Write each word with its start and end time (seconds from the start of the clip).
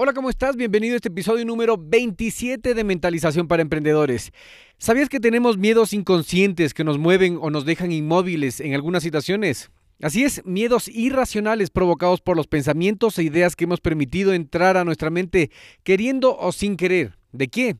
Hola, 0.00 0.12
¿cómo 0.12 0.30
estás? 0.30 0.54
Bienvenido 0.54 0.94
a 0.94 0.98
este 0.98 1.08
episodio 1.08 1.44
número 1.44 1.76
27 1.76 2.72
de 2.72 2.84
Mentalización 2.84 3.48
para 3.48 3.62
Emprendedores. 3.62 4.30
¿Sabías 4.78 5.08
que 5.08 5.18
tenemos 5.18 5.58
miedos 5.58 5.92
inconscientes 5.92 6.72
que 6.72 6.84
nos 6.84 6.98
mueven 6.98 7.36
o 7.40 7.50
nos 7.50 7.64
dejan 7.64 7.90
inmóviles 7.90 8.60
en 8.60 8.74
algunas 8.74 9.02
situaciones? 9.02 9.72
Así 10.00 10.22
es, 10.22 10.46
miedos 10.46 10.86
irracionales 10.86 11.70
provocados 11.70 12.20
por 12.20 12.36
los 12.36 12.46
pensamientos 12.46 13.18
e 13.18 13.24
ideas 13.24 13.56
que 13.56 13.64
hemos 13.64 13.80
permitido 13.80 14.32
entrar 14.34 14.76
a 14.76 14.84
nuestra 14.84 15.10
mente 15.10 15.50
queriendo 15.82 16.38
o 16.38 16.52
sin 16.52 16.76
querer. 16.76 17.18
¿De 17.32 17.48
qué? 17.48 17.74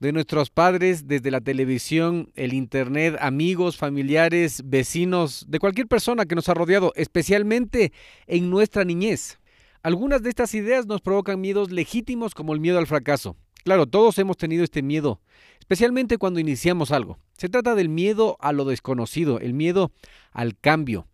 De 0.00 0.12
nuestros 0.12 0.48
padres, 0.48 1.06
desde 1.06 1.30
la 1.30 1.42
televisión, 1.42 2.30
el 2.34 2.54
internet, 2.54 3.18
amigos, 3.20 3.76
familiares, 3.76 4.62
vecinos, 4.64 5.44
de 5.46 5.58
cualquier 5.58 5.86
persona 5.86 6.24
que 6.24 6.34
nos 6.34 6.48
ha 6.48 6.54
rodeado, 6.54 6.94
especialmente 6.96 7.92
en 8.26 8.48
nuestra 8.48 8.86
niñez. 8.86 9.38
Algunas 9.88 10.22
de 10.22 10.28
estas 10.28 10.52
ideas 10.54 10.84
nos 10.84 11.00
provocan 11.00 11.40
miedos 11.40 11.70
legítimos 11.70 12.34
como 12.34 12.52
el 12.52 12.60
miedo 12.60 12.76
al 12.76 12.86
fracaso. 12.86 13.38
Claro, 13.64 13.86
todos 13.86 14.18
hemos 14.18 14.36
tenido 14.36 14.62
este 14.62 14.82
miedo, 14.82 15.22
especialmente 15.60 16.18
cuando 16.18 16.40
iniciamos 16.40 16.90
algo. 16.90 17.16
Se 17.38 17.48
trata 17.48 17.74
del 17.74 17.88
miedo 17.88 18.36
a 18.40 18.52
lo 18.52 18.66
desconocido, 18.66 19.40
el 19.40 19.54
miedo 19.54 19.90
al 20.30 20.58
cambio. 20.58 21.08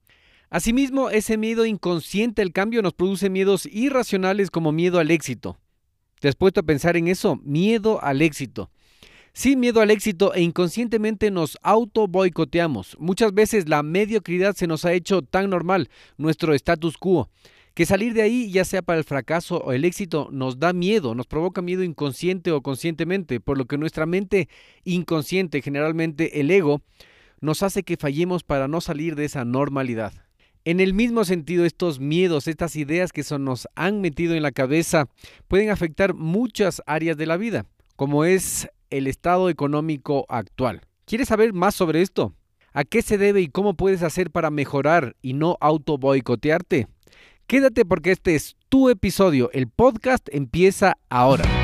Asimismo, 0.50 1.08
ese 1.10 1.36
miedo 1.36 1.66
inconsciente 1.66 2.42
al 2.42 2.52
cambio 2.52 2.82
nos 2.82 2.94
produce 2.94 3.30
miedos 3.30 3.64
irracionales 3.66 4.50
como 4.50 4.72
miedo 4.72 4.98
al 4.98 5.12
éxito. 5.12 5.56
¿Te 6.18 6.26
has 6.26 6.34
puesto 6.34 6.58
a 6.58 6.64
pensar 6.64 6.96
en 6.96 7.06
eso? 7.06 7.36
Miedo 7.44 8.02
al 8.02 8.22
éxito. 8.22 8.72
Sí, 9.32 9.54
miedo 9.54 9.82
al 9.82 9.92
éxito 9.92 10.34
e 10.34 10.40
inconscientemente 10.40 11.30
nos 11.30 11.58
auto 11.62 12.08
boicoteamos. 12.08 12.96
Muchas 12.98 13.34
veces 13.34 13.68
la 13.68 13.84
mediocridad 13.84 14.56
se 14.56 14.66
nos 14.66 14.84
ha 14.84 14.94
hecho 14.94 15.22
tan 15.22 15.48
normal, 15.48 15.90
nuestro 16.16 16.54
status 16.54 16.98
quo 16.98 17.30
que 17.74 17.86
salir 17.86 18.14
de 18.14 18.22
ahí, 18.22 18.50
ya 18.50 18.64
sea 18.64 18.82
para 18.82 18.98
el 18.98 19.04
fracaso 19.04 19.58
o 19.58 19.72
el 19.72 19.84
éxito, 19.84 20.28
nos 20.30 20.60
da 20.60 20.72
miedo, 20.72 21.14
nos 21.14 21.26
provoca 21.26 21.60
miedo 21.60 21.82
inconsciente 21.82 22.52
o 22.52 22.62
conscientemente, 22.62 23.40
por 23.40 23.58
lo 23.58 23.66
que 23.66 23.78
nuestra 23.78 24.06
mente 24.06 24.48
inconsciente, 24.84 25.60
generalmente 25.60 26.40
el 26.40 26.50
ego, 26.52 26.82
nos 27.40 27.62
hace 27.62 27.82
que 27.82 27.96
fallemos 27.96 28.44
para 28.44 28.68
no 28.68 28.80
salir 28.80 29.16
de 29.16 29.24
esa 29.24 29.44
normalidad. 29.44 30.12
En 30.64 30.80
el 30.80 30.94
mismo 30.94 31.24
sentido, 31.24 31.66
estos 31.66 32.00
miedos, 32.00 32.48
estas 32.48 32.76
ideas 32.76 33.12
que 33.12 33.22
se 33.22 33.38
nos 33.38 33.68
han 33.74 34.00
metido 34.00 34.34
en 34.34 34.42
la 34.42 34.52
cabeza, 34.52 35.08
pueden 35.48 35.70
afectar 35.70 36.14
muchas 36.14 36.80
áreas 36.86 37.16
de 37.16 37.26
la 37.26 37.36
vida, 37.36 37.66
como 37.96 38.24
es 38.24 38.68
el 38.88 39.08
estado 39.08 39.50
económico 39.50 40.24
actual. 40.28 40.82
¿Quieres 41.04 41.28
saber 41.28 41.52
más 41.52 41.74
sobre 41.74 42.00
esto? 42.00 42.34
¿A 42.72 42.84
qué 42.84 43.02
se 43.02 43.18
debe 43.18 43.40
y 43.40 43.48
cómo 43.48 43.74
puedes 43.74 44.02
hacer 44.02 44.30
para 44.30 44.50
mejorar 44.50 45.16
y 45.20 45.34
no 45.34 45.58
auto 45.60 45.98
boicotearte? 45.98 46.86
Quédate 47.46 47.84
porque 47.84 48.10
este 48.10 48.34
es 48.34 48.56
tu 48.68 48.88
episodio. 48.88 49.50
El 49.52 49.68
podcast 49.68 50.26
empieza 50.32 50.96
ahora. 51.10 51.63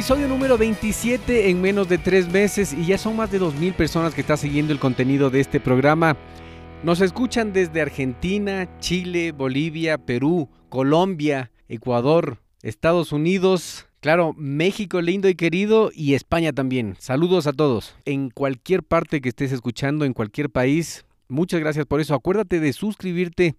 Episodio 0.00 0.28
número 0.28 0.56
27 0.56 1.50
en 1.50 1.60
menos 1.60 1.86
de 1.86 1.98
tres 1.98 2.26
meses 2.26 2.72
y 2.72 2.86
ya 2.86 2.96
son 2.96 3.16
más 3.16 3.30
de 3.30 3.38
2.000 3.38 3.74
personas 3.74 4.14
que 4.14 4.22
están 4.22 4.38
siguiendo 4.38 4.72
el 4.72 4.78
contenido 4.78 5.28
de 5.28 5.40
este 5.40 5.60
programa. 5.60 6.16
Nos 6.82 7.02
escuchan 7.02 7.52
desde 7.52 7.82
Argentina, 7.82 8.66
Chile, 8.78 9.32
Bolivia, 9.32 9.98
Perú, 9.98 10.48
Colombia, 10.70 11.50
Ecuador, 11.68 12.38
Estados 12.62 13.12
Unidos, 13.12 13.88
claro, 14.00 14.32
México 14.38 15.02
lindo 15.02 15.28
y 15.28 15.34
querido 15.34 15.90
y 15.94 16.14
España 16.14 16.54
también. 16.54 16.96
Saludos 16.98 17.46
a 17.46 17.52
todos. 17.52 17.94
En 18.06 18.30
cualquier 18.30 18.82
parte 18.82 19.20
que 19.20 19.28
estés 19.28 19.52
escuchando, 19.52 20.06
en 20.06 20.14
cualquier 20.14 20.48
país, 20.48 21.04
Muchas 21.30 21.60
gracias 21.60 21.86
por 21.86 22.00
eso. 22.00 22.14
Acuérdate 22.14 22.58
de 22.58 22.72
suscribirte 22.72 23.54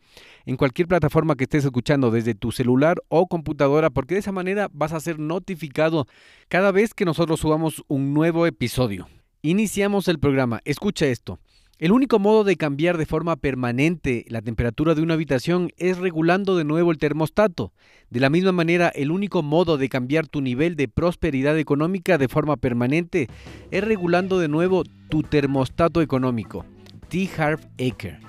en 0.45 0.57
cualquier 0.57 0.87
plataforma 0.87 1.35
que 1.35 1.45
estés 1.45 1.63
escuchando, 1.63 2.11
desde 2.11 2.35
tu 2.35 2.51
celular 2.51 3.01
o 3.07 3.27
computadora, 3.27 3.89
porque 3.89 4.15
de 4.15 4.19
esa 4.19 4.33
manera 4.33 4.69
vas 4.73 4.91
a 4.91 4.99
ser 4.99 5.19
notificado 5.19 6.05
cada 6.49 6.71
vez 6.71 6.93
que 6.93 7.05
nosotros 7.05 7.39
subamos 7.39 7.83
un 7.87 8.13
nuevo 8.13 8.45
episodio. 8.45 9.07
Iniciamos 9.41 10.07
el 10.07 10.19
programa. 10.19 10.59
Escucha 10.65 11.07
esto. 11.07 11.39
El 11.81 11.91
único 11.91 12.19
modo 12.19 12.43
de 12.43 12.57
cambiar 12.57 12.99
de 12.99 13.07
forma 13.07 13.35
permanente 13.37 14.23
la 14.27 14.43
temperatura 14.43 14.93
de 14.93 15.01
una 15.01 15.15
habitación 15.15 15.71
es 15.77 15.97
regulando 15.97 16.55
de 16.55 16.63
nuevo 16.63 16.91
el 16.91 16.99
termostato. 16.99 17.73
De 18.11 18.19
la 18.19 18.29
misma 18.29 18.51
manera, 18.51 18.89
el 18.89 19.09
único 19.09 19.41
modo 19.41 19.77
de 19.79 19.89
cambiar 19.89 20.27
tu 20.27 20.41
nivel 20.41 20.75
de 20.75 20.87
prosperidad 20.87 21.57
económica 21.57 22.19
de 22.19 22.27
forma 22.27 22.55
permanente 22.57 23.29
es 23.71 23.83
regulando 23.83 24.37
de 24.37 24.47
nuevo 24.47 24.83
tu 25.09 25.23
termostato 25.23 26.03
económico. 26.03 26.65
T. 27.11 27.29
Harv 27.37 27.59
Eker. 27.77 28.19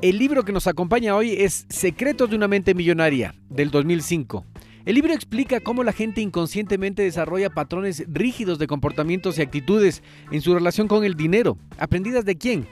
El 0.00 0.16
libro 0.16 0.44
que 0.44 0.52
nos 0.52 0.68
acompaña 0.68 1.16
hoy 1.16 1.32
es 1.32 1.66
Secretos 1.68 2.30
de 2.30 2.36
una 2.36 2.46
mente 2.46 2.72
millonaria, 2.72 3.34
del 3.50 3.72
2005. 3.72 4.46
El 4.86 4.94
libro 4.94 5.12
explica 5.12 5.58
cómo 5.58 5.82
la 5.82 5.92
gente 5.92 6.20
inconscientemente 6.20 7.02
desarrolla 7.02 7.50
patrones 7.50 8.04
rígidos 8.06 8.60
de 8.60 8.68
comportamientos 8.68 9.38
y 9.38 9.42
actitudes 9.42 10.04
en 10.30 10.40
su 10.40 10.54
relación 10.54 10.86
con 10.86 11.04
el 11.04 11.14
dinero. 11.14 11.58
¿Aprendidas 11.78 12.24
de 12.24 12.38
quién? 12.38 12.68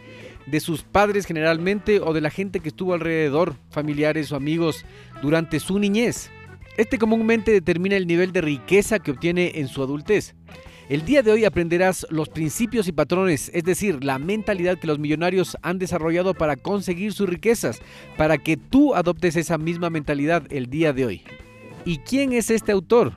De 0.47 0.61
sus 0.61 0.85
padres 0.85 1.27
generalmente 1.27 1.99
o 1.99 2.13
de 2.13 2.21
la 2.21 2.31
gente 2.31 2.61
que 2.61 2.69
estuvo 2.69 2.95
alrededor, 2.95 3.57
familiares 3.71 4.31
o 4.31 4.37
amigos, 4.37 4.85
durante 5.21 5.59
su 5.59 5.81
niñez. 5.81 6.31
Este 6.77 6.97
comúnmente 6.97 7.51
determina 7.51 7.97
el 7.97 8.07
nivel 8.07 8.31
de 8.31 8.41
riqueza 8.41 9.01
que 9.01 9.11
obtiene 9.11 9.51
en 9.57 9.67
su 9.67 9.83
adultez. 9.83 10.37
El 10.89 11.05
día 11.05 11.23
de 11.23 11.33
hoy 11.33 11.45
aprenderás 11.45 12.07
los 12.11 12.29
principios 12.29 12.87
y 12.87 12.93
patrones, 12.93 13.51
es 13.53 13.65
decir, 13.65 14.05
la 14.05 14.21
mentalidad 14.21 14.79
que 14.79 14.87
los 14.87 15.01
millonarios 15.01 15.57
han 15.63 15.81
desarrollado 15.81 16.33
para 16.33 16.55
conseguir 16.55 17.13
sus 17.13 17.29
riquezas, 17.29 17.81
para 18.17 18.39
que 18.39 18.57
tú 18.57 18.95
adoptes 18.95 19.35
esa 19.35 19.59
misma 19.59 19.91
mentalidad 19.91 20.45
el 20.49 20.71
día 20.71 20.93
de 20.93 21.07
hoy. 21.07 21.23
¿Y 21.85 21.99
quién 21.99 22.33
es 22.33 22.51
este 22.51 22.71
autor? 22.71 23.15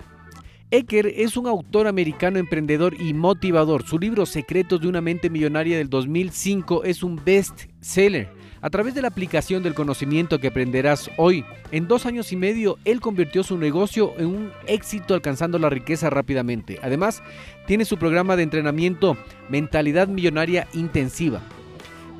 Ecker 0.72 1.14
es 1.16 1.38
un 1.38 1.46
autor 1.46 1.86
americano 1.86 2.40
emprendedor 2.40 3.00
y 3.00 3.14
motivador. 3.14 3.86
Su 3.86 4.00
libro 4.00 4.26
Secretos 4.26 4.82
de 4.82 4.88
una 4.88 5.02
mente 5.02 5.30
millonaria 5.30 5.78
del 5.78 5.92
2005 5.92 6.86
es 6.86 7.04
un 7.04 7.22
best 7.24 7.66
seller 7.82 8.39
a 8.62 8.70
través 8.70 8.94
de 8.94 9.02
la 9.02 9.08
aplicación 9.08 9.64
del 9.64 9.74
conocimiento 9.74 10.40
que 10.40 10.48
aprenderás 10.48 11.10
hoy, 11.18 11.46
en 11.72 11.88
dos 11.88 12.06
años 12.06 12.32
y 12.32 12.36
medio, 12.36 12.78
él 12.86 13.00
convirtió 13.02 13.44
su 13.44 13.58
negocio 13.58 14.14
en 14.18 14.28
un 14.28 14.52
éxito 14.68 15.14
alcanzando 15.14 15.60
la 15.60 15.70
riqueza 15.70 16.10
rápidamente. 16.10 16.80
Además, 16.82 17.24
tiene 17.68 17.86
su 17.86 17.98
programa 17.98 18.36
de 18.36 18.44
entrenamiento 18.44 19.18
Mentalidad 19.50 20.08
Millonaria 20.08 20.68
Intensiva. 20.74 21.42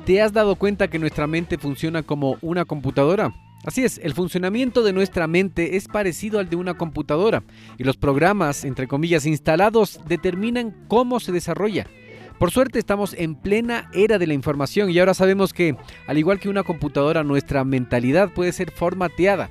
¿Te 0.04 0.22
has 0.22 0.32
dado 0.32 0.56
cuenta 0.56 0.88
que 0.88 0.98
nuestra 0.98 1.26
mente 1.26 1.58
funciona 1.58 2.02
como 2.02 2.38
una 2.40 2.64
computadora? 2.64 3.34
Así 3.64 3.84
es, 3.84 3.98
el 3.98 4.14
funcionamiento 4.14 4.82
de 4.82 4.94
nuestra 4.94 5.26
mente 5.26 5.76
es 5.76 5.86
parecido 5.86 6.38
al 6.38 6.48
de 6.48 6.56
una 6.56 6.74
computadora 6.74 7.42
y 7.76 7.84
los 7.84 7.98
programas, 7.98 8.64
entre 8.64 8.88
comillas, 8.88 9.26
instalados 9.26 10.00
determinan 10.08 10.74
cómo 10.88 11.20
se 11.20 11.32
desarrolla. 11.32 11.86
Por 12.40 12.52
suerte 12.52 12.78
estamos 12.78 13.12
en 13.18 13.34
plena 13.34 13.90
era 13.92 14.18
de 14.18 14.26
la 14.26 14.32
información 14.32 14.88
y 14.88 14.98
ahora 14.98 15.12
sabemos 15.12 15.52
que, 15.52 15.76
al 16.06 16.16
igual 16.16 16.40
que 16.40 16.48
una 16.48 16.62
computadora, 16.62 17.22
nuestra 17.22 17.64
mentalidad 17.64 18.30
puede 18.30 18.50
ser 18.52 18.70
formateada. 18.70 19.50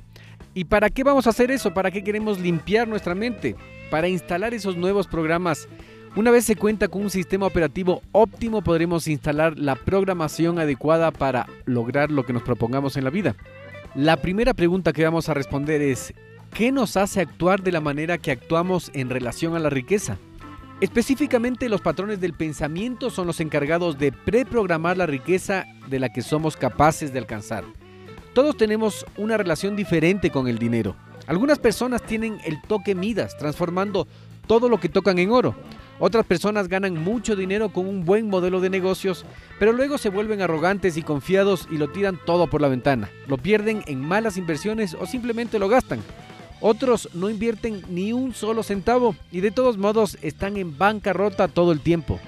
¿Y 0.54 0.64
para 0.64 0.90
qué 0.90 1.04
vamos 1.04 1.28
a 1.28 1.30
hacer 1.30 1.52
eso? 1.52 1.72
¿Para 1.72 1.92
qué 1.92 2.02
queremos 2.02 2.40
limpiar 2.40 2.88
nuestra 2.88 3.14
mente? 3.14 3.54
Para 3.92 4.08
instalar 4.08 4.54
esos 4.54 4.76
nuevos 4.76 5.06
programas. 5.06 5.68
Una 6.16 6.32
vez 6.32 6.44
se 6.46 6.56
cuenta 6.56 6.88
con 6.88 7.02
un 7.02 7.10
sistema 7.10 7.46
operativo 7.46 8.02
óptimo, 8.10 8.60
podremos 8.60 9.06
instalar 9.06 9.56
la 9.56 9.76
programación 9.76 10.58
adecuada 10.58 11.12
para 11.12 11.46
lograr 11.66 12.10
lo 12.10 12.26
que 12.26 12.32
nos 12.32 12.42
propongamos 12.42 12.96
en 12.96 13.04
la 13.04 13.10
vida. 13.10 13.36
La 13.94 14.16
primera 14.16 14.52
pregunta 14.52 14.92
que 14.92 15.04
vamos 15.04 15.28
a 15.28 15.34
responder 15.34 15.80
es, 15.80 16.12
¿qué 16.52 16.72
nos 16.72 16.96
hace 16.96 17.20
actuar 17.20 17.62
de 17.62 17.70
la 17.70 17.80
manera 17.80 18.18
que 18.18 18.32
actuamos 18.32 18.90
en 18.94 19.10
relación 19.10 19.54
a 19.54 19.60
la 19.60 19.70
riqueza? 19.70 20.18
Específicamente 20.80 21.68
los 21.68 21.82
patrones 21.82 22.20
del 22.20 22.32
pensamiento 22.32 23.10
son 23.10 23.26
los 23.26 23.40
encargados 23.40 23.98
de 23.98 24.12
preprogramar 24.12 24.96
la 24.96 25.04
riqueza 25.04 25.66
de 25.88 25.98
la 25.98 26.08
que 26.08 26.22
somos 26.22 26.56
capaces 26.56 27.12
de 27.12 27.18
alcanzar. 27.18 27.64
Todos 28.32 28.56
tenemos 28.56 29.04
una 29.18 29.36
relación 29.36 29.76
diferente 29.76 30.30
con 30.30 30.48
el 30.48 30.58
dinero. 30.58 30.96
Algunas 31.26 31.58
personas 31.58 32.02
tienen 32.02 32.38
el 32.46 32.62
toque 32.62 32.94
Midas, 32.94 33.36
transformando 33.36 34.08
todo 34.46 34.70
lo 34.70 34.80
que 34.80 34.88
tocan 34.88 35.18
en 35.18 35.30
oro. 35.30 35.54
Otras 35.98 36.24
personas 36.24 36.66
ganan 36.66 36.94
mucho 36.94 37.36
dinero 37.36 37.68
con 37.68 37.86
un 37.86 38.06
buen 38.06 38.30
modelo 38.30 38.58
de 38.62 38.70
negocios, 38.70 39.26
pero 39.58 39.72
luego 39.72 39.98
se 39.98 40.08
vuelven 40.08 40.40
arrogantes 40.40 40.96
y 40.96 41.02
confiados 41.02 41.68
y 41.70 41.76
lo 41.76 41.88
tiran 41.88 42.18
todo 42.24 42.46
por 42.46 42.62
la 42.62 42.68
ventana. 42.68 43.10
Lo 43.26 43.36
pierden 43.36 43.82
en 43.86 44.00
malas 44.00 44.38
inversiones 44.38 44.94
o 44.94 45.04
simplemente 45.04 45.58
lo 45.58 45.68
gastan. 45.68 46.00
Otros 46.60 47.08
no 47.14 47.30
invierten 47.30 47.82
ni 47.88 48.12
un 48.12 48.34
solo 48.34 48.62
centavo 48.62 49.14
y 49.32 49.40
de 49.40 49.50
todos 49.50 49.78
modos 49.78 50.18
están 50.20 50.56
en 50.56 50.76
bancarrota 50.76 51.48
todo 51.48 51.72
el 51.72 51.80
tiempo. 51.80 52.20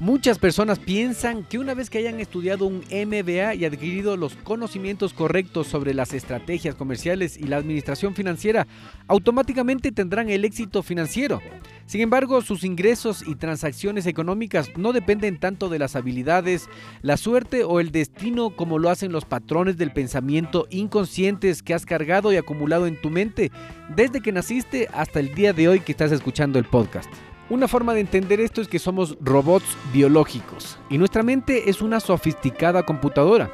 Muchas 0.00 0.38
personas 0.38 0.78
piensan 0.78 1.42
que 1.42 1.58
una 1.58 1.74
vez 1.74 1.90
que 1.90 1.98
hayan 1.98 2.20
estudiado 2.20 2.66
un 2.66 2.84
MBA 2.88 3.56
y 3.56 3.64
adquirido 3.64 4.16
los 4.16 4.36
conocimientos 4.36 5.12
correctos 5.12 5.66
sobre 5.66 5.92
las 5.92 6.14
estrategias 6.14 6.76
comerciales 6.76 7.36
y 7.36 7.48
la 7.48 7.56
administración 7.56 8.14
financiera, 8.14 8.68
automáticamente 9.08 9.90
tendrán 9.90 10.30
el 10.30 10.44
éxito 10.44 10.84
financiero. 10.84 11.40
Sin 11.86 12.00
embargo, 12.00 12.42
sus 12.42 12.62
ingresos 12.62 13.26
y 13.26 13.34
transacciones 13.34 14.06
económicas 14.06 14.68
no 14.76 14.92
dependen 14.92 15.40
tanto 15.40 15.68
de 15.68 15.80
las 15.80 15.96
habilidades, 15.96 16.68
la 17.02 17.16
suerte 17.16 17.64
o 17.64 17.80
el 17.80 17.90
destino 17.90 18.50
como 18.50 18.78
lo 18.78 18.90
hacen 18.90 19.10
los 19.10 19.24
patrones 19.24 19.78
del 19.78 19.90
pensamiento 19.90 20.68
inconscientes 20.70 21.60
que 21.60 21.74
has 21.74 21.86
cargado 21.86 22.32
y 22.32 22.36
acumulado 22.36 22.86
en 22.86 23.00
tu 23.00 23.10
mente 23.10 23.50
desde 23.96 24.20
que 24.20 24.30
naciste 24.30 24.88
hasta 24.92 25.18
el 25.18 25.34
día 25.34 25.52
de 25.52 25.66
hoy 25.66 25.80
que 25.80 25.90
estás 25.90 26.12
escuchando 26.12 26.60
el 26.60 26.66
podcast. 26.66 27.10
Una 27.50 27.66
forma 27.66 27.94
de 27.94 28.00
entender 28.00 28.40
esto 28.40 28.60
es 28.60 28.68
que 28.68 28.78
somos 28.78 29.16
robots 29.22 29.64
biológicos 29.90 30.78
y 30.90 30.98
nuestra 30.98 31.22
mente 31.22 31.70
es 31.70 31.80
una 31.80 31.98
sofisticada 31.98 32.82
computadora. 32.82 33.50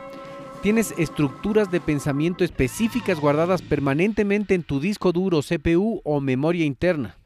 Tienes 0.63 0.95
estructuras 0.99 1.71
de 1.71 1.81
pensamiento 1.81 2.43
específicas 2.43 3.21
guardadas 3.21 3.63
permanentemente 3.63 4.55
en 4.55 4.65
tu 4.65 4.81
disco 4.81 5.13
duro, 5.13 5.43
CPU 5.43 6.01
o 6.03 6.21
memoria 6.21 6.65
interna. 6.65 7.19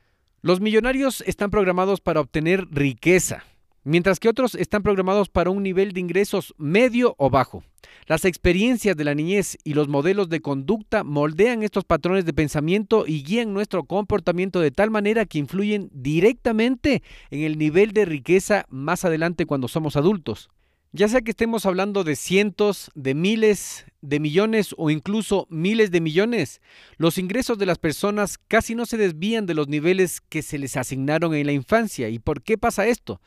Los 0.43 0.61
millonarios 0.61 1.23
están 1.23 1.51
programados 1.51 2.03
para 2.03 2.21
obtener 2.21 2.69
riqueza, 2.71 3.45
mientras 3.85 4.21
que 4.21 4.29
otros 4.29 4.55
están 4.55 4.83
programados 4.83 5.31
para 5.31 5.49
un 5.49 5.63
nivel 5.63 5.93
de 5.93 6.01
ingresos 6.01 6.55
medio 6.59 7.15
o 7.17 7.31
bajo. 7.31 7.65
Las 8.09 8.25
experiencias 8.25 8.97
de 8.97 9.05
la 9.05 9.15
niñez 9.15 9.59
y 9.65 9.75
los 9.75 9.87
modelos 9.87 10.31
de 10.31 10.41
conducta 10.41 11.05
moldean 11.05 11.63
estos 11.63 11.85
patrones 11.85 12.25
de 12.25 12.33
pensamiento 12.33 13.05
y 13.07 13.23
guían 13.23 13.53
nuestro 13.53 13.85
comportamiento 13.85 14.61
de 14.61 14.71
tal 14.71 14.91
manera 14.91 15.27
que 15.27 15.37
influyen 15.37 15.91
directamente 15.93 17.03
en 17.31 17.43
el 17.43 17.59
nivel 17.59 17.93
de 17.93 18.07
riqueza 18.07 18.65
más 18.71 19.05
adelante 19.05 19.45
cuando 19.45 19.69
somos 19.69 19.95
adultos. 19.95 20.49
Ya 20.93 21.07
sea 21.07 21.21
que 21.21 21.33
estemos 21.33 21.67
hablando 21.67 22.03
de 22.03 22.17
cientos, 22.17 22.91
de 22.95 23.13
miles, 23.13 23.85
de 24.01 24.21
millones 24.21 24.75
o 24.79 24.89
incluso 24.89 25.47
miles 25.51 25.91
de 25.91 26.01
millones, 26.01 26.63
los 26.97 27.19
ingresos 27.19 27.59
de 27.59 27.67
las 27.67 27.77
personas 27.77 28.39
casi 28.39 28.75
no 28.75 28.87
se 28.87 28.97
desvían 28.97 29.45
de 29.45 29.53
los 29.53 29.69
niveles 29.69 30.23
que 30.23 30.41
se 30.41 30.57
les 30.57 30.79
asignaron 30.79 31.35
en 31.35 31.45
la 31.45 31.53
infancia. 31.53 32.09
¿Y 32.09 32.21
por 32.21 32.43
qué 32.43 32.57
pasa 32.57 32.87
esto? 32.87 33.21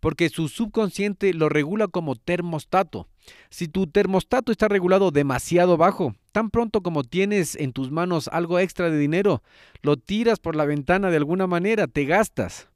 Porque 0.00 0.30
su 0.30 0.48
subconsciente 0.48 1.34
lo 1.34 1.50
regula 1.50 1.86
como 1.86 2.16
termostato. 2.16 3.08
Si 3.50 3.68
tu 3.68 3.86
termostato 3.86 4.52
está 4.52 4.68
regulado 4.68 5.10
demasiado 5.10 5.76
bajo, 5.76 6.14
tan 6.32 6.50
pronto 6.50 6.82
como 6.82 7.04
tienes 7.04 7.56
en 7.56 7.72
tus 7.72 7.90
manos 7.90 8.28
algo 8.28 8.58
extra 8.58 8.90
de 8.90 8.98
dinero, 8.98 9.42
lo 9.82 9.96
tiras 9.96 10.38
por 10.38 10.56
la 10.56 10.64
ventana 10.64 11.10
de 11.10 11.16
alguna 11.16 11.46
manera, 11.46 11.86
te 11.86 12.04
gastas. 12.04 12.68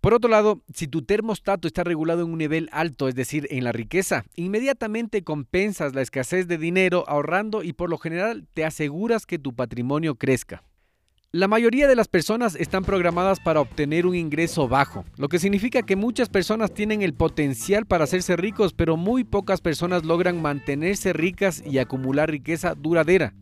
Por 0.00 0.14
otro 0.14 0.30
lado, 0.30 0.62
si 0.72 0.86
tu 0.86 1.02
termostato 1.02 1.66
está 1.66 1.82
regulado 1.82 2.22
en 2.22 2.30
un 2.30 2.38
nivel 2.38 2.68
alto, 2.70 3.08
es 3.08 3.16
decir, 3.16 3.48
en 3.50 3.64
la 3.64 3.72
riqueza, 3.72 4.24
inmediatamente 4.36 5.24
compensas 5.24 5.94
la 5.94 6.02
escasez 6.02 6.46
de 6.46 6.56
dinero 6.56 7.04
ahorrando 7.08 7.64
y 7.64 7.72
por 7.72 7.90
lo 7.90 7.98
general 7.98 8.46
te 8.54 8.64
aseguras 8.64 9.26
que 9.26 9.40
tu 9.40 9.54
patrimonio 9.54 10.14
crezca. 10.14 10.62
La 11.30 11.46
mayoría 11.46 11.86
de 11.86 11.94
las 11.94 12.08
personas 12.08 12.54
están 12.54 12.84
programadas 12.84 13.38
para 13.38 13.60
obtener 13.60 14.06
un 14.06 14.14
ingreso 14.14 14.66
bajo, 14.66 15.04
lo 15.18 15.28
que 15.28 15.38
significa 15.38 15.82
que 15.82 15.94
muchas 15.94 16.30
personas 16.30 16.72
tienen 16.72 17.02
el 17.02 17.12
potencial 17.12 17.84
para 17.84 18.04
hacerse 18.04 18.34
ricos, 18.34 18.72
pero 18.72 18.96
muy 18.96 19.24
pocas 19.24 19.60
personas 19.60 20.06
logran 20.06 20.40
mantenerse 20.40 21.12
ricas 21.12 21.62
y 21.66 21.76
acumular 21.80 22.30
riqueza 22.30 22.74
duradera. 22.74 23.34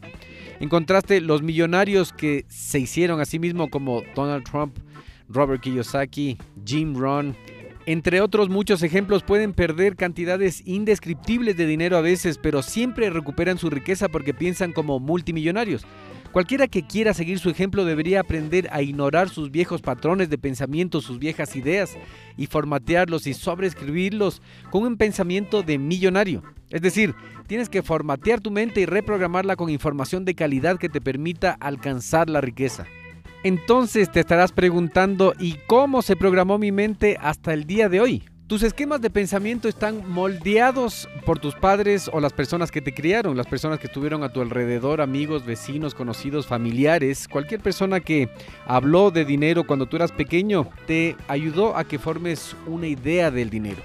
En 0.58 0.68
contraste, 0.68 1.20
los 1.20 1.42
millonarios 1.42 2.12
que 2.12 2.44
se 2.48 2.80
hicieron 2.80 3.20
a 3.20 3.24
sí 3.24 3.38
mismos 3.38 3.68
como 3.70 4.02
Donald 4.16 4.42
Trump, 4.42 4.78
Robert 5.28 5.62
Kiyosaki, 5.62 6.38
Jim 6.64 6.96
Rohn, 6.96 7.36
entre 7.86 8.20
otros 8.20 8.48
muchos 8.48 8.82
ejemplos, 8.82 9.22
pueden 9.22 9.52
perder 9.52 9.94
cantidades 9.94 10.60
indescriptibles 10.66 11.56
de 11.56 11.66
dinero 11.66 11.96
a 11.96 12.00
veces, 12.00 12.36
pero 12.36 12.62
siempre 12.62 13.10
recuperan 13.10 13.58
su 13.58 13.70
riqueza 13.70 14.08
porque 14.08 14.34
piensan 14.34 14.72
como 14.72 14.98
multimillonarios. 14.98 15.86
Cualquiera 16.36 16.68
que 16.68 16.86
quiera 16.86 17.14
seguir 17.14 17.38
su 17.38 17.48
ejemplo 17.48 17.86
debería 17.86 18.20
aprender 18.20 18.68
a 18.70 18.82
ignorar 18.82 19.30
sus 19.30 19.50
viejos 19.50 19.80
patrones 19.80 20.28
de 20.28 20.36
pensamiento, 20.36 21.00
sus 21.00 21.18
viejas 21.18 21.56
ideas, 21.56 21.96
y 22.36 22.44
formatearlos 22.44 23.26
y 23.26 23.32
sobreescribirlos 23.32 24.42
con 24.70 24.82
un 24.82 24.98
pensamiento 24.98 25.62
de 25.62 25.78
millonario. 25.78 26.42
Es 26.68 26.82
decir, 26.82 27.14
tienes 27.46 27.70
que 27.70 27.82
formatear 27.82 28.42
tu 28.42 28.50
mente 28.50 28.82
y 28.82 28.84
reprogramarla 28.84 29.56
con 29.56 29.70
información 29.70 30.26
de 30.26 30.34
calidad 30.34 30.76
que 30.76 30.90
te 30.90 31.00
permita 31.00 31.56
alcanzar 31.58 32.28
la 32.28 32.42
riqueza. 32.42 32.84
Entonces 33.42 34.12
te 34.12 34.20
estarás 34.20 34.52
preguntando, 34.52 35.32
¿y 35.38 35.56
cómo 35.66 36.02
se 36.02 36.16
programó 36.16 36.58
mi 36.58 36.70
mente 36.70 37.16
hasta 37.18 37.54
el 37.54 37.64
día 37.64 37.88
de 37.88 38.02
hoy? 38.02 38.24
Tus 38.46 38.62
esquemas 38.62 39.00
de 39.00 39.10
pensamiento 39.10 39.66
están 39.68 40.08
moldeados 40.08 41.08
por 41.24 41.40
tus 41.40 41.56
padres 41.56 42.08
o 42.12 42.20
las 42.20 42.32
personas 42.32 42.70
que 42.70 42.80
te 42.80 42.94
criaron, 42.94 43.36
las 43.36 43.48
personas 43.48 43.80
que 43.80 43.88
estuvieron 43.88 44.22
a 44.22 44.28
tu 44.28 44.40
alrededor, 44.40 45.00
amigos, 45.00 45.44
vecinos, 45.44 45.96
conocidos, 45.96 46.46
familiares, 46.46 47.26
cualquier 47.26 47.60
persona 47.60 47.98
que 47.98 48.28
habló 48.64 49.10
de 49.10 49.24
dinero 49.24 49.66
cuando 49.66 49.86
tú 49.86 49.96
eras 49.96 50.12
pequeño, 50.12 50.68
te 50.86 51.16
ayudó 51.26 51.76
a 51.76 51.82
que 51.82 51.98
formes 51.98 52.54
una 52.68 52.86
idea 52.86 53.32
del 53.32 53.50
dinero. 53.50 53.82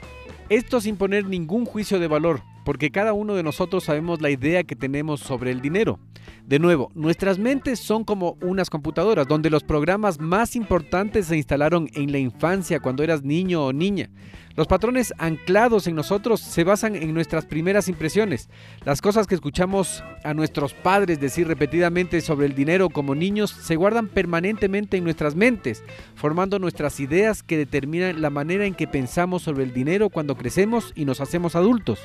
Esto 0.48 0.80
sin 0.80 0.96
poner 0.96 1.26
ningún 1.26 1.66
juicio 1.66 2.00
de 2.00 2.08
valor, 2.08 2.44
porque 2.64 2.92
cada 2.92 3.14
uno 3.14 3.36
de 3.36 3.44
nosotros 3.44 3.84
sabemos 3.84 4.22
la 4.22 4.30
idea 4.30 4.64
que 4.64 4.76
tenemos 4.76 5.20
sobre 5.20 5.52
el 5.52 5.62
dinero. 5.62 6.00
De 6.46 6.60
nuevo, 6.60 6.92
nuestras 6.96 7.40
mentes 7.40 7.80
son 7.80 8.04
como 8.04 8.38
unas 8.42 8.70
computadoras 8.70 9.28
donde 9.28 9.50
los 9.50 9.64
programas 9.64 10.20
más 10.20 10.56
importantes 10.56 11.28
se 11.28 11.38
instalaron 11.38 11.90
en 11.94 12.12
la 12.12 12.18
infancia 12.18 12.80
cuando 12.80 13.04
eras 13.04 13.24
niño 13.24 13.66
o 13.66 13.74
niña. 13.74 14.10
Los 14.56 14.68
patrones 14.68 15.14
anclados 15.18 15.88
en 15.88 15.96
nosotros 15.96 16.42
se 16.42 16.66
basan 16.66 16.96
en 16.96 17.14
nuestras 17.14 17.46
primeras 17.46 17.88
impresiones. 17.88 18.50
Las 18.84 19.02
cosas 19.02 19.26
que 19.26 19.36
escuchamos 19.36 20.04
a 20.26 20.34
nuestros 20.34 20.74
padres 20.74 21.22
decir 21.22 21.48
repetidamente 21.48 22.20
sobre 22.20 22.48
el 22.48 22.56
dinero 22.56 22.90
como 22.90 23.16
niños 23.16 23.52
se 23.52 23.78
guardan 23.78 24.08
permanentemente 24.08 24.98
en 24.98 25.06
nuestras 25.06 25.36
mentes, 25.36 25.84
formando 26.16 26.60
nuestras 26.60 27.00
ideas 27.00 27.44
que 27.44 27.58
determinan 27.58 28.22
la 28.22 28.30
manera 28.30 28.66
en 28.66 28.76
que 28.76 28.88
pensamos 28.88 29.42
sobre 29.44 29.64
el 29.64 29.74
dinero 29.74 30.10
cuando 30.10 30.36
crecemos 30.36 30.92
y 30.96 31.06
nos 31.06 31.22
hacemos 31.22 31.56
adultos. 31.56 32.00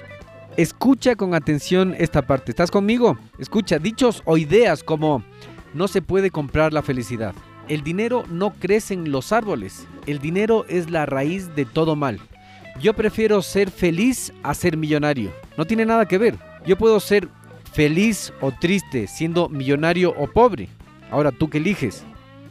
Escucha 0.57 1.17
con 1.17 1.35
atención 1.35 1.95
esta 1.99 2.23
parte. 2.23 2.51
¿Estás 2.51 2.71
conmigo? 2.71 3.19
Escucha 3.39 3.79
dichos 3.79 4.23
o 4.25 4.39
ideas 4.39 4.83
como 4.83 5.23
no 5.75 5.87
se 5.87 6.01
puede 6.01 6.31
comprar 6.31 6.73
la 6.73 6.81
felicidad. 6.81 7.35
El 7.69 7.83
dinero 7.83 8.25
no 8.31 8.55
crece 8.55 8.95
en 8.95 9.13
los 9.13 9.33
árboles. 9.33 9.87
El 10.07 10.19
dinero 10.19 10.65
es 10.71 10.89
la 10.89 11.05
raíz 11.05 11.55
de 11.55 11.67
todo 11.67 11.95
mal. 11.95 12.21
Yo 12.81 12.95
prefiero 12.95 13.43
ser 13.43 13.71
feliz 13.71 14.33
a 14.43 14.55
ser 14.55 14.79
millonario. 14.79 15.31
No 15.59 15.67
tiene 15.67 15.85
nada 15.85 16.07
que 16.07 16.17
ver. 16.17 16.39
Yo 16.65 16.79
puedo 16.79 17.01
ser 17.01 17.29
feliz 17.75 18.33
o 18.41 18.51
triste 18.51 19.09
siendo 19.09 19.51
millonario 19.51 20.15
o 20.17 20.27
pobre. 20.27 20.71
Ahora 21.11 21.33
tú 21.33 21.51
que 21.51 21.59
eliges. 21.59 22.03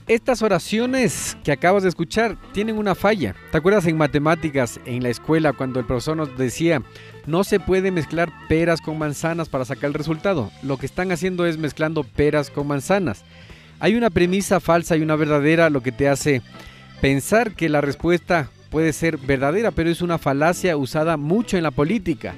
Estas 0.07 0.43
oraciones 0.43 1.35
que 1.43 1.51
acabas 1.51 1.81
de 1.81 1.89
escuchar 1.89 2.37
tienen 2.53 2.77
una 2.77 2.93
falla. 2.93 3.35
¿Te 3.51 3.57
acuerdas 3.57 3.87
en 3.87 3.97
matemáticas 3.97 4.79
en 4.85 5.01
la 5.01 5.09
escuela 5.09 5.51
cuando 5.51 5.79
el 5.79 5.87
profesor 5.87 6.15
nos 6.15 6.37
decía 6.37 6.83
no 7.25 7.43
se 7.43 7.59
puede 7.59 7.89
mezclar 7.89 8.31
peras 8.47 8.81
con 8.81 8.99
manzanas 8.99 9.49
para 9.49 9.65
sacar 9.65 9.87
el 9.87 9.95
resultado? 9.95 10.51
Lo 10.61 10.77
que 10.77 10.85
están 10.85 11.11
haciendo 11.11 11.47
es 11.47 11.57
mezclando 11.57 12.03
peras 12.03 12.51
con 12.51 12.67
manzanas. 12.67 13.23
Hay 13.79 13.95
una 13.95 14.11
premisa 14.11 14.59
falsa 14.59 14.95
y 14.95 15.01
una 15.01 15.15
verdadera 15.15 15.71
lo 15.71 15.81
que 15.81 15.91
te 15.91 16.07
hace 16.07 16.43
pensar 17.01 17.55
que 17.55 17.67
la 17.67 17.81
respuesta 17.81 18.51
puede 18.69 18.93
ser 18.93 19.17
verdadera, 19.17 19.71
pero 19.71 19.89
es 19.89 20.03
una 20.03 20.19
falacia 20.19 20.77
usada 20.77 21.17
mucho 21.17 21.57
en 21.57 21.63
la 21.63 21.71
política. 21.71 22.35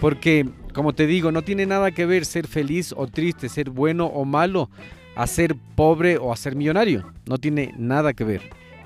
Porque, 0.00 0.48
como 0.72 0.94
te 0.94 1.06
digo, 1.06 1.30
no 1.30 1.42
tiene 1.42 1.64
nada 1.64 1.92
que 1.92 2.06
ver 2.06 2.24
ser 2.24 2.48
feliz 2.48 2.92
o 2.96 3.06
triste, 3.06 3.48
ser 3.48 3.70
bueno 3.70 4.06
o 4.06 4.24
malo, 4.24 4.68
a 5.16 5.26
ser 5.26 5.56
pobre 5.74 6.18
o 6.18 6.32
a 6.32 6.36
ser 6.36 6.56
millonario. 6.56 7.12
No 7.26 7.38
tiene 7.38 7.74
nada 7.76 8.12
que 8.12 8.24
ver. 8.24 8.42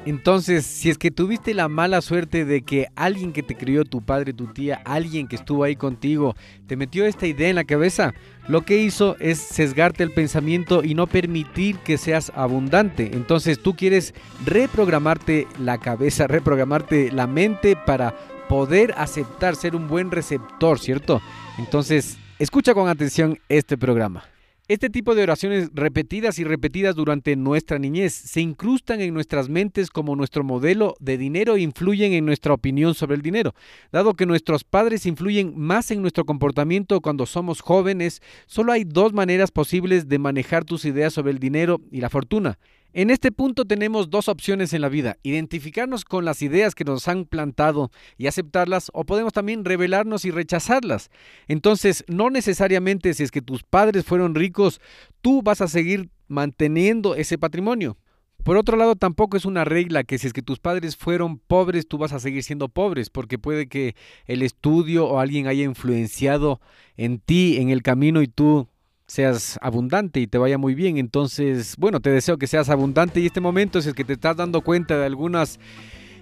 Entonces, 0.07 0.65
si 0.65 0.91
es 0.91 0.97
que 0.97 1.11
tuviste 1.11 1.53
la 1.55 1.69
mala 1.69 2.01
suerte 2.01 2.45
de 2.45 2.63
que 2.63 2.87
alguien 2.95 3.33
que 3.33 3.43
te 3.43 3.57
crió, 3.57 3.85
tu 3.85 4.01
padre, 4.01 4.33
tu 4.33 4.47
tía, 4.47 4.81
alguien 4.85 5.27
que 5.27 5.37
estuvo 5.37 5.65
ahí 5.65 5.77
contigo, 5.77 6.35
te 6.67 6.77
metió 6.77 7.05
esta 7.05 7.27
idea 7.27 7.51
en 7.51 7.57
la 7.57 7.65
cabeza, 7.65 8.15
lo 8.47 8.63
que 8.63 8.79
hizo 8.79 9.17
es 9.19 9.39
sesgarte 9.39 10.05
el 10.05 10.13
pensamiento 10.13 10.85
y 10.85 10.95
no 10.95 11.09
permitir 11.09 11.77
que 11.79 11.99
seas 11.99 12.33
abundante. 12.35 13.11
Entonces 13.13 13.61
tú 13.61 13.75
quieres 13.75 14.15
reprogramarte 14.47 15.47
la 15.59 15.79
cabeza, 15.79 16.27
reprogramarte 16.29 17.11
la 17.13 17.27
mente 17.27 17.77
para 17.77 18.15
poder 18.49 18.95
aceptar 18.97 19.57
ser 19.57 19.77
un 19.77 19.89
buen 19.89 20.11
receptor, 20.11 20.79
¿cierto? 20.79 21.21
Entonces, 21.59 22.17
escucha 22.39 22.73
con 22.73 22.89
atención 22.89 23.39
este 23.51 23.77
programa. 23.77 24.25
Este 24.69 24.91
tipo 24.91 25.15
de 25.15 25.23
oraciones 25.23 25.71
repetidas 25.73 26.39
y 26.39 26.45
repetidas 26.45 26.95
durante 26.95 27.35
nuestra 27.37 27.79
niñez 27.79 28.13
se 28.13 28.43
incrustan 28.43 29.01
en 29.01 29.15
nuestras 29.15 29.49
mentes 29.49 29.89
como 29.89 30.15
nuestro 30.15 30.45
modelo 30.45 30.95
de 31.01 31.17
dinero 31.17 31.57
e 31.57 31.63
influyen 31.63 32.13
en 32.13 32.27
nuestra 32.27 32.53
opinión 32.53 32.95
sobre 32.95 33.17
el 33.17 33.23
dinero. 33.23 33.55
Dado 33.93 34.13
que 34.13 34.27
nuestros 34.27 34.65
padres 34.65 35.07
influyen 35.07 35.55
más 35.57 35.91
en 35.91 36.03
nuestro 36.03 36.27
comportamiento 36.27 37.01
cuando 37.01 37.25
somos 37.25 37.63
jóvenes, 37.63 38.21
solo 38.45 38.73
hay 38.73 38.85
dos 38.85 39.15
maneras 39.15 39.53
posibles 39.53 40.07
de 40.07 40.19
manejar 40.19 40.67
tus 40.67 40.85
ideas 40.85 41.15
sobre 41.15 41.33
el 41.33 41.39
dinero 41.39 41.81
y 41.91 42.03
la 42.03 42.11
fortuna. 42.11 42.59
En 42.95 43.11
este 43.11 43.31
punto 43.31 43.67
tenemos 43.67 44.09
dos 44.09 44.29
opciones 44.29 44.73
en 44.73 44.81
la 44.81 44.89
vida, 44.89 45.19
identificarnos 45.23 46.07
con 46.07 46.25
las 46.25 46.41
ideas 46.41 46.75
que 46.75 46.85
nos 46.85 47.07
han 47.07 47.27
plantado 47.27 47.91
y 48.17 48.29
aceptarlas 48.29 48.91
o 48.95 49.05
podemos 49.05 49.35
también 49.35 49.67
revelarnos 49.67 50.25
y 50.25 50.31
rechazarlas. 50.31 51.11
Entonces, 51.49 52.03
no 52.09 52.31
necesariamente 52.31 53.13
si 53.13 53.25
es 53.25 53.31
que 53.31 53.43
tus 53.43 53.63
padres 53.63 54.07
fueron 54.07 54.35
ricos, 54.35 54.81
tú 55.21 55.43
vas 55.43 55.61
a 55.61 55.69
seguir 55.69 56.09
manteniendo 56.29 57.15
ese 57.15 57.37
patrimonio. 57.37 57.99
Por 58.43 58.57
otro 58.57 58.79
lado, 58.79 58.97
tampoco 58.97 59.37
es 59.37 59.45
una 59.45 59.65
regla 59.65 60.05
que 60.05 60.17
si 60.17 60.27
es 60.27 60.33
que 60.33 60.41
tus 60.41 60.59
padres 60.59 60.97
fueron 60.97 61.39
pobres, 61.39 61.87
tú 61.87 61.99
vas 61.99 62.15
a 62.15 62.21
seguir 62.21 62.43
siendo 62.43 62.71
pobres, 62.71 63.11
porque 63.11 63.39
puede 63.39 63.69
que 63.69 63.95
el 64.27 64.43
estudio 64.43 65.07
o 65.07 65.19
alguien 65.19 65.47
haya 65.47 65.65
influenciado 65.65 66.61
en 66.97 67.19
ti, 67.19 67.59
en 67.59 67.69
el 67.69 67.83
camino, 67.83 68.23
y 68.23 68.29
tú 68.29 68.67
seas 69.09 69.59
abundante 69.63 70.21
y 70.21 70.27
te 70.27 70.39
vaya 70.39 70.59
muy 70.59 70.75
bien. 70.75 70.99
Entonces, 70.99 71.75
bueno, 71.79 71.99
te 71.99 72.11
deseo 72.11 72.39
que 72.39 72.47
seas 72.47 72.69
abundante 72.69 73.21
y 73.21 73.27
este 73.27 73.41
momento 73.41 73.81
es 73.81 73.87
el 73.87 73.95
que 73.95 74.05
te 74.05 74.13
estás 74.13 74.37
dando 74.37 74.61
cuenta 74.61 74.97
de 74.97 75.07
algunas 75.07 75.59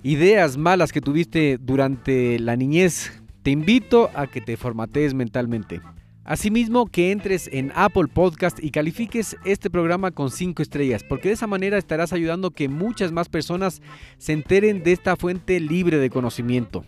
ideas 0.02 0.56
malas 0.56 0.92
que 0.92 1.00
tuviste 1.00 1.58
durante 1.60 2.38
la 2.38 2.56
niñez. 2.56 3.12
Te 3.42 3.50
invito 3.50 4.08
a 4.14 4.28
que 4.28 4.40
te 4.40 4.56
formatees 4.56 5.14
mentalmente. 5.14 5.80
Asimismo, 6.24 6.86
que 6.86 7.12
entres 7.12 7.48
en 7.52 7.70
Apple 7.76 8.08
Podcast 8.12 8.58
y 8.62 8.70
califiques 8.70 9.36
este 9.44 9.70
programa 9.70 10.10
con 10.10 10.30
5 10.30 10.60
estrellas, 10.60 11.04
porque 11.08 11.28
de 11.28 11.34
esa 11.34 11.46
manera 11.46 11.78
estarás 11.78 12.12
ayudando 12.12 12.50
que 12.50 12.68
muchas 12.68 13.12
más 13.12 13.28
personas 13.28 13.80
se 14.18 14.32
enteren 14.32 14.82
de 14.82 14.90
esta 14.90 15.14
fuente 15.14 15.60
libre 15.60 15.98
de 15.98 16.10
conocimiento. 16.10 16.84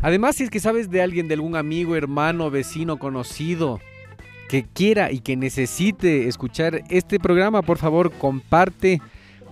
Además, 0.00 0.36
si 0.36 0.44
es 0.44 0.50
que 0.50 0.60
sabes 0.60 0.90
de 0.90 1.00
alguien, 1.00 1.28
de 1.28 1.34
algún 1.34 1.56
amigo, 1.56 1.96
hermano, 1.96 2.50
vecino, 2.50 2.98
conocido, 2.98 3.80
que 4.48 4.64
quiera 4.64 5.10
y 5.10 5.20
que 5.20 5.36
necesite 5.36 6.28
escuchar 6.28 6.82
este 6.90 7.18
programa, 7.18 7.62
por 7.62 7.78
favor, 7.78 8.12
comparte 8.12 9.00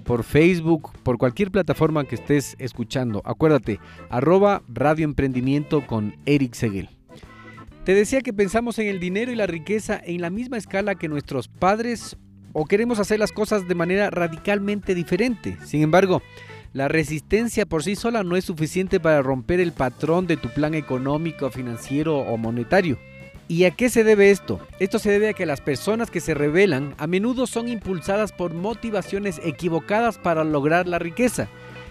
por 0.04 0.24
Facebook, 0.24 0.90
por 1.02 1.18
cualquier 1.18 1.50
plataforma 1.50 2.04
que 2.04 2.16
estés 2.16 2.56
escuchando. 2.58 3.22
Acuérdate, 3.24 3.78
arroba 4.10 4.62
Radio 4.68 5.04
Emprendimiento 5.04 5.86
con 5.86 6.16
Eric 6.26 6.54
Seguel. 6.54 6.90
Te 7.84 7.94
decía 7.94 8.20
que 8.20 8.32
pensamos 8.32 8.78
en 8.78 8.88
el 8.88 9.00
dinero 9.00 9.32
y 9.32 9.36
la 9.36 9.46
riqueza 9.46 10.00
en 10.04 10.20
la 10.20 10.30
misma 10.30 10.56
escala 10.56 10.94
que 10.94 11.08
nuestros 11.08 11.48
padres 11.48 12.16
o 12.52 12.66
queremos 12.66 12.98
hacer 12.98 13.18
las 13.18 13.32
cosas 13.32 13.66
de 13.66 13.74
manera 13.74 14.10
radicalmente 14.10 14.94
diferente. 14.94 15.56
Sin 15.64 15.82
embargo, 15.82 16.22
la 16.72 16.88
resistencia 16.88 17.66
por 17.66 17.82
sí 17.82 17.96
sola 17.96 18.22
no 18.22 18.36
es 18.36 18.44
suficiente 18.44 19.00
para 19.00 19.22
romper 19.22 19.60
el 19.60 19.72
patrón 19.72 20.26
de 20.26 20.36
tu 20.36 20.48
plan 20.48 20.74
económico, 20.74 21.50
financiero 21.50 22.18
o 22.18 22.36
monetario. 22.36 22.98
¿Y 23.52 23.66
a 23.66 23.70
qué 23.70 23.90
se 23.90 24.02
debe 24.02 24.30
esto? 24.30 24.66
Esto 24.78 24.98
se 24.98 25.10
debe 25.10 25.28
a 25.28 25.34
que 25.34 25.44
las 25.44 25.60
personas 25.60 26.10
que 26.10 26.20
se 26.20 26.32
rebelan 26.32 26.94
a 26.96 27.06
menudo 27.06 27.46
son 27.46 27.68
impulsadas 27.68 28.32
por 28.32 28.54
motivaciones 28.54 29.42
equivocadas 29.44 30.16
para 30.16 30.42
lograr 30.42 30.88
la 30.88 30.98
riqueza. 30.98 31.48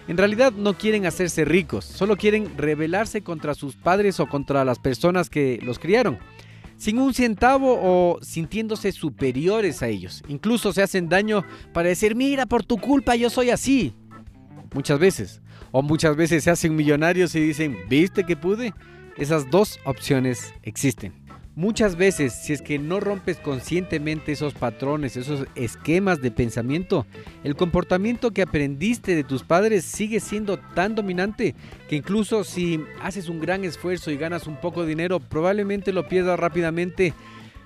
En 0.08 0.18
realidad 0.18 0.53
no 0.53 0.75
quieren 0.75 1.06
hacerse 1.06 1.46
ricos, 1.46 1.86
solo 1.86 2.18
quieren 2.18 2.58
rebelarse 2.58 3.22
contra 3.22 3.53
sus 3.53 3.75
padres 3.75 4.20
o 4.20 4.27
contra 4.27 4.65
las 4.65 4.80
personas 4.80 5.30
que 5.30 5.60
los 5.62 5.77
criaron, 5.77 6.18
sin 6.77 6.98
un 6.98 7.13
centavo 7.13 7.77
o 7.80 8.18
sintiéndose 8.24 8.91
superiores 8.91 9.84
a 9.84 9.88
ellos. 9.88 10.24
Incluso 10.27 10.74
se 10.74 10.82
hacen 10.82 11.10
daño 11.10 11.46
para 11.74 11.89
decir, 11.89 12.15
mira, 12.15 12.48
por 12.48 12.63
tu 12.63 12.80
culpa 12.80 13.15
yo 13.15 13.30
soy 13.30 13.51
así. 13.51 13.94
Muchas 14.74 14.98
veces. 14.98 15.41
O 15.70 15.84
muchas 15.84 16.15
veces 16.15 16.44
se 16.44 16.50
hacen 16.50 16.75
millonarios 16.75 17.36
y 17.36 17.39
dicen, 17.39 17.77
¿viste 17.88 18.24
que 18.24 18.36
pude? 18.36 18.74
Esas 19.15 19.51
dos 19.51 19.80
opciones 19.86 20.56
existen. 20.63 21.21
Muchas 21.55 21.98
veces, 21.98 22.31
si 22.31 22.53
es 22.53 22.62
que 22.62 22.79
no 22.79 23.01
rompes 23.01 23.36
conscientemente 23.36 24.31
esos 24.31 24.53
patrones, 24.53 25.17
esos 25.17 25.46
esquemas 25.55 26.22
de 26.22 26.31
pensamiento, 26.31 27.05
el 27.43 27.58
comportamiento 27.58 28.31
que 28.31 28.41
aprendiste 28.41 29.15
de 29.15 29.25
tus 29.25 29.43
padres 29.43 29.84
sigue 29.84 30.22
siendo 30.22 30.58
tan 30.58 30.96
dominante 30.96 31.53
que 31.89 31.98
incluso 31.98 32.46
si 32.46 32.81
haces 33.01 33.27
un 33.27 33.41
gran 33.41 33.65
esfuerzo 33.65 34.12
y 34.12 34.17
ganas 34.17 34.48
un 34.48 34.55
poco 34.55 34.84
de 34.84 34.88
dinero, 34.88 35.20
probablemente 35.20 35.91
lo 35.91 36.08
pierdas 36.08 36.39
rápidamente 36.39 37.13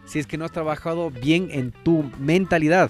si 0.05 0.17
es 0.17 0.25
que 0.25 0.39
no 0.39 0.45
has 0.45 0.51
trabajado 0.51 1.11
bien 1.11 1.49
en 1.51 1.71
tu 1.71 2.09
mentalidad. 2.17 2.89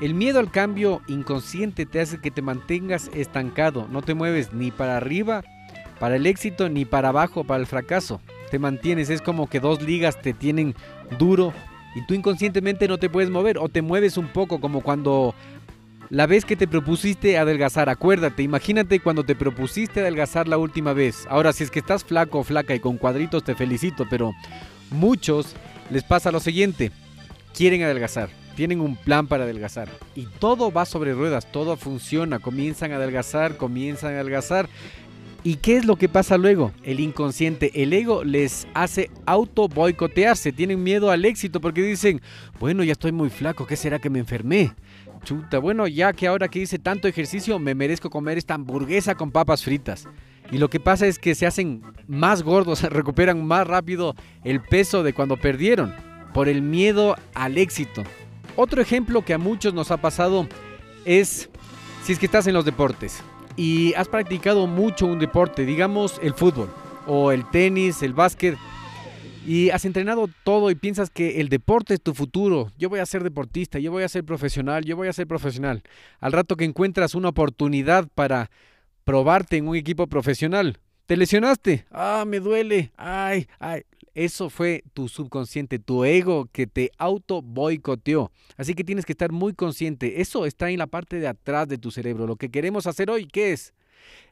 El 0.00 0.14
miedo 0.14 0.38
al 0.40 0.50
cambio 0.50 1.02
inconsciente 1.06 1.84
te 1.84 2.00
hace 2.00 2.18
que 2.18 2.30
te 2.30 2.40
mantengas 2.40 3.10
estancado, 3.12 3.88
no 3.90 4.00
te 4.00 4.14
mueves 4.14 4.54
ni 4.54 4.70
para 4.70 4.96
arriba 4.96 5.44
para 5.98 6.16
el 6.16 6.24
éxito 6.24 6.70
ni 6.70 6.86
para 6.86 7.10
abajo 7.10 7.44
para 7.44 7.60
el 7.60 7.66
fracaso 7.66 8.22
te 8.50 8.58
mantienes, 8.58 9.08
es 9.08 9.22
como 9.22 9.48
que 9.48 9.60
dos 9.60 9.82
ligas 9.82 10.20
te 10.20 10.34
tienen 10.34 10.74
duro 11.18 11.54
y 11.94 12.04
tú 12.06 12.14
inconscientemente 12.14 12.88
no 12.88 12.98
te 12.98 13.08
puedes 13.08 13.30
mover 13.30 13.58
o 13.58 13.68
te 13.68 13.82
mueves 13.82 14.16
un 14.16 14.28
poco 14.28 14.60
como 14.60 14.82
cuando 14.82 15.34
la 16.10 16.26
vez 16.26 16.44
que 16.44 16.56
te 16.56 16.66
propusiste 16.66 17.38
adelgazar, 17.38 17.88
acuérdate, 17.88 18.42
imagínate 18.42 18.98
cuando 18.98 19.24
te 19.24 19.36
propusiste 19.36 20.00
adelgazar 20.00 20.48
la 20.48 20.58
última 20.58 20.92
vez. 20.92 21.24
Ahora, 21.30 21.52
si 21.52 21.62
es 21.62 21.70
que 21.70 21.78
estás 21.78 22.04
flaco 22.04 22.40
o 22.40 22.44
flaca 22.44 22.74
y 22.74 22.80
con 22.80 22.98
cuadritos, 22.98 23.44
te 23.44 23.54
felicito, 23.54 24.06
pero 24.10 24.32
muchos 24.90 25.54
les 25.88 26.02
pasa 26.02 26.32
lo 26.32 26.40
siguiente, 26.40 26.90
quieren 27.54 27.84
adelgazar, 27.84 28.28
tienen 28.56 28.80
un 28.80 28.96
plan 28.96 29.28
para 29.28 29.44
adelgazar 29.44 29.88
y 30.16 30.26
todo 30.26 30.72
va 30.72 30.84
sobre 30.84 31.14
ruedas, 31.14 31.50
todo 31.52 31.76
funciona, 31.76 32.40
comienzan 32.40 32.92
a 32.92 32.96
adelgazar, 32.96 33.56
comienzan 33.56 34.10
a 34.10 34.20
adelgazar 34.20 34.68
¿Y 35.42 35.56
qué 35.56 35.78
es 35.78 35.86
lo 35.86 35.96
que 35.96 36.08
pasa 36.10 36.36
luego? 36.36 36.70
El 36.82 37.00
inconsciente, 37.00 37.82
el 37.82 37.94
ego 37.94 38.24
les 38.24 38.68
hace 38.74 39.10
auto 39.24 39.68
boicotearse, 39.68 40.52
tienen 40.52 40.82
miedo 40.82 41.10
al 41.10 41.24
éxito 41.24 41.62
porque 41.62 41.82
dicen, 41.82 42.20
bueno, 42.58 42.84
ya 42.84 42.92
estoy 42.92 43.12
muy 43.12 43.30
flaco, 43.30 43.66
¿qué 43.66 43.74
será 43.74 43.98
que 43.98 44.10
me 44.10 44.18
enfermé? 44.18 44.74
Chuta, 45.24 45.58
bueno, 45.58 45.86
ya 45.86 46.12
que 46.12 46.26
ahora 46.26 46.48
que 46.48 46.58
hice 46.58 46.78
tanto 46.78 47.08
ejercicio 47.08 47.58
me 47.58 47.74
merezco 47.74 48.10
comer 48.10 48.36
esta 48.36 48.54
hamburguesa 48.54 49.14
con 49.14 49.30
papas 49.30 49.64
fritas. 49.64 50.06
Y 50.52 50.58
lo 50.58 50.68
que 50.68 50.80
pasa 50.80 51.06
es 51.06 51.18
que 51.18 51.34
se 51.34 51.46
hacen 51.46 51.82
más 52.06 52.42
gordos, 52.42 52.82
recuperan 52.90 53.46
más 53.46 53.66
rápido 53.66 54.14
el 54.44 54.60
peso 54.60 55.02
de 55.02 55.14
cuando 55.14 55.38
perdieron, 55.38 55.94
por 56.34 56.50
el 56.50 56.60
miedo 56.60 57.16
al 57.34 57.56
éxito. 57.56 58.04
Otro 58.56 58.82
ejemplo 58.82 59.24
que 59.24 59.32
a 59.32 59.38
muchos 59.38 59.72
nos 59.72 59.90
ha 59.90 59.96
pasado 59.96 60.46
es 61.06 61.48
si 62.04 62.12
es 62.12 62.18
que 62.18 62.26
estás 62.26 62.46
en 62.46 62.52
los 62.52 62.66
deportes 62.66 63.22
y 63.56 63.94
has 63.94 64.08
practicado 64.08 64.66
mucho 64.66 65.06
un 65.06 65.18
deporte, 65.18 65.64
digamos 65.64 66.18
el 66.22 66.34
fútbol 66.34 66.70
o 67.06 67.32
el 67.32 67.48
tenis, 67.50 68.02
el 68.02 68.14
básquet, 68.14 68.56
y 69.46 69.70
has 69.70 69.84
entrenado 69.84 70.28
todo 70.44 70.70
y 70.70 70.74
piensas 70.74 71.10
que 71.10 71.40
el 71.40 71.48
deporte 71.48 71.94
es 71.94 72.02
tu 72.02 72.14
futuro, 72.14 72.70
yo 72.78 72.88
voy 72.88 73.00
a 73.00 73.06
ser 73.06 73.22
deportista, 73.22 73.78
yo 73.78 73.90
voy 73.90 74.02
a 74.02 74.08
ser 74.08 74.24
profesional, 74.24 74.84
yo 74.84 74.96
voy 74.96 75.08
a 75.08 75.12
ser 75.12 75.26
profesional. 75.26 75.82
Al 76.20 76.32
rato 76.32 76.56
que 76.56 76.64
encuentras 76.64 77.14
una 77.14 77.30
oportunidad 77.30 78.06
para 78.14 78.50
probarte 79.04 79.56
en 79.56 79.66
un 79.66 79.76
equipo 79.76 80.06
profesional, 80.06 80.78
te 81.06 81.16
lesionaste, 81.16 81.86
ah, 81.90 82.24
me 82.26 82.38
duele, 82.38 82.92
ay, 82.96 83.48
ay, 83.58 83.82
eso 84.14 84.50
fue 84.50 84.82
tu 84.92 85.08
subconsciente, 85.08 85.78
tu 85.78 86.04
ego 86.04 86.48
que 86.52 86.66
te 86.66 86.90
auto 86.98 87.42
boicoteó. 87.42 88.32
Así 88.56 88.74
que 88.74 88.84
tienes 88.84 89.06
que 89.06 89.12
estar 89.12 89.32
muy 89.32 89.54
consciente. 89.54 90.20
Eso 90.20 90.46
está 90.46 90.70
en 90.70 90.78
la 90.78 90.86
parte 90.86 91.20
de 91.20 91.28
atrás 91.28 91.68
de 91.68 91.78
tu 91.78 91.90
cerebro. 91.90 92.26
Lo 92.26 92.36
que 92.36 92.50
queremos 92.50 92.86
hacer 92.86 93.10
hoy, 93.10 93.26
¿qué 93.26 93.52
es? 93.52 93.74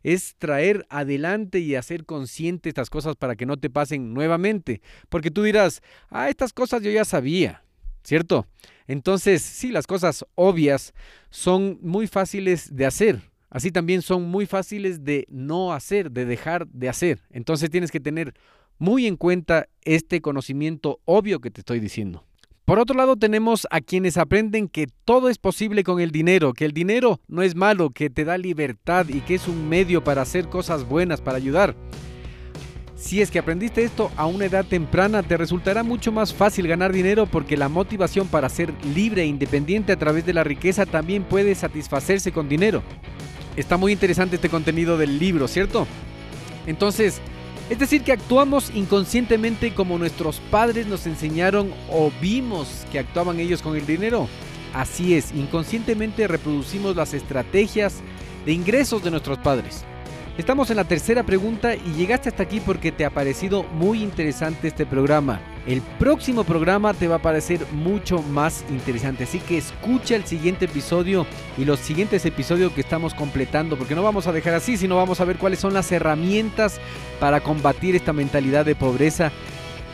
Es 0.03 0.35
traer 0.39 0.87
adelante 0.89 1.61
y 1.61 1.75
hacer 1.75 2.05
consciente 2.05 2.69
estas 2.69 2.91
cosas 2.91 3.17
para 3.17 3.37
que 3.37 3.47
no 3.47 3.57
te 3.57 3.71
pasen 3.71 4.15
nuevamente. 4.15 4.81
Porque 5.09 5.31
tú 5.31 5.43
dirás, 5.43 5.83
ah, 6.11 6.29
estas 6.29 6.53
cosas 6.53 6.83
yo 6.83 6.91
ya 6.91 7.05
sabía, 7.05 7.63
¿cierto? 8.03 8.47
Entonces, 8.87 9.43
sí, 9.43 9.71
las 9.71 9.87
cosas 9.87 10.25
obvias 10.35 10.95
son 11.31 11.79
muy 11.83 12.07
fáciles 12.07 12.75
de 12.75 12.87
hacer. 12.87 13.21
así 13.51 13.71
también 13.71 14.03
son 14.03 14.25
muy 14.25 14.45
fáciles 14.45 15.05
de 15.05 15.27
no 15.31 15.73
hacer, 15.73 16.11
de 16.11 16.25
dejar 16.27 16.67
de 16.69 16.89
hacer. 16.89 17.21
Entonces 17.31 17.71
tienes 17.71 17.91
que 17.91 18.01
tener 18.01 18.35
muy 18.79 19.07
en 19.07 19.17
cuenta 19.17 19.69
este 19.83 20.21
conocimiento 20.21 21.01
obvio 21.05 21.41
que 21.41 21.51
te 21.51 21.61
estoy 21.61 21.81
diciendo. 21.81 22.25
Por 22.65 22.79
otro 22.79 22.95
lado, 22.95 23.17
tenemos 23.17 23.67
a 23.71 23.81
quienes 23.81 24.19
aprenden 24.19 24.69
que 24.69 24.89
todo 25.07 25.31
es 25.31 25.39
posible 25.39 25.85
con 25.85 26.01
el 26.01 26.11
dinero, 26.11 26.53
que 26.53 26.67
el 26.67 26.73
dinero 26.73 27.19
no 27.27 27.43
es 27.43 27.55
malo, 27.55 27.89
que 27.91 28.11
te 28.11 28.27
da 28.27 28.37
libertad 28.37 29.09
y 29.09 29.21
que 29.21 29.37
es 29.37 29.49
un 29.49 29.71
medio 29.71 30.05
para 30.05 30.21
hacer 30.21 30.51
cosas 30.51 30.87
buenas, 30.87 31.23
para 31.23 31.39
ayudar. 31.39 31.75
Si 32.95 33.23
es 33.23 33.31
que 33.31 33.39
aprendiste 33.39 33.85
esto 33.85 34.11
a 34.17 34.27
una 34.27 34.45
edad 34.45 34.67
temprana, 34.67 35.23
te 35.23 35.39
resultará 35.39 35.83
mucho 35.83 36.13
más 36.13 36.35
fácil 36.35 36.67
ganar 36.67 36.93
dinero 36.93 37.27
porque 37.27 37.57
la 37.57 37.71
motivación 37.71 38.29
para 38.29 38.51
ser 38.51 38.75
libre 38.85 39.23
e 39.23 39.27
independiente 39.27 39.93
a 39.93 39.99
través 39.99 40.27
de 40.27 40.35
la 40.35 40.45
riqueza 40.45 40.85
también 40.85 41.23
puede 41.23 41.55
satisfacerse 41.55 42.33
con 42.33 42.51
dinero. 42.51 42.83
Está 43.57 43.77
muy 43.77 43.93
interesante 43.93 44.37
este 44.37 44.51
contenido 44.51 44.99
del 44.99 45.19
libro, 45.19 45.49
¿cierto? 45.49 45.87
Entonces, 46.67 47.23
es 47.71 47.79
decir, 47.79 48.03
que 48.03 48.13
actuamos 48.13 48.71
inconscientemente 48.75 49.75
como 49.75 49.99
nuestros 49.99 50.41
padres 50.51 50.87
nos 50.87 51.07
enseñaron 51.07 51.73
o 51.91 52.11
vimos 52.21 52.87
que 52.91 52.99
actuaban 52.99 53.41
ellos 53.41 53.61
con 53.61 53.77
el 53.77 53.85
dinero. 53.85 54.27
Así 54.73 55.15
es, 55.15 55.33
inconscientemente 55.35 56.27
reproducimos 56.29 56.97
las 56.97 57.13
estrategias 57.13 57.97
de 58.47 58.53
ingresos 58.53 59.05
de 59.05 59.11
nuestros 59.11 59.39
padres. 59.39 59.85
Estamos 60.39 60.71
en 60.71 60.77
la 60.77 60.85
tercera 60.85 61.25
pregunta 61.25 61.75
y 61.75 61.95
llegaste 61.97 62.29
hasta 62.29 62.45
aquí 62.45 62.61
porque 62.61 62.93
te 62.93 63.05
ha 63.05 63.11
parecido 63.11 63.65
muy 63.65 64.03
interesante 64.03 64.69
este 64.69 64.87
programa. 64.87 65.41
El 65.69 65.83
próximo 65.83 66.45
programa 66.45 66.95
te 66.95 67.09
va 67.09 67.17
a 67.17 67.23
parecer 67.23 67.61
mucho 67.73 68.23
más 68.23 68.65
interesante, 68.71 69.25
así 69.25 69.39
que 69.39 69.59
escucha 69.59 70.17
el 70.17 70.25
siguiente 70.25 70.65
episodio 70.65 71.27
y 71.59 71.67
los 71.67 71.79
siguientes 71.79 72.25
episodios 72.25 72.73
que 72.73 72.81
estamos 72.81 73.13
completando, 73.13 73.77
porque 73.77 73.95
no 73.95 74.03
vamos 74.03 74.27
a 74.27 74.33
dejar 74.33 74.55
así, 74.55 74.79
sino 74.79 74.97
vamos 74.97 75.21
a 75.21 75.27
ver 75.27 75.37
cuáles 75.37 75.59
son 75.59 75.75
las 75.75 75.93
herramientas 75.93 76.81
para 77.21 77.43
combatir 77.43 77.95
esta 77.95 78.15
mentalidad 78.15 78.65
de 78.65 78.77
pobreza 78.77 79.31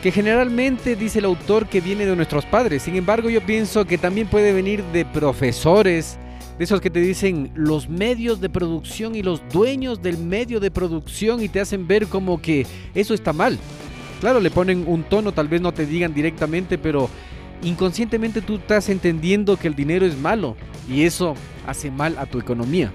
que 0.01 0.13
generalmente 0.13 0.95
dice 0.95 1.19
el 1.19 1.25
autor 1.25 1.67
que 1.67 1.81
viene 1.81 2.05
de 2.05 2.15
nuestros 2.15 2.45
padres. 2.45 2.83
Sin 2.83 2.95
embargo, 2.95 3.29
yo 3.29 3.45
pienso 3.45 3.83
que 3.83 3.97
también 3.97 4.27
puede 4.27 4.53
venir 4.53 4.81
de 4.93 5.03
profesores, 5.03 6.17
de 6.57 6.63
esos 6.63 6.79
que 6.79 6.89
te 6.89 7.01
dicen 7.01 7.51
los 7.53 7.89
medios 7.89 8.39
de 8.39 8.47
producción 8.47 9.13
y 9.13 9.23
los 9.23 9.41
dueños 9.49 10.01
del 10.01 10.19
medio 10.19 10.61
de 10.61 10.71
producción 10.71 11.43
y 11.43 11.49
te 11.49 11.59
hacen 11.59 11.85
ver 11.85 12.07
como 12.07 12.41
que 12.41 12.65
eso 12.93 13.13
está 13.13 13.33
mal. 13.33 13.59
Claro, 14.19 14.39
le 14.39 14.51
ponen 14.51 14.85
un 14.87 15.03
tono, 15.03 15.31
tal 15.31 15.47
vez 15.47 15.61
no 15.61 15.73
te 15.73 15.85
digan 15.85 16.13
directamente, 16.13 16.77
pero 16.77 17.09
inconscientemente 17.63 18.41
tú 18.41 18.55
estás 18.55 18.89
entendiendo 18.89 19.57
que 19.57 19.67
el 19.67 19.75
dinero 19.75 20.05
es 20.05 20.17
malo 20.17 20.55
y 20.89 21.03
eso 21.03 21.35
hace 21.67 21.91
mal 21.91 22.17
a 22.17 22.25
tu 22.25 22.39
economía. 22.39 22.91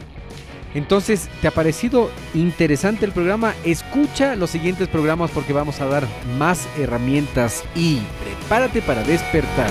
Entonces, 0.74 1.28
¿te 1.40 1.48
ha 1.48 1.50
parecido 1.50 2.10
interesante 2.32 3.04
el 3.04 3.12
programa? 3.12 3.54
Escucha 3.64 4.36
los 4.36 4.50
siguientes 4.50 4.86
programas 4.88 5.30
porque 5.32 5.52
vamos 5.52 5.80
a 5.80 5.86
dar 5.86 6.06
más 6.38 6.68
herramientas 6.78 7.64
y 7.74 7.98
prepárate 8.22 8.80
para 8.80 9.02
despertar. 9.02 9.70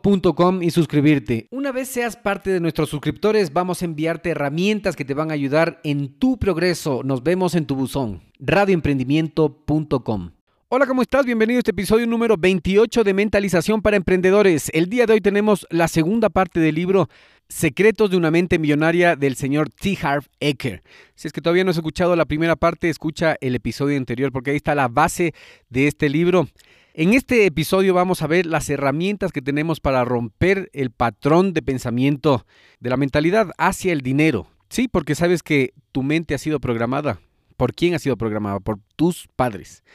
y 0.61 0.71
suscribirte. 0.71 1.47
Una 1.51 1.71
vez 1.71 1.87
seas 1.87 2.15
parte 2.15 2.49
de 2.49 2.59
nuestros 2.59 2.89
suscriptores, 2.89 3.53
vamos 3.53 3.81
a 3.81 3.85
enviarte 3.85 4.31
herramientas 4.31 4.95
que 4.95 5.05
te 5.05 5.13
van 5.13 5.29
a 5.29 5.35
ayudar 5.35 5.79
en 5.83 6.17
tu 6.17 6.39
progreso. 6.39 7.01
Nos 7.03 7.21
vemos 7.23 7.53
en 7.53 7.65
tu 7.65 7.75
buzón. 7.75 8.21
radioemprendimiento.com. 8.39 10.31
Hola, 10.69 10.87
¿cómo 10.87 11.01
estás? 11.01 11.25
Bienvenido 11.25 11.57
a 11.57 11.59
este 11.59 11.71
episodio 11.71 12.07
número 12.07 12.35
28 12.37 13.03
de 13.03 13.13
Mentalización 13.13 13.81
para 13.81 13.97
Emprendedores. 13.97 14.71
El 14.73 14.87
día 14.89 15.05
de 15.05 15.13
hoy 15.13 15.21
tenemos 15.21 15.67
la 15.69 15.87
segunda 15.87 16.29
parte 16.29 16.59
del 16.59 16.75
libro 16.75 17.07
Secretos 17.47 18.09
de 18.09 18.17
una 18.17 18.31
mente 18.31 18.57
millonaria 18.57 19.15
del 19.15 19.35
señor 19.35 19.69
T. 19.69 19.97
Harv 20.01 20.25
Eker. 20.39 20.81
Si 21.13 21.27
es 21.27 21.33
que 21.33 21.41
todavía 21.41 21.65
no 21.65 21.71
has 21.71 21.77
escuchado 21.77 22.15
la 22.15 22.25
primera 22.25 22.55
parte, 22.55 22.89
escucha 22.89 23.35
el 23.41 23.53
episodio 23.53 23.97
anterior 23.97 24.31
porque 24.31 24.51
ahí 24.51 24.57
está 24.57 24.73
la 24.73 24.87
base 24.87 25.33
de 25.69 25.87
este 25.87 26.09
libro. 26.09 26.47
En 26.93 27.13
este 27.13 27.45
episodio 27.45 27.93
vamos 27.93 28.21
a 28.21 28.27
ver 28.27 28.45
las 28.45 28.69
herramientas 28.69 29.31
que 29.31 29.41
tenemos 29.41 29.79
para 29.79 30.03
romper 30.03 30.69
el 30.73 30.91
patrón 30.91 31.53
de 31.53 31.61
pensamiento 31.61 32.45
de 32.81 32.89
la 32.89 32.97
mentalidad 32.97 33.51
hacia 33.57 33.93
el 33.93 34.01
dinero. 34.01 34.47
Sí, 34.67 34.89
porque 34.89 35.15
sabes 35.15 35.41
que 35.41 35.73
tu 35.93 36.03
mente 36.03 36.35
ha 36.35 36.37
sido 36.37 36.59
programada. 36.59 37.21
¿Por 37.55 37.73
quién 37.73 37.93
ha 37.93 37.99
sido 37.99 38.17
programada? 38.17 38.59
Por 38.59 38.79
tus 38.97 39.29
padres. 39.37 39.85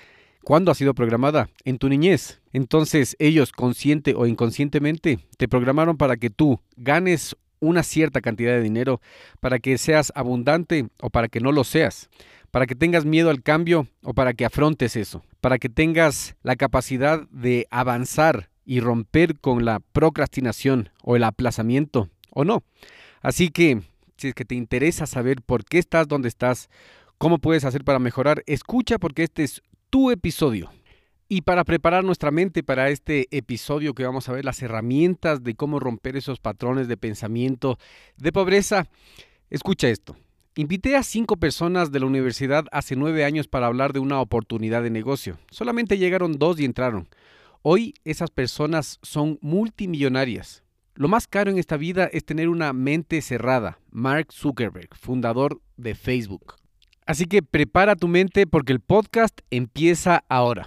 ¿Cuándo 0.42 0.70
ha 0.70 0.74
sido 0.74 0.94
programada? 0.94 1.50
En 1.66 1.76
tu 1.76 1.90
niñez. 1.90 2.40
Entonces 2.54 3.14
ellos, 3.18 3.52
consciente 3.52 4.14
o 4.16 4.26
inconscientemente, 4.26 5.18
te 5.36 5.48
programaron 5.48 5.98
para 5.98 6.16
que 6.16 6.30
tú 6.30 6.60
ganes 6.78 7.36
una 7.60 7.82
cierta 7.82 8.22
cantidad 8.22 8.52
de 8.52 8.62
dinero, 8.62 9.02
para 9.40 9.58
que 9.58 9.76
seas 9.76 10.12
abundante 10.14 10.88
o 11.02 11.10
para 11.10 11.28
que 11.28 11.40
no 11.40 11.52
lo 11.52 11.62
seas 11.64 12.08
para 12.56 12.66
que 12.66 12.74
tengas 12.74 13.04
miedo 13.04 13.28
al 13.28 13.42
cambio 13.42 13.86
o 14.02 14.14
para 14.14 14.32
que 14.32 14.46
afrontes 14.46 14.96
eso, 14.96 15.22
para 15.42 15.58
que 15.58 15.68
tengas 15.68 16.36
la 16.42 16.56
capacidad 16.56 17.28
de 17.28 17.66
avanzar 17.70 18.48
y 18.64 18.80
romper 18.80 19.38
con 19.38 19.66
la 19.66 19.80
procrastinación 19.80 20.88
o 21.02 21.16
el 21.16 21.24
aplazamiento 21.24 22.08
o 22.30 22.46
no. 22.46 22.62
Así 23.20 23.50
que 23.50 23.82
si 24.16 24.28
es 24.28 24.34
que 24.34 24.46
te 24.46 24.54
interesa 24.54 25.04
saber 25.04 25.42
por 25.42 25.66
qué 25.66 25.76
estás 25.76 26.08
donde 26.08 26.28
estás, 26.28 26.70
cómo 27.18 27.36
puedes 27.36 27.66
hacer 27.66 27.84
para 27.84 27.98
mejorar, 27.98 28.42
escucha 28.46 28.98
porque 28.98 29.24
este 29.24 29.44
es 29.44 29.60
tu 29.90 30.10
episodio. 30.10 30.70
Y 31.28 31.42
para 31.42 31.62
preparar 31.62 32.04
nuestra 32.04 32.30
mente 32.30 32.62
para 32.62 32.88
este 32.88 33.26
episodio 33.36 33.92
que 33.92 34.06
vamos 34.06 34.30
a 34.30 34.32
ver 34.32 34.46
las 34.46 34.62
herramientas 34.62 35.44
de 35.44 35.56
cómo 35.56 35.78
romper 35.78 36.16
esos 36.16 36.40
patrones 36.40 36.88
de 36.88 36.96
pensamiento 36.96 37.76
de 38.16 38.32
pobreza, 38.32 38.86
escucha 39.50 39.90
esto. 39.90 40.16
Invité 40.58 40.96
a 40.96 41.02
cinco 41.02 41.36
personas 41.36 41.92
de 41.92 42.00
la 42.00 42.06
universidad 42.06 42.64
hace 42.72 42.96
nueve 42.96 43.26
años 43.26 43.46
para 43.46 43.66
hablar 43.66 43.92
de 43.92 43.98
una 43.98 44.22
oportunidad 44.22 44.82
de 44.82 44.88
negocio. 44.88 45.38
Solamente 45.50 45.98
llegaron 45.98 46.38
dos 46.38 46.58
y 46.58 46.64
entraron. 46.64 47.10
Hoy 47.60 47.92
esas 48.06 48.30
personas 48.30 48.98
son 49.02 49.38
multimillonarias. 49.42 50.62
Lo 50.94 51.08
más 51.08 51.26
caro 51.26 51.50
en 51.50 51.58
esta 51.58 51.76
vida 51.76 52.06
es 52.06 52.24
tener 52.24 52.48
una 52.48 52.72
mente 52.72 53.20
cerrada. 53.20 53.78
Mark 53.90 54.32
Zuckerberg, 54.32 54.88
fundador 54.94 55.60
de 55.76 55.94
Facebook. 55.94 56.54
Así 57.04 57.26
que 57.26 57.42
prepara 57.42 57.94
tu 57.94 58.08
mente 58.08 58.46
porque 58.46 58.72
el 58.72 58.80
podcast 58.80 59.38
empieza 59.50 60.24
ahora. 60.30 60.66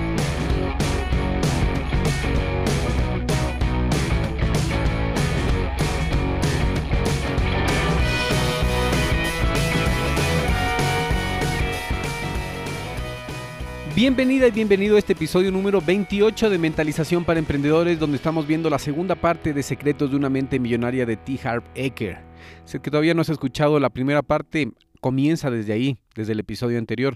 Bienvenida 14.01 14.47
y 14.47 14.51
bienvenido 14.51 14.95
a 14.95 14.97
este 14.97 15.13
episodio 15.13 15.51
número 15.51 15.79
28 15.79 16.49
de 16.49 16.57
Mentalización 16.57 17.23
para 17.23 17.37
Emprendedores, 17.37 17.99
donde 17.99 18.17
estamos 18.17 18.47
viendo 18.47 18.67
la 18.67 18.79
segunda 18.79 19.13
parte 19.13 19.53
de 19.53 19.61
Secretos 19.61 20.09
de 20.09 20.15
una 20.15 20.27
mente 20.27 20.57
millonaria 20.57 21.05
de 21.05 21.17
T. 21.17 21.39
Harv 21.43 21.61
Eker. 21.75 22.17
Si 22.65 22.77
es 22.77 22.81
que 22.81 22.89
todavía 22.89 23.13
no 23.13 23.21
has 23.21 23.29
escuchado 23.29 23.79
la 23.79 23.91
primera 23.91 24.23
parte, 24.23 24.71
comienza 25.01 25.51
desde 25.51 25.73
ahí, 25.73 25.99
desde 26.15 26.31
el 26.31 26.39
episodio 26.39 26.79
anterior. 26.79 27.15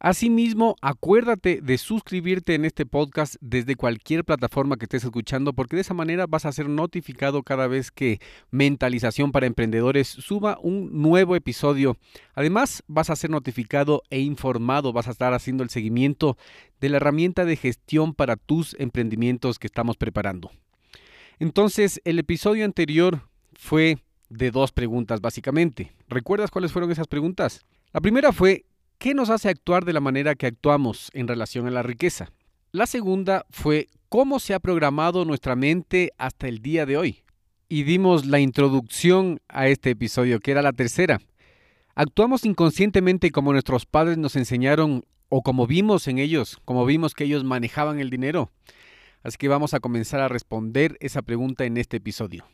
Asimismo, 0.00 0.76
acuérdate 0.80 1.60
de 1.60 1.76
suscribirte 1.76 2.54
en 2.54 2.64
este 2.64 2.86
podcast 2.86 3.34
desde 3.40 3.74
cualquier 3.74 4.24
plataforma 4.24 4.76
que 4.76 4.84
estés 4.84 5.02
escuchando 5.02 5.52
porque 5.54 5.74
de 5.74 5.82
esa 5.82 5.92
manera 5.92 6.28
vas 6.28 6.44
a 6.44 6.52
ser 6.52 6.68
notificado 6.68 7.42
cada 7.42 7.66
vez 7.66 7.90
que 7.90 8.20
Mentalización 8.52 9.32
para 9.32 9.46
Emprendedores 9.46 10.06
suba 10.06 10.56
un 10.62 11.02
nuevo 11.02 11.34
episodio. 11.34 11.96
Además, 12.34 12.84
vas 12.86 13.10
a 13.10 13.16
ser 13.16 13.30
notificado 13.30 14.02
e 14.08 14.20
informado, 14.20 14.92
vas 14.92 15.08
a 15.08 15.10
estar 15.10 15.34
haciendo 15.34 15.64
el 15.64 15.70
seguimiento 15.70 16.38
de 16.80 16.90
la 16.90 16.98
herramienta 16.98 17.44
de 17.44 17.56
gestión 17.56 18.14
para 18.14 18.36
tus 18.36 18.76
emprendimientos 18.78 19.58
que 19.58 19.66
estamos 19.66 19.96
preparando. 19.96 20.52
Entonces, 21.40 22.00
el 22.04 22.20
episodio 22.20 22.64
anterior 22.64 23.28
fue 23.54 23.98
de 24.28 24.52
dos 24.52 24.70
preguntas 24.70 25.20
básicamente. 25.20 25.92
¿Recuerdas 26.08 26.52
cuáles 26.52 26.70
fueron 26.70 26.92
esas 26.92 27.08
preguntas? 27.08 27.64
La 27.92 28.00
primera 28.00 28.32
fue 28.32 28.64
¿Qué 28.98 29.14
nos 29.14 29.30
hace 29.30 29.48
actuar 29.48 29.84
de 29.84 29.92
la 29.92 30.00
manera 30.00 30.34
que 30.34 30.46
actuamos 30.46 31.10
en 31.14 31.28
relación 31.28 31.68
a 31.68 31.70
la 31.70 31.84
riqueza? 31.84 32.32
La 32.72 32.84
segunda 32.84 33.46
fue 33.48 33.86
cómo 34.08 34.40
se 34.40 34.54
ha 34.54 34.58
programado 34.58 35.24
nuestra 35.24 35.54
mente 35.54 36.10
hasta 36.18 36.48
el 36.48 36.62
día 36.62 36.84
de 36.84 36.96
hoy. 36.96 37.22
Y 37.68 37.84
dimos 37.84 38.26
la 38.26 38.40
introducción 38.40 39.38
a 39.46 39.68
este 39.68 39.90
episodio, 39.90 40.40
que 40.40 40.50
era 40.50 40.62
la 40.62 40.72
tercera. 40.72 41.20
¿Actuamos 41.94 42.44
inconscientemente 42.44 43.30
como 43.30 43.52
nuestros 43.52 43.86
padres 43.86 44.18
nos 44.18 44.34
enseñaron 44.34 45.04
o 45.28 45.42
como 45.42 45.68
vimos 45.68 46.08
en 46.08 46.18
ellos, 46.18 46.58
como 46.64 46.84
vimos 46.84 47.14
que 47.14 47.22
ellos 47.22 47.44
manejaban 47.44 48.00
el 48.00 48.10
dinero? 48.10 48.50
Así 49.22 49.36
que 49.36 49.46
vamos 49.46 49.74
a 49.74 49.80
comenzar 49.80 50.18
a 50.18 50.26
responder 50.26 50.96
esa 50.98 51.22
pregunta 51.22 51.64
en 51.66 51.76
este 51.76 51.98
episodio. 51.98 52.46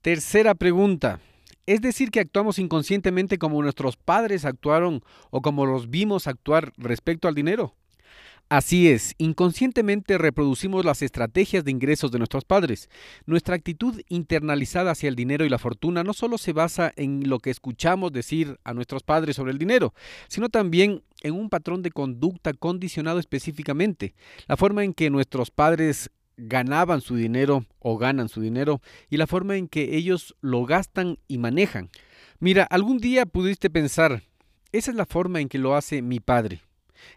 Tercera 0.00 0.56
pregunta. 0.56 1.20
Es 1.66 1.80
decir, 1.80 2.10
que 2.10 2.20
actuamos 2.20 2.58
inconscientemente 2.58 3.38
como 3.38 3.62
nuestros 3.62 3.96
padres 3.96 4.44
actuaron 4.44 5.02
o 5.30 5.42
como 5.42 5.64
los 5.64 5.90
vimos 5.90 6.26
actuar 6.26 6.72
respecto 6.76 7.28
al 7.28 7.34
dinero. 7.34 7.74
Así 8.48 8.90
es, 8.90 9.14
inconscientemente 9.16 10.18
reproducimos 10.18 10.84
las 10.84 11.00
estrategias 11.00 11.64
de 11.64 11.70
ingresos 11.70 12.10
de 12.10 12.18
nuestros 12.18 12.44
padres. 12.44 12.90
Nuestra 13.24 13.54
actitud 13.54 14.02
internalizada 14.10 14.90
hacia 14.90 15.08
el 15.08 15.16
dinero 15.16 15.46
y 15.46 15.48
la 15.48 15.58
fortuna 15.58 16.04
no 16.04 16.12
solo 16.12 16.36
se 16.36 16.52
basa 16.52 16.92
en 16.96 17.30
lo 17.30 17.38
que 17.38 17.48
escuchamos 17.48 18.12
decir 18.12 18.58
a 18.64 18.74
nuestros 18.74 19.04
padres 19.04 19.36
sobre 19.36 19.52
el 19.52 19.58
dinero, 19.58 19.94
sino 20.28 20.50
también 20.50 21.02
en 21.22 21.32
un 21.32 21.48
patrón 21.48 21.80
de 21.80 21.92
conducta 21.92 22.52
condicionado 22.52 23.20
específicamente. 23.20 24.14
La 24.48 24.58
forma 24.58 24.84
en 24.84 24.92
que 24.92 25.08
nuestros 25.08 25.50
padres 25.50 26.10
ganaban 26.36 27.00
su 27.00 27.16
dinero 27.16 27.64
o 27.78 27.98
ganan 27.98 28.28
su 28.28 28.40
dinero 28.40 28.80
y 29.10 29.16
la 29.16 29.26
forma 29.26 29.56
en 29.56 29.68
que 29.68 29.96
ellos 29.96 30.36
lo 30.40 30.64
gastan 30.64 31.18
y 31.28 31.38
manejan. 31.38 31.90
Mira, 32.38 32.64
algún 32.64 32.98
día 32.98 33.26
pudiste 33.26 33.70
pensar, 33.70 34.22
esa 34.72 34.90
es 34.90 34.96
la 34.96 35.06
forma 35.06 35.40
en 35.40 35.48
que 35.48 35.58
lo 35.58 35.76
hace 35.76 36.02
mi 36.02 36.20
padre, 36.20 36.62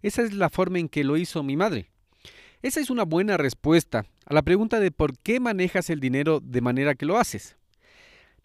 esa 0.01 0.21
es 0.21 0.33
la 0.33 0.49
forma 0.49 0.79
en 0.79 0.89
que 0.89 1.03
lo 1.03 1.17
hizo 1.17 1.43
mi 1.43 1.55
madre. 1.55 1.89
Esa 2.61 2.79
es 2.79 2.89
una 2.89 3.03
buena 3.03 3.37
respuesta 3.37 4.05
a 4.25 4.33
la 4.33 4.41
pregunta 4.41 4.79
de 4.79 4.89
por 4.91 5.17
qué 5.19 5.39
manejas 5.39 5.89
el 5.89 5.99
dinero 5.99 6.39
de 6.39 6.61
manera 6.61 6.95
que 6.95 7.05
lo 7.05 7.17
haces. 7.17 7.57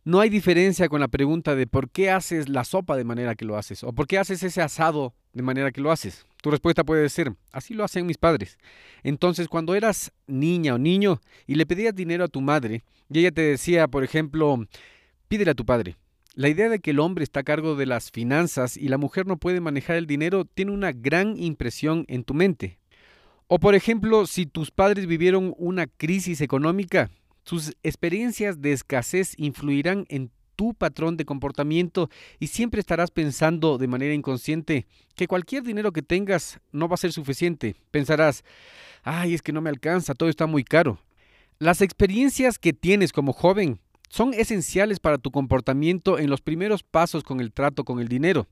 No 0.03 0.21
hay 0.21 0.31
diferencia 0.31 0.89
con 0.89 1.01
la 1.01 1.09
pregunta 1.09 1.55
de 1.55 1.67
por 1.67 1.91
qué 1.91 2.11
haces 2.11 2.49
la 2.49 2.65
sopa 2.65 2.97
de 2.97 3.05
manera 3.05 3.35
que 3.35 3.45
lo 3.45 3.59
haces 3.59 3.85
o 3.85 3.93
por 3.93 4.07
qué 4.07 4.17
haces 4.19 4.43
ese 4.43 4.63
asado 4.63 5.13
de 5.35 5.43
manera 5.43 5.73
que 5.73 5.83
lo 5.83 5.93
haces. 5.93 6.25
Tu 6.41 6.51
respuesta 6.51 6.85
puede 6.85 7.07
ser, 7.11 7.35
así 7.53 7.75
lo 7.75 7.85
hacen 7.85 8.07
mis 8.07 8.17
padres. 8.17 8.57
Entonces, 9.03 9.47
cuando 9.47 9.75
eras 9.75 10.11
niña 10.27 10.75
o 10.75 10.79
niño 10.79 11.21
y 11.47 11.57
le 11.57 11.67
pedías 11.67 11.95
dinero 11.95 12.25
a 12.25 12.29
tu 12.29 12.41
madre 12.41 12.83
y 13.11 13.19
ella 13.19 13.31
te 13.31 13.43
decía, 13.43 13.89
por 13.89 14.03
ejemplo, 14.03 14.65
pídele 15.29 15.51
a 15.51 15.55
tu 15.55 15.67
padre. 15.67 15.97
La 16.35 16.49
idea 16.49 16.71
de 16.71 16.79
que 16.79 16.93
el 16.93 17.01
hombre 17.01 17.23
está 17.23 17.41
a 17.41 17.45
cargo 17.45 17.77
de 17.77 17.85
las 17.85 18.11
finanzas 18.11 18.79
y 18.79 18.89
la 18.89 18.97
mujer 18.97 19.27
no 19.27 19.37
puede 19.37 19.61
manejar 19.61 19.97
el 19.97 20.07
dinero 20.07 20.47
tiene 20.47 20.73
una 20.73 20.93
gran 20.93 21.37
impresión 21.37 22.07
en 22.09 22.25
tu 22.25 22.33
mente. 22.33 22.79
O 23.49 23.59
por 23.59 23.75
ejemplo, 23.75 24.27
si 24.27 24.47
tus 24.47 24.71
padres 24.71 25.07
vivieron 25.07 25.53
una 25.59 25.89
crisis 25.89 26.41
económica, 26.41 27.11
sus 27.45 27.77
experiencias 27.83 28.61
de 28.61 28.73
escasez 28.73 29.35
influirán 29.37 30.07
en 30.09 30.31
tu 30.57 30.75
patrón 30.75 31.17
de 31.17 31.25
comportamiento 31.25 32.11
y 32.39 32.49
siempre 32.49 32.81
estarás 32.81 33.11
pensando 33.11 33.79
de 33.79 33.89
manera 33.89 34.13
inconsciente 34.13 34.87
que 35.15 35.27
cualquier 35.27 35.63
dinero 35.63 35.91
que 35.91 36.03
tengas 36.03 36.61
no 36.71 36.87
va 36.87 36.95
a 36.95 36.99
ser 36.99 37.13
suficiente. 37.13 37.77
Pensarás, 37.91 38.45
ay, 39.03 39.33
es 39.33 39.41
que 39.41 39.53
no 39.53 39.63
me 39.63 39.71
alcanza, 39.71 40.15
todo 40.15 40.29
está 40.29 40.47
muy 40.47 40.63
caro. 40.63 41.01
Las 41.59 41.81
experiencias 41.81 42.59
que 42.59 42.73
tienes 42.73 43.13
como 43.13 43.33
joven 43.33 43.81
son 44.11 44.35
esenciales 44.35 44.99
para 45.01 45.19
tu 45.19 45.31
comportamiento 45.31 46.19
en 46.19 46.29
los 46.29 46.41
primeros 46.41 46.83
pasos 46.83 47.23
con 47.23 47.41
el 47.41 47.53
trato 47.53 47.85
con 47.85 48.01
el 48.01 48.09
dinero. 48.09 48.47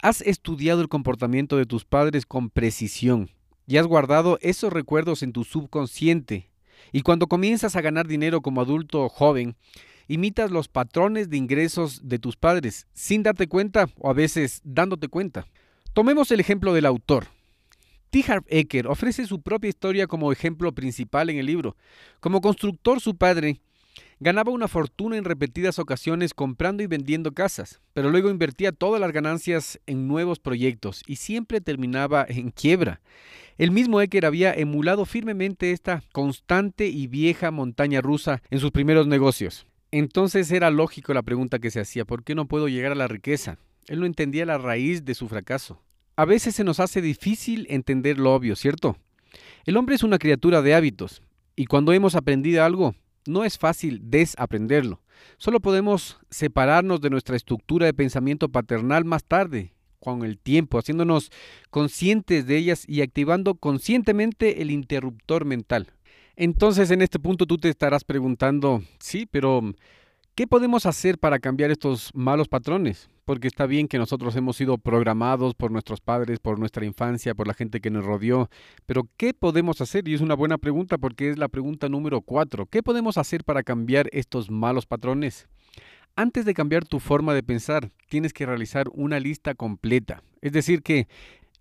Has 0.00 0.22
estudiado 0.22 0.80
el 0.80 0.88
comportamiento 0.88 1.56
de 1.56 1.66
tus 1.66 1.84
padres 1.84 2.26
con 2.26 2.50
precisión 2.50 3.30
y 3.66 3.76
has 3.76 3.86
guardado 3.86 4.38
esos 4.40 4.72
recuerdos 4.72 5.22
en 5.22 5.32
tu 5.32 5.44
subconsciente. 5.44 6.51
Y 6.90 7.02
cuando 7.02 7.26
comienzas 7.26 7.76
a 7.76 7.80
ganar 7.80 8.08
dinero 8.08 8.40
como 8.40 8.60
adulto 8.60 9.08
joven, 9.08 9.54
imitas 10.08 10.50
los 10.50 10.68
patrones 10.68 11.30
de 11.30 11.36
ingresos 11.36 12.00
de 12.02 12.18
tus 12.18 12.36
padres 12.36 12.86
sin 12.92 13.22
darte 13.22 13.46
cuenta 13.46 13.88
o 13.98 14.10
a 14.10 14.12
veces 14.12 14.60
dándote 14.64 15.08
cuenta. 15.08 15.46
Tomemos 15.92 16.30
el 16.30 16.40
ejemplo 16.40 16.72
del 16.72 16.86
autor. 16.86 17.26
T. 18.10 18.24
Harv 18.28 18.44
Eker 18.48 18.88
ofrece 18.88 19.26
su 19.26 19.40
propia 19.40 19.70
historia 19.70 20.06
como 20.06 20.32
ejemplo 20.32 20.72
principal 20.72 21.30
en 21.30 21.38
el 21.38 21.46
libro. 21.46 21.76
Como 22.20 22.42
constructor, 22.42 23.00
su 23.00 23.16
padre 23.16 23.60
ganaba 24.22 24.52
una 24.52 24.68
fortuna 24.68 25.16
en 25.16 25.24
repetidas 25.24 25.80
ocasiones 25.80 26.32
comprando 26.32 26.84
y 26.84 26.86
vendiendo 26.86 27.32
casas, 27.32 27.80
pero 27.92 28.08
luego 28.08 28.30
invertía 28.30 28.70
todas 28.70 29.00
las 29.00 29.10
ganancias 29.10 29.80
en 29.86 30.06
nuevos 30.06 30.38
proyectos 30.38 31.02
y 31.08 31.16
siempre 31.16 31.60
terminaba 31.60 32.24
en 32.28 32.50
quiebra. 32.50 33.00
El 33.58 33.72
mismo 33.72 34.00
Eker 34.00 34.24
había 34.24 34.54
emulado 34.54 35.06
firmemente 35.06 35.72
esta 35.72 36.04
constante 36.12 36.86
y 36.86 37.08
vieja 37.08 37.50
montaña 37.50 38.00
rusa 38.00 38.40
en 38.50 38.60
sus 38.60 38.70
primeros 38.70 39.08
negocios. 39.08 39.66
Entonces 39.90 40.52
era 40.52 40.70
lógico 40.70 41.12
la 41.12 41.22
pregunta 41.22 41.58
que 41.58 41.72
se 41.72 41.80
hacía, 41.80 42.04
¿por 42.04 42.22
qué 42.22 42.36
no 42.36 42.46
puedo 42.46 42.68
llegar 42.68 42.92
a 42.92 42.96
la 42.96 43.08
riqueza? 43.08 43.58
Él 43.88 43.98
no 43.98 44.06
entendía 44.06 44.46
la 44.46 44.56
raíz 44.56 45.04
de 45.04 45.16
su 45.16 45.28
fracaso. 45.28 45.82
A 46.14 46.24
veces 46.24 46.54
se 46.54 46.62
nos 46.62 46.78
hace 46.78 47.02
difícil 47.02 47.66
entender 47.68 48.20
lo 48.20 48.32
obvio, 48.32 48.54
¿cierto? 48.54 48.96
El 49.64 49.76
hombre 49.76 49.96
es 49.96 50.04
una 50.04 50.18
criatura 50.18 50.62
de 50.62 50.74
hábitos, 50.74 51.22
y 51.56 51.66
cuando 51.66 51.92
hemos 51.92 52.14
aprendido 52.14 52.64
algo, 52.64 52.94
no 53.26 53.44
es 53.44 53.58
fácil 53.58 54.00
desaprenderlo. 54.04 55.00
Solo 55.38 55.60
podemos 55.60 56.18
separarnos 56.30 57.00
de 57.00 57.10
nuestra 57.10 57.36
estructura 57.36 57.86
de 57.86 57.94
pensamiento 57.94 58.48
paternal 58.48 59.04
más 59.04 59.24
tarde, 59.24 59.72
con 60.02 60.24
el 60.24 60.38
tiempo, 60.38 60.78
haciéndonos 60.78 61.30
conscientes 61.70 62.46
de 62.46 62.56
ellas 62.56 62.84
y 62.88 63.02
activando 63.02 63.54
conscientemente 63.54 64.60
el 64.60 64.70
interruptor 64.70 65.44
mental. 65.44 65.92
Entonces 66.34 66.90
en 66.90 67.02
este 67.02 67.20
punto 67.20 67.46
tú 67.46 67.58
te 67.58 67.68
estarás 67.68 68.04
preguntando, 68.04 68.82
sí, 68.98 69.26
pero 69.30 69.62
¿qué 70.34 70.46
podemos 70.46 70.86
hacer 70.86 71.18
para 71.18 71.38
cambiar 71.38 71.70
estos 71.70 72.10
malos 72.14 72.48
patrones? 72.48 73.10
Porque 73.24 73.48
está 73.48 73.66
bien 73.66 73.88
que 73.88 73.98
nosotros 73.98 74.34
hemos 74.36 74.56
sido 74.56 74.78
programados 74.78 75.54
por 75.54 75.70
nuestros 75.70 76.00
padres, 76.00 76.38
por 76.40 76.58
nuestra 76.58 76.84
infancia, 76.84 77.34
por 77.34 77.46
la 77.46 77.54
gente 77.54 77.80
que 77.80 77.90
nos 77.90 78.04
rodeó, 78.04 78.48
pero 78.86 79.08
¿qué 79.16 79.34
podemos 79.34 79.80
hacer? 79.80 80.08
Y 80.08 80.14
es 80.14 80.20
una 80.20 80.34
buena 80.34 80.58
pregunta 80.58 80.98
porque 80.98 81.30
es 81.30 81.38
la 81.38 81.48
pregunta 81.48 81.88
número 81.88 82.20
cuatro. 82.22 82.66
¿Qué 82.66 82.82
podemos 82.82 83.18
hacer 83.18 83.44
para 83.44 83.62
cambiar 83.62 84.08
estos 84.12 84.50
malos 84.50 84.86
patrones? 84.86 85.48
Antes 86.16 86.44
de 86.44 86.54
cambiar 86.54 86.84
tu 86.84 87.00
forma 87.00 87.32
de 87.32 87.42
pensar, 87.42 87.90
tienes 88.08 88.32
que 88.32 88.44
realizar 88.44 88.86
una 88.92 89.18
lista 89.18 89.54
completa. 89.54 90.22
Es 90.42 90.52
decir, 90.52 90.82
que 90.82 91.08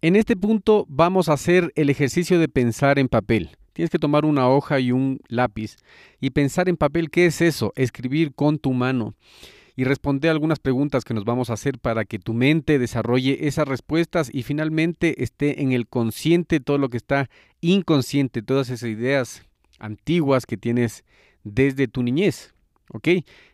en 0.02 0.16
este 0.16 0.36
punto 0.36 0.86
vamos 0.90 1.30
a 1.30 1.34
hacer 1.34 1.72
el 1.76 1.90
ejercicio 1.90 2.40
de 2.40 2.50
pensar 2.50 3.00
en 3.00 3.08
papel. 3.08 3.58
Tienes 3.74 3.90
que 3.90 4.00
tomar 4.00 4.26
una 4.26 4.50
hoja 4.50 4.80
y 4.80 4.92
un 4.92 5.20
lápiz 5.28 5.78
y 6.20 6.32
pensar 6.32 6.70
en 6.70 6.78
papel 6.78 7.10
qué 7.10 7.26
es 7.26 7.42
eso, 7.42 7.74
escribir 7.76 8.34
con 8.34 8.60
tu 8.60 8.74
mano 8.74 9.16
y 9.76 9.84
responder 9.84 10.32
algunas 10.32 10.60
preguntas 10.60 11.04
que 11.04 11.14
nos 11.14 11.26
vamos 11.26 11.50
a 11.50 11.54
hacer 11.54 11.80
para 11.80 12.06
que 12.06 12.20
tu 12.20 12.34
mente 12.34 12.80
desarrolle 12.80 13.48
esas 13.48 13.68
respuestas 13.68 14.30
y 14.34 14.44
finalmente 14.44 15.24
esté 15.24 15.62
en 15.62 15.72
el 15.72 15.88
consciente 15.88 16.60
todo 16.60 16.78
lo 16.78 16.90
que 16.90 16.98
está 16.98 17.30
inconsciente, 17.62 18.42
todas 18.42 18.70
esas 18.70 18.90
ideas 18.90 19.44
antiguas 19.80 20.46
que 20.46 20.58
tienes 20.58 21.04
desde 21.44 21.88
tu 21.88 22.04
niñez. 22.04 22.54
¿Ok? 22.94 23.08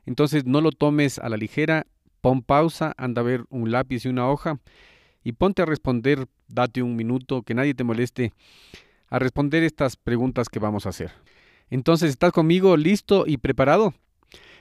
Entonces 0.06 0.46
no 0.46 0.62
lo 0.62 0.72
tomes 0.72 1.20
a 1.20 1.30
la 1.30 1.38
ligera, 1.38 1.86
pon 2.22 2.42
pausa, 2.42 2.94
anda 2.98 3.22
a 3.22 3.26
ver 3.26 3.46
un 3.50 3.72
lápiz 3.72 4.06
y 4.06 4.10
una 4.10 4.28
hoja 4.28 4.60
y 5.24 5.34
ponte 5.34 5.62
a 5.62 5.66
responder, 5.66 6.28
date 6.48 6.82
un 6.82 6.96
minuto, 6.96 7.44
que 7.44 7.54
nadie 7.54 7.74
te 7.76 7.84
moleste 7.84 8.34
a 9.10 9.20
responder 9.20 9.64
estas 9.64 9.96
preguntas 9.96 10.50
que 10.50 10.60
vamos 10.60 10.86
a 10.86 10.90
hacer. 10.90 11.12
Entonces, 11.70 12.12
¿estás 12.12 12.32
conmigo 12.32 12.78
listo 12.78 13.26
y 13.28 13.38
preparado? 13.38 13.94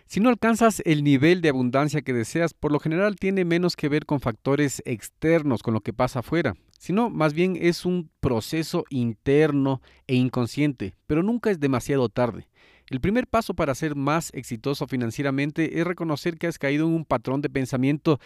Si 0.07 0.21
no 0.21 0.29
alcanzas 0.29 0.83
el 0.85 1.03
nivel 1.03 1.41
de 1.41 1.49
abundancia 1.49 2.03
que 2.03 2.13
deseas, 2.13 2.55
por 2.55 2.71
lo 2.71 2.79
general 2.79 3.17
tiene 3.17 3.45
menos 3.45 3.75
que 3.75 3.89
ver 3.89 4.07
con 4.07 4.21
factores 4.21 4.81
externos, 4.85 5.65
con 5.65 5.75
lo 5.75 5.81
que 5.81 5.93
pasa 5.93 6.21
afuera, 6.21 6.55
sino 6.79 7.11
más 7.11 7.35
bien 7.35 7.59
es 7.61 7.85
un 7.85 8.09
proceso 8.21 8.85
interno 8.89 9.83
e 10.07 10.15
inconsciente, 10.15 10.95
pero 11.09 11.25
nunca 11.25 11.51
es 11.51 11.59
demasiado 11.59 12.09
tarde. 12.09 12.47
El 12.89 13.01
primer 13.01 13.27
paso 13.27 13.55
para 13.55 13.75
ser 13.75 13.97
más 13.97 14.33
exitoso 14.33 14.87
financieramente 14.87 15.81
es 15.81 15.85
reconocer 15.85 16.39
que 16.39 16.47
has 16.47 16.57
caído 16.57 16.87
en 16.87 16.95
un 16.95 17.05
patrón 17.05 17.43
de 17.43 17.51
pensamiento 17.51 18.21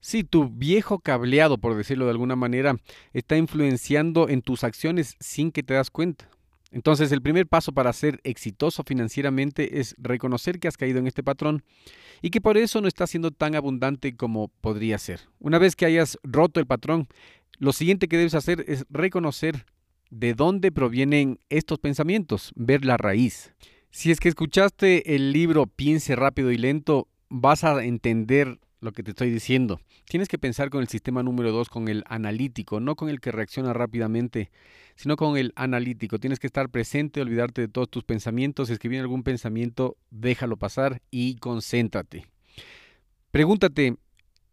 si 0.00 0.24
tu 0.24 0.48
viejo 0.48 0.98
cableado, 0.98 1.58
por 1.58 1.76
decirlo 1.76 2.06
de 2.06 2.12
alguna 2.12 2.36
manera, 2.36 2.76
está 3.12 3.36
influenciando 3.36 4.28
en 4.28 4.42
tus 4.42 4.64
acciones 4.64 5.16
sin 5.20 5.52
que 5.52 5.62
te 5.62 5.74
das 5.74 5.90
cuenta. 5.90 6.28
Entonces, 6.72 7.10
el 7.10 7.20
primer 7.20 7.46
paso 7.46 7.72
para 7.72 7.92
ser 7.92 8.20
exitoso 8.22 8.84
financieramente 8.84 9.80
es 9.80 9.94
reconocer 9.98 10.60
que 10.60 10.68
has 10.68 10.76
caído 10.76 11.00
en 11.00 11.06
este 11.06 11.24
patrón 11.24 11.64
y 12.22 12.30
que 12.30 12.40
por 12.40 12.56
eso 12.56 12.80
no 12.80 12.88
estás 12.88 13.10
siendo 13.10 13.32
tan 13.32 13.56
abundante 13.56 14.16
como 14.16 14.48
podría 14.60 14.98
ser. 14.98 15.20
Una 15.40 15.58
vez 15.58 15.74
que 15.74 15.86
hayas 15.86 16.18
roto 16.22 16.60
el 16.60 16.66
patrón, 16.66 17.08
lo 17.58 17.72
siguiente 17.72 18.08
que 18.08 18.16
debes 18.16 18.34
hacer 18.34 18.64
es 18.68 18.86
reconocer 18.88 19.66
de 20.10 20.34
dónde 20.34 20.70
provienen 20.70 21.38
estos 21.48 21.78
pensamientos, 21.78 22.52
ver 22.54 22.84
la 22.84 22.96
raíz. 22.96 23.52
Si 23.90 24.12
es 24.12 24.20
que 24.20 24.28
escuchaste 24.28 25.16
el 25.16 25.32
libro 25.32 25.66
Piense 25.66 26.14
rápido 26.14 26.52
y 26.52 26.56
lento, 26.56 27.08
vas 27.28 27.64
a 27.64 27.82
entender 27.84 28.60
lo 28.80 28.92
que 28.92 29.02
te 29.02 29.10
estoy 29.10 29.30
diciendo. 29.30 29.80
Tienes 30.06 30.28
que 30.28 30.38
pensar 30.38 30.70
con 30.70 30.80
el 30.80 30.88
sistema 30.88 31.22
número 31.22 31.52
dos, 31.52 31.68
con 31.68 31.88
el 31.88 32.02
analítico, 32.06 32.80
no 32.80 32.96
con 32.96 33.08
el 33.08 33.20
que 33.20 33.32
reacciona 33.32 33.72
rápidamente, 33.72 34.50
sino 34.96 35.16
con 35.16 35.36
el 35.36 35.52
analítico. 35.56 36.18
Tienes 36.18 36.38
que 36.38 36.46
estar 36.46 36.68
presente, 36.70 37.20
olvidarte 37.20 37.62
de 37.62 37.68
todos 37.68 37.90
tus 37.90 38.04
pensamientos. 38.04 38.68
Si 38.68 38.74
es 38.74 38.78
que 38.78 38.88
viene 38.88 39.02
algún 39.02 39.22
pensamiento, 39.22 39.96
déjalo 40.10 40.56
pasar 40.56 41.02
y 41.10 41.36
concéntrate. 41.36 42.26
Pregúntate 43.30 43.96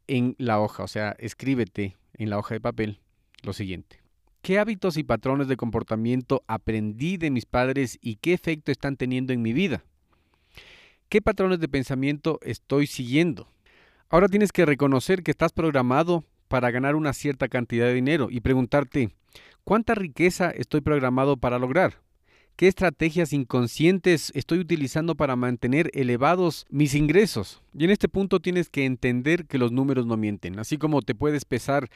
en 0.08 0.36
la 0.38 0.60
hoja, 0.60 0.84
o 0.84 0.88
sea, 0.88 1.16
escríbete 1.20 1.98
en 2.14 2.30
la 2.30 2.38
hoja 2.38 2.54
de 2.56 2.62
papel 2.62 3.00
lo 3.44 3.54
siguiente. 3.54 4.02
¿Qué 4.42 4.60
hábitos 4.60 4.98
y 4.98 5.04
patrones 5.04 5.48
de 5.48 5.58
comportamiento 5.58 6.44
aprendí 6.48 7.18
de 7.18 7.32
mis 7.32 7.46
padres 7.46 7.98
y 8.02 8.16
qué 8.16 8.34
efecto 8.34 8.72
están 8.72 8.96
teniendo 8.96 9.34
en 9.34 9.42
mi 9.42 9.52
vida? 9.52 9.84
¿Qué 11.10 11.22
patrones 11.22 11.60
de 11.60 11.68
pensamiento 11.68 12.40
estoy 12.42 12.88
siguiendo? 12.88 13.50
Ahora 14.10 14.30
tienes 14.30 14.54
que 14.54 14.66
reconocer 14.66 15.22
que 15.22 15.32
estás 15.32 15.52
programado 15.52 16.24
para 16.48 16.72
ganar 16.72 16.96
una 16.96 17.12
cierta 17.12 17.50
cantidad 17.50 17.88
de 17.88 17.94
dinero 17.94 18.30
y 18.32 18.40
preguntarte, 18.40 19.10
¿cuánta 19.66 19.96
riqueza 19.96 20.50
estoy 20.50 20.80
programado 20.80 21.36
para 21.36 21.60
lograr? 21.60 21.96
¿Qué 22.56 22.70
estrategias 22.70 23.34
inconscientes 23.34 24.32
estoy 24.34 24.60
utilizando 24.60 25.16
para 25.16 25.36
mantener 25.36 25.92
elevados 25.94 26.66
mis 26.70 26.96
ingresos? 26.96 27.62
Y 27.78 27.84
en 27.84 27.90
este 27.90 28.08
punto 28.08 28.40
tienes 28.40 28.70
que 28.70 28.86
entender 28.86 29.46
que 29.46 29.58
los 29.58 29.74
números 29.74 30.06
no 30.06 30.16
mienten, 30.16 30.58
así 30.58 30.78
como 30.78 31.02
te 31.02 31.14
puedes 31.14 31.44
pesar 31.44 31.90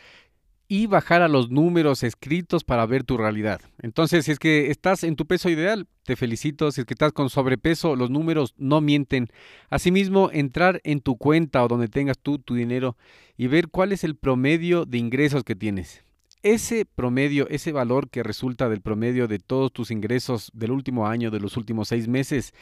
y 0.72 0.88
bajar 0.88 1.22
a 1.22 1.28
los 1.28 1.52
números 1.52 2.02
escritos 2.02 2.64
para 2.64 2.86
ver 2.86 3.04
tu 3.04 3.18
realidad. 3.18 3.60
Entonces, 3.82 4.24
si 4.24 4.32
es 4.32 4.40
que 4.40 4.72
estás 4.72 5.04
en 5.04 5.18
tu 5.18 5.26
peso 5.26 5.50
ideal, 5.50 5.86
te 6.06 6.16
felicito. 6.16 6.72
Si 6.72 6.80
es 6.80 6.88
que 6.88 6.94
estás 6.94 7.12
con 7.12 7.30
sobrepeso, 7.30 7.98
los 7.98 8.10
números 8.10 8.54
no 8.58 8.80
mienten. 8.80 9.28
Asimismo, 9.70 10.30
entrar 10.32 10.80
en 10.86 11.02
tu 11.02 11.18
cuenta 11.18 11.62
o 11.62 11.68
donde 11.68 11.90
tengas 11.90 12.18
tú 12.18 12.40
tu 12.40 12.56
dinero 12.56 12.96
y 13.36 13.48
ver 13.48 13.68
cuál 13.68 13.92
es 13.92 14.06
el 14.06 14.16
promedio 14.16 14.86
de 14.86 14.98
ingresos 14.98 15.44
que 15.44 15.58
tienes. 15.58 16.06
Ese 16.42 16.86
promedio, 16.86 17.50
ese 17.50 17.74
valor 17.74 18.10
que 18.10 18.24
resulta 18.24 18.70
del 18.70 18.80
promedio 18.80 19.28
de 19.28 19.40
todos 19.40 19.74
tus 19.74 19.92
ingresos 19.92 20.52
del 20.54 20.72
último 20.72 21.06
año, 21.06 21.32
de 21.32 21.42
los 21.42 21.58
últimos 21.58 21.90
seis 21.90 22.08
meses, 22.08 22.54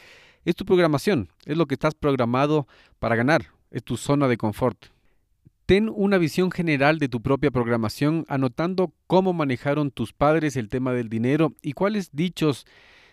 es 0.44 0.56
tu 0.56 0.64
programación, 0.64 1.28
es 1.44 1.56
lo 1.56 1.66
que 1.66 1.74
estás 1.74 1.94
programado 1.94 2.66
para 2.98 3.14
ganar, 3.14 3.46
es 3.70 3.84
tu 3.84 3.96
zona 3.96 4.26
de 4.26 4.36
confort. 4.36 4.86
Ten 5.70 5.88
una 5.94 6.18
visión 6.18 6.50
general 6.50 6.98
de 6.98 7.08
tu 7.08 7.22
propia 7.22 7.52
programación, 7.52 8.24
anotando 8.26 8.92
cómo 9.06 9.32
manejaron 9.32 9.92
tus 9.92 10.12
padres 10.12 10.56
el 10.56 10.68
tema 10.68 10.92
del 10.92 11.08
dinero 11.08 11.54
y 11.62 11.74
cuáles 11.74 12.10
dichos 12.10 12.66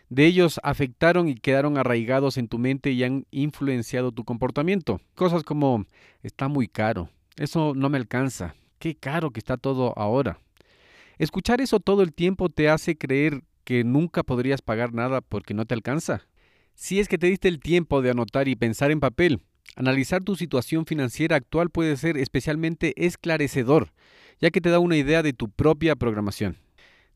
de 0.10 0.26
ellos 0.26 0.60
afectaron 0.64 1.30
y 1.30 1.36
quedaron 1.36 1.78
arraigados 1.78 2.36
en 2.36 2.48
tu 2.48 2.58
mente 2.58 2.90
y 2.90 3.04
han 3.04 3.28
influenciado 3.30 4.12
tu 4.12 4.24
comportamiento. 4.24 5.00
Cosas 5.14 5.44
como, 5.44 5.86
está 6.24 6.48
muy 6.48 6.68
caro, 6.68 7.12
eso 7.36 7.74
no 7.76 7.90
me 7.90 8.00
alcanza, 8.00 8.56
qué 8.80 8.96
caro 8.96 9.30
que 9.30 9.40
está 9.40 9.58
todo 9.58 9.94
ahora. 9.96 10.40
Escuchar 11.20 11.62
eso 11.62 11.80
todo 11.80 12.02
el 12.02 12.12
tiempo 12.12 12.50
te 12.50 12.70
hace 12.70 12.98
creer 12.98 13.44
que 13.66 13.84
nunca 13.84 14.24
podrías 14.24 14.64
pagar 14.64 14.96
nada 14.96 15.22
porque 15.22 15.54
no 15.54 15.66
te 15.66 15.76
alcanza. 15.76 16.24
Si 16.74 17.00
es 17.00 17.08
que 17.08 17.20
te 17.20 17.28
diste 17.28 17.50
el 17.50 17.60
tiempo 17.60 18.02
de 18.02 18.10
anotar 18.10 18.48
y 18.48 18.56
pensar 18.56 18.90
en 18.90 19.00
papel, 19.00 19.42
Analizar 19.76 20.24
tu 20.24 20.36
situación 20.36 20.86
financiera 20.86 21.36
actual 21.36 21.70
puede 21.70 21.98
ser 21.98 22.18
especialmente 22.18 22.94
esclarecedor, 23.06 23.92
ya 24.40 24.50
que 24.50 24.62
te 24.62 24.70
da 24.70 24.80
una 24.80 24.98
idea 24.98 25.24
de 25.24 25.34
tu 25.34 25.50
propia 25.50 25.96
programación. 25.96 26.58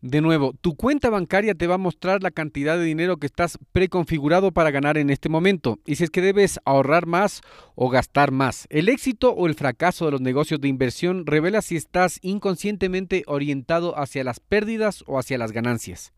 De 0.01 0.19
nuevo, 0.19 0.53
tu 0.61 0.75
cuenta 0.75 1.11
bancaria 1.11 1.53
te 1.53 1.67
va 1.67 1.75
a 1.75 1.77
mostrar 1.77 2.23
la 2.23 2.31
cantidad 2.31 2.75
de 2.75 2.83
dinero 2.83 3.17
que 3.17 3.27
estás 3.27 3.59
preconfigurado 3.71 4.51
para 4.51 4.71
ganar 4.71 4.97
en 4.97 5.11
este 5.11 5.29
momento 5.29 5.77
y 5.85 5.95
si 5.95 6.05
es 6.05 6.09
que 6.09 6.23
debes 6.23 6.59
ahorrar 6.65 7.05
más 7.05 7.41
o 7.75 7.89
gastar 7.89 8.31
más. 8.31 8.65
El 8.71 8.89
éxito 8.89 9.31
o 9.31 9.45
el 9.45 9.53
fracaso 9.53 10.05
de 10.05 10.11
los 10.11 10.21
negocios 10.21 10.59
de 10.59 10.69
inversión 10.69 11.27
revela 11.27 11.61
si 11.61 11.75
estás 11.75 12.17
inconscientemente 12.23 13.23
orientado 13.27 13.95
hacia 13.95 14.23
las 14.23 14.39
pérdidas 14.39 15.03
o 15.05 15.19
hacia 15.19 15.37
las 15.37 15.51
ganancias. 15.51 16.13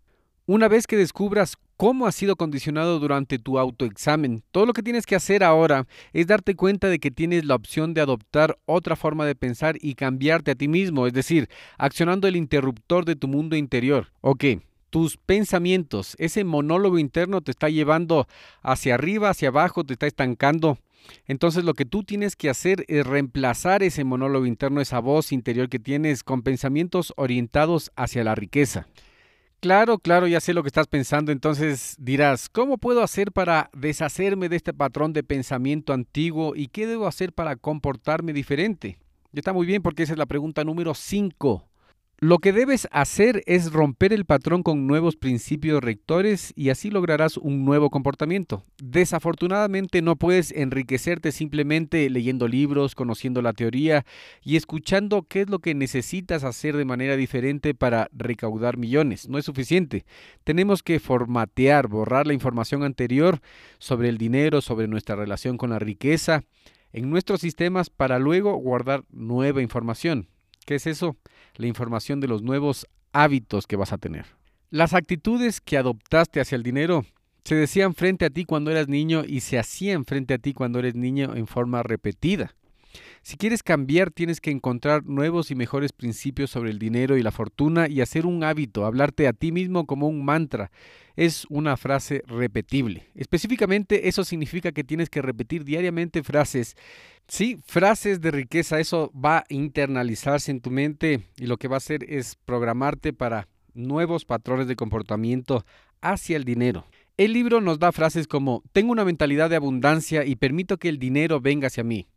Una 0.45 0.69
vez 0.69 0.87
que 0.87 0.95
descubras 0.95 1.57
cómo 1.77 2.07
has 2.07 2.15
sido 2.15 2.35
condicionado 2.35 2.99
durante 2.99 3.39
tu 3.39 3.59
autoexamen, 3.59 4.43
todo 4.51 4.65
lo 4.65 4.73
que 4.73 4.83
tienes 4.83 5.05
que 5.05 5.15
hacer 5.15 5.43
ahora 5.43 5.87
es 6.13 6.27
darte 6.27 6.55
cuenta 6.55 6.87
de 6.89 6.99
que 6.99 7.11
tienes 7.11 7.45
la 7.45 7.55
opción 7.55 7.93
de 7.93 8.01
adoptar 8.01 8.57
otra 8.65 8.95
forma 8.95 9.25
de 9.25 9.35
pensar 9.35 9.77
y 9.81 9.95
cambiarte 9.95 10.51
a 10.51 10.55
ti 10.55 10.67
mismo, 10.67 11.07
es 11.07 11.13
decir, 11.13 11.49
accionando 11.77 12.27
el 12.27 12.35
interruptor 12.35 13.05
de 13.05 13.15
tu 13.15 13.27
mundo 13.27 13.55
interior. 13.55 14.11
Ok, 14.21 14.45
tus 14.89 15.17
pensamientos, 15.17 16.15
ese 16.19 16.43
monólogo 16.43 16.99
interno 16.99 17.41
te 17.41 17.51
está 17.51 17.69
llevando 17.69 18.27
hacia 18.61 18.93
arriba, 18.93 19.29
hacia 19.29 19.49
abajo, 19.49 19.83
te 19.83 19.93
está 19.93 20.05
estancando. 20.05 20.77
Entonces 21.25 21.63
lo 21.63 21.73
que 21.73 21.85
tú 21.85 22.03
tienes 22.03 22.35
que 22.35 22.49
hacer 22.49 22.85
es 22.87 23.05
reemplazar 23.05 23.83
ese 23.83 24.03
monólogo 24.03 24.45
interno, 24.45 24.81
esa 24.81 24.99
voz 24.99 25.31
interior 25.31 25.67
que 25.69 25.79
tienes 25.79 26.23
con 26.23 26.43
pensamientos 26.43 27.13
orientados 27.17 27.91
hacia 27.95 28.23
la 28.23 28.35
riqueza. 28.35 28.87
Claro, 29.63 29.97
claro, 29.97 30.27
ya 30.27 30.41
sé 30.41 30.53
lo 30.53 30.61
que 30.61 30.67
estás 30.67 30.87
pensando. 30.87 31.31
Entonces 31.31 31.95
dirás, 31.97 32.49
¿cómo 32.49 32.77
puedo 32.77 33.01
hacer 33.01 33.31
para 33.31 33.69
deshacerme 33.71 34.49
de 34.49 34.57
este 34.57 34.73
patrón 34.73 35.13
de 35.13 35.23
pensamiento 35.23 35.93
antiguo 35.93 36.53
y 36.53 36.67
qué 36.67 36.85
debo 36.85 37.07
hacer 37.07 37.31
para 37.31 37.55
comportarme 37.55 38.33
diferente? 38.33 38.97
Ya 39.31 39.39
está 39.39 39.53
muy 39.53 39.65
bien 39.65 39.81
porque 39.81 40.03
esa 40.03 40.11
es 40.11 40.19
la 40.19 40.25
pregunta 40.25 40.65
número 40.65 40.93
5. 40.93 41.65
Lo 42.23 42.39
que 42.39 42.53
debes 42.53 42.87
hacer 42.93 43.43
es 43.47 43.73
romper 43.73 44.13
el 44.13 44.23
patrón 44.23 44.63
con 44.63 44.87
nuevos 44.87 45.17
principios 45.17 45.83
rectores 45.83 46.53
y 46.55 46.69
así 46.69 46.89
lograrás 46.89 47.35
un 47.35 47.65
nuevo 47.65 47.89
comportamiento. 47.89 48.63
Desafortunadamente 48.81 50.01
no 50.01 50.15
puedes 50.15 50.53
enriquecerte 50.53 51.33
simplemente 51.33 52.09
leyendo 52.09 52.47
libros, 52.47 52.95
conociendo 52.95 53.41
la 53.41 53.51
teoría 53.51 54.05
y 54.41 54.55
escuchando 54.55 55.23
qué 55.23 55.41
es 55.41 55.49
lo 55.49 55.59
que 55.59 55.75
necesitas 55.75 56.45
hacer 56.45 56.77
de 56.77 56.85
manera 56.85 57.17
diferente 57.17 57.73
para 57.73 58.07
recaudar 58.13 58.77
millones. 58.77 59.27
No 59.27 59.37
es 59.37 59.43
suficiente. 59.43 60.05
Tenemos 60.45 60.81
que 60.81 61.01
formatear, 61.01 61.89
borrar 61.89 62.25
la 62.25 62.33
información 62.33 62.83
anterior 62.83 63.41
sobre 63.79 64.07
el 64.07 64.17
dinero, 64.17 64.61
sobre 64.61 64.87
nuestra 64.87 65.17
relación 65.17 65.57
con 65.57 65.71
la 65.71 65.79
riqueza 65.79 66.45
en 66.93 67.09
nuestros 67.09 67.41
sistemas 67.41 67.89
para 67.89 68.17
luego 68.17 68.55
guardar 68.55 69.03
nueva 69.11 69.61
información. 69.61 70.29
¿Qué 70.65 70.75
es 70.75 70.87
eso? 70.87 71.17
La 71.55 71.67
información 71.67 72.19
de 72.19 72.27
los 72.27 72.41
nuevos 72.41 72.87
hábitos 73.11 73.67
que 73.67 73.75
vas 73.75 73.93
a 73.93 73.97
tener. 73.97 74.25
Las 74.69 74.93
actitudes 74.93 75.61
que 75.61 75.77
adoptaste 75.77 76.39
hacia 76.39 76.55
el 76.55 76.63
dinero 76.63 77.05
se 77.43 77.55
decían 77.55 77.93
frente 77.93 78.25
a 78.25 78.29
ti 78.29 78.45
cuando 78.45 78.71
eras 78.71 78.87
niño 78.87 79.23
y 79.25 79.41
se 79.41 79.59
hacían 79.59 80.05
frente 80.05 80.33
a 80.33 80.37
ti 80.37 80.53
cuando 80.53 80.79
eres 80.79 80.95
niño 80.95 81.35
en 81.35 81.45
forma 81.45 81.83
repetida. 81.83 82.55
Si 83.21 83.37
quieres 83.37 83.63
cambiar, 83.63 84.11
tienes 84.11 84.41
que 84.41 84.51
encontrar 84.51 85.05
nuevos 85.05 85.51
y 85.51 85.55
mejores 85.55 85.91
principios 85.93 86.51
sobre 86.51 86.71
el 86.71 86.79
dinero 86.79 87.17
y 87.17 87.23
la 87.23 87.31
fortuna 87.31 87.87
y 87.87 88.01
hacer 88.01 88.25
un 88.25 88.43
hábito, 88.43 88.85
hablarte 88.85 89.27
a 89.27 89.33
ti 89.33 89.51
mismo 89.51 89.85
como 89.85 90.07
un 90.07 90.23
mantra. 90.25 90.71
Es 91.15 91.45
una 91.49 91.77
frase 91.77 92.23
repetible. 92.27 93.07
Específicamente, 93.13 94.07
eso 94.07 94.23
significa 94.23 94.71
que 94.71 94.83
tienes 94.83 95.09
que 95.09 95.21
repetir 95.21 95.63
diariamente 95.63 96.23
frases 96.23 96.75
Sí, 97.27 97.57
frases 97.65 98.21
de 98.21 98.31
riqueza, 98.31 98.79
eso 98.79 99.11
va 99.13 99.39
a 99.39 99.45
internalizarse 99.49 100.51
en 100.51 100.61
tu 100.61 100.69
mente 100.69 101.21
y 101.37 101.47
lo 101.47 101.57
que 101.57 101.67
va 101.67 101.75
a 101.75 101.77
hacer 101.77 102.05
es 102.07 102.35
programarte 102.45 103.13
para 103.13 103.47
nuevos 103.73 104.25
patrones 104.25 104.67
de 104.67 104.75
comportamiento 104.75 105.65
hacia 106.01 106.37
el 106.37 106.43
dinero. 106.43 106.85
El 107.17 107.33
libro 107.33 107.61
nos 107.61 107.79
da 107.79 107.91
frases 107.91 108.27
como, 108.27 108.61
tengo 108.73 108.91
una 108.91 109.05
mentalidad 109.05 109.49
de 109.49 109.55
abundancia 109.55 110.25
y 110.25 110.35
permito 110.35 110.77
que 110.77 110.89
el 110.89 110.99
dinero 110.99 111.39
venga 111.39 111.67
hacia 111.67 111.83
mí. 111.83 112.07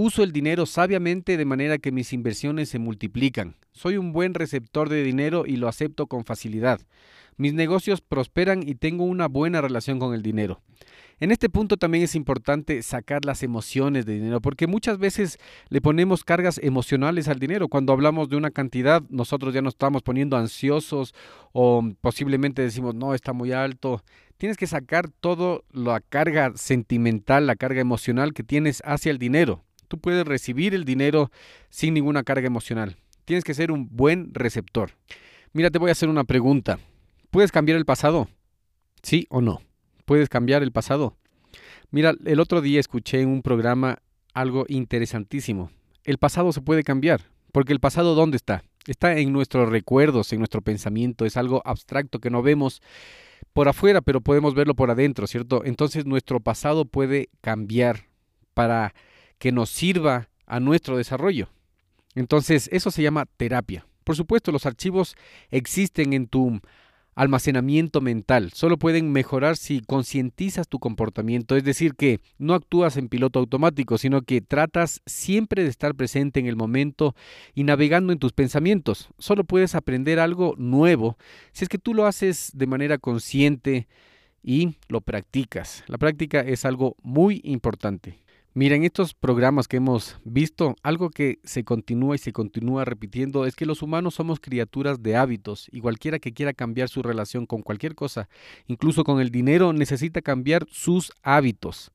Uso 0.00 0.22
el 0.22 0.30
dinero 0.30 0.64
sabiamente 0.64 1.36
de 1.36 1.44
manera 1.44 1.76
que 1.76 1.90
mis 1.90 2.12
inversiones 2.12 2.68
se 2.68 2.78
multiplican. 2.78 3.56
Soy 3.72 3.96
un 3.96 4.12
buen 4.12 4.32
receptor 4.32 4.88
de 4.88 5.02
dinero 5.02 5.42
y 5.44 5.56
lo 5.56 5.66
acepto 5.66 6.06
con 6.06 6.24
facilidad. 6.24 6.80
Mis 7.36 7.52
negocios 7.52 8.00
prosperan 8.00 8.62
y 8.62 8.76
tengo 8.76 9.02
una 9.02 9.26
buena 9.26 9.60
relación 9.60 9.98
con 9.98 10.14
el 10.14 10.22
dinero. 10.22 10.62
En 11.18 11.32
este 11.32 11.48
punto 11.48 11.76
también 11.76 12.04
es 12.04 12.14
importante 12.14 12.80
sacar 12.84 13.24
las 13.24 13.42
emociones 13.42 14.06
de 14.06 14.12
dinero, 14.14 14.40
porque 14.40 14.68
muchas 14.68 14.98
veces 14.98 15.36
le 15.68 15.80
ponemos 15.80 16.22
cargas 16.22 16.60
emocionales 16.62 17.26
al 17.26 17.40
dinero. 17.40 17.66
Cuando 17.66 17.92
hablamos 17.92 18.28
de 18.28 18.36
una 18.36 18.52
cantidad, 18.52 19.02
nosotros 19.08 19.52
ya 19.52 19.62
nos 19.62 19.74
estamos 19.74 20.02
poniendo 20.02 20.36
ansiosos 20.36 21.12
o 21.50 21.82
posiblemente 22.00 22.62
decimos, 22.62 22.94
no, 22.94 23.14
está 23.14 23.32
muy 23.32 23.50
alto. 23.50 24.04
Tienes 24.36 24.58
que 24.58 24.68
sacar 24.68 25.08
toda 25.08 25.58
la 25.72 25.98
carga 25.98 26.52
sentimental, 26.54 27.48
la 27.48 27.56
carga 27.56 27.80
emocional 27.80 28.32
que 28.32 28.44
tienes 28.44 28.80
hacia 28.84 29.10
el 29.10 29.18
dinero. 29.18 29.64
Tú 29.88 29.98
puedes 29.98 30.26
recibir 30.26 30.74
el 30.74 30.84
dinero 30.84 31.30
sin 31.70 31.94
ninguna 31.94 32.22
carga 32.22 32.46
emocional. 32.46 32.96
Tienes 33.24 33.44
que 33.44 33.54
ser 33.54 33.72
un 33.72 33.88
buen 33.90 34.32
receptor. 34.32 34.92
Mira, 35.52 35.70
te 35.70 35.78
voy 35.78 35.88
a 35.88 35.92
hacer 35.92 36.08
una 36.08 36.24
pregunta. 36.24 36.78
¿Puedes 37.30 37.52
cambiar 37.52 37.76
el 37.78 37.84
pasado? 37.84 38.28
¿Sí 39.02 39.26
o 39.30 39.40
no? 39.40 39.60
puedes 40.08 40.30
cambiar 40.30 40.62
el 40.62 40.72
pasado. 40.72 41.18
Mira, 41.90 42.14
el 42.24 42.40
otro 42.40 42.62
día 42.62 42.80
escuché 42.80 43.20
en 43.20 43.28
un 43.28 43.42
programa 43.42 43.98
algo 44.32 44.64
interesantísimo. 44.68 45.70
El 46.02 46.16
pasado 46.16 46.50
se 46.52 46.62
puede 46.62 46.82
cambiar, 46.82 47.20
porque 47.52 47.74
el 47.74 47.78
pasado 47.78 48.14
¿dónde 48.14 48.38
está? 48.38 48.64
Está 48.86 49.18
en 49.18 49.34
nuestros 49.34 49.68
recuerdos, 49.68 50.32
en 50.32 50.38
nuestro 50.38 50.62
pensamiento, 50.62 51.26
es 51.26 51.36
algo 51.36 51.60
abstracto 51.66 52.20
que 52.20 52.30
no 52.30 52.42
vemos 52.42 52.80
por 53.52 53.68
afuera, 53.68 54.00
pero 54.00 54.22
podemos 54.22 54.54
verlo 54.54 54.74
por 54.74 54.90
adentro, 54.90 55.26
¿cierto? 55.26 55.62
Entonces 55.62 56.06
nuestro 56.06 56.40
pasado 56.40 56.86
puede 56.86 57.28
cambiar 57.42 58.06
para 58.54 58.94
que 59.38 59.52
nos 59.52 59.70
sirva 59.70 60.28
a 60.46 60.60
nuestro 60.60 60.96
desarrollo. 60.96 61.48
Entonces 62.14 62.68
eso 62.72 62.90
se 62.90 63.02
llama 63.02 63.26
terapia. 63.36 63.86
Por 64.04 64.16
supuesto, 64.16 64.52
los 64.52 64.66
archivos 64.66 65.16
existen 65.50 66.12
en 66.12 66.26
tu 66.26 66.60
almacenamiento 67.18 68.00
mental. 68.00 68.52
Solo 68.54 68.78
pueden 68.78 69.10
mejorar 69.10 69.56
si 69.56 69.80
concientizas 69.80 70.68
tu 70.68 70.78
comportamiento, 70.78 71.56
es 71.56 71.64
decir, 71.64 71.94
que 71.94 72.20
no 72.38 72.54
actúas 72.54 72.96
en 72.96 73.08
piloto 73.08 73.40
automático, 73.40 73.98
sino 73.98 74.22
que 74.22 74.40
tratas 74.40 75.02
siempre 75.04 75.64
de 75.64 75.68
estar 75.68 75.96
presente 75.96 76.38
en 76.38 76.46
el 76.46 76.54
momento 76.54 77.16
y 77.54 77.64
navegando 77.64 78.12
en 78.12 78.20
tus 78.20 78.32
pensamientos. 78.32 79.08
Solo 79.18 79.42
puedes 79.42 79.74
aprender 79.74 80.20
algo 80.20 80.54
nuevo 80.58 81.18
si 81.52 81.64
es 81.64 81.68
que 81.68 81.78
tú 81.78 81.92
lo 81.92 82.06
haces 82.06 82.52
de 82.54 82.68
manera 82.68 82.98
consciente 82.98 83.88
y 84.40 84.76
lo 84.88 85.00
practicas. 85.00 85.82
La 85.88 85.98
práctica 85.98 86.40
es 86.40 86.64
algo 86.64 86.94
muy 87.02 87.40
importante. 87.42 88.20
Mira, 88.58 88.74
en 88.74 88.82
estos 88.82 89.14
programas 89.14 89.68
que 89.68 89.76
hemos 89.76 90.18
visto, 90.24 90.74
algo 90.82 91.10
que 91.10 91.38
se 91.44 91.62
continúa 91.62 92.16
y 92.16 92.18
se 92.18 92.32
continúa 92.32 92.84
repitiendo 92.84 93.46
es 93.46 93.54
que 93.54 93.66
los 93.66 93.82
humanos 93.82 94.16
somos 94.16 94.40
criaturas 94.40 95.00
de 95.00 95.14
hábitos 95.14 95.68
y 95.70 95.78
cualquiera 95.78 96.18
que 96.18 96.32
quiera 96.32 96.52
cambiar 96.52 96.88
su 96.88 97.04
relación 97.04 97.46
con 97.46 97.62
cualquier 97.62 97.94
cosa, 97.94 98.28
incluso 98.66 99.04
con 99.04 99.20
el 99.20 99.30
dinero, 99.30 99.72
necesita 99.72 100.22
cambiar 100.22 100.66
sus 100.72 101.12
hábitos. 101.22 101.92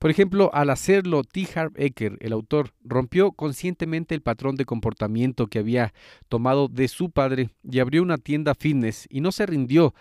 Por 0.00 0.10
ejemplo, 0.10 0.50
al 0.52 0.70
hacerlo, 0.70 1.22
T. 1.22 1.46
Harv 1.54 1.70
Eker, 1.76 2.16
el 2.18 2.32
autor, 2.32 2.72
rompió 2.82 3.30
conscientemente 3.30 4.16
el 4.16 4.20
patrón 4.20 4.56
de 4.56 4.64
comportamiento 4.64 5.46
que 5.46 5.60
había 5.60 5.94
tomado 6.28 6.66
de 6.66 6.88
su 6.88 7.10
padre 7.10 7.50
y 7.62 7.78
abrió 7.78 8.02
una 8.02 8.18
tienda 8.18 8.56
fitness 8.56 9.06
y 9.10 9.20
no 9.20 9.30
se 9.30 9.46
rindió 9.46 9.94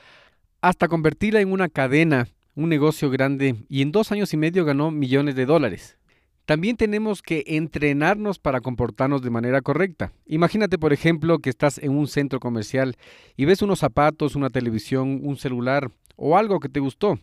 hasta 0.60 0.88
convertirla 0.88 1.40
en 1.40 1.52
una 1.52 1.70
cadena 1.70 2.30
un 2.56 2.70
negocio 2.70 3.10
grande 3.10 3.56
y 3.70 3.82
en 3.82 3.92
dos 3.92 4.12
años 4.12 4.34
y 4.34 4.38
medio 4.38 4.66
ganó 4.66 4.92
millones 4.92 5.36
de 5.36 5.46
dólares. 5.46 5.98
También 6.46 6.76
tenemos 6.76 7.22
que 7.22 7.44
entrenarnos 7.48 8.38
para 8.38 8.60
comportarnos 8.60 9.22
de 9.22 9.30
manera 9.30 9.62
correcta. 9.62 10.12
Imagínate, 10.26 10.78
por 10.78 10.92
ejemplo, 10.92 11.40
que 11.40 11.50
estás 11.50 11.78
en 11.78 11.92
un 11.92 12.08
centro 12.08 12.42
comercial 12.42 12.98
y 13.38 13.46
ves 13.46 13.62
unos 13.62 13.80
zapatos, 13.80 14.36
una 14.36 14.50
televisión, 14.50 15.22
un 15.24 15.38
celular 15.38 15.90
o 16.18 16.38
algo 16.38 16.60
que 16.60 16.68
te 16.68 16.82
gustó 16.82 17.18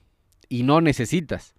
y 0.48 0.62
no 0.62 0.80
necesitas. 0.80 1.54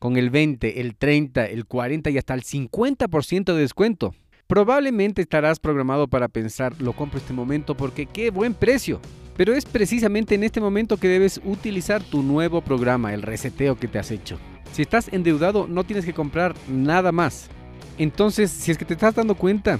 Con 0.00 0.16
el 0.16 0.30
20, 0.30 0.80
el 0.80 0.96
30, 0.96 1.46
el 1.46 1.64
40 1.64 2.10
y 2.10 2.18
hasta 2.18 2.34
el 2.34 2.42
50% 2.42 3.54
de 3.54 3.60
descuento. 3.60 4.14
Probablemente 4.48 5.22
estarás 5.22 5.58
programado 5.58 6.08
para 6.08 6.28
pensar, 6.28 6.80
lo 6.80 6.92
compro 6.92 7.18
este 7.18 7.32
momento 7.32 7.76
porque 7.76 8.06
qué 8.06 8.30
buen 8.30 8.52
precio. 8.54 9.00
Pero 9.36 9.54
es 9.54 9.64
precisamente 9.66 10.34
en 10.34 10.44
este 10.44 10.60
momento 10.60 10.96
que 10.96 11.08
debes 11.08 11.40
utilizar 11.44 12.02
tu 12.02 12.22
nuevo 12.22 12.62
programa, 12.62 13.12
el 13.12 13.22
reseteo 13.22 13.76
que 13.76 13.88
te 13.88 13.98
has 13.98 14.10
hecho. 14.10 14.38
Si 14.72 14.82
estás 14.82 15.12
endeudado, 15.12 15.66
no 15.68 15.84
tienes 15.84 16.04
que 16.04 16.14
comprar 16.14 16.54
nada 16.68 17.12
más. 17.12 17.48
Entonces, 17.98 18.50
si 18.50 18.70
es 18.70 18.78
que 18.78 18.84
te 18.84 18.94
estás 18.94 19.14
dando 19.14 19.34
cuenta, 19.34 19.78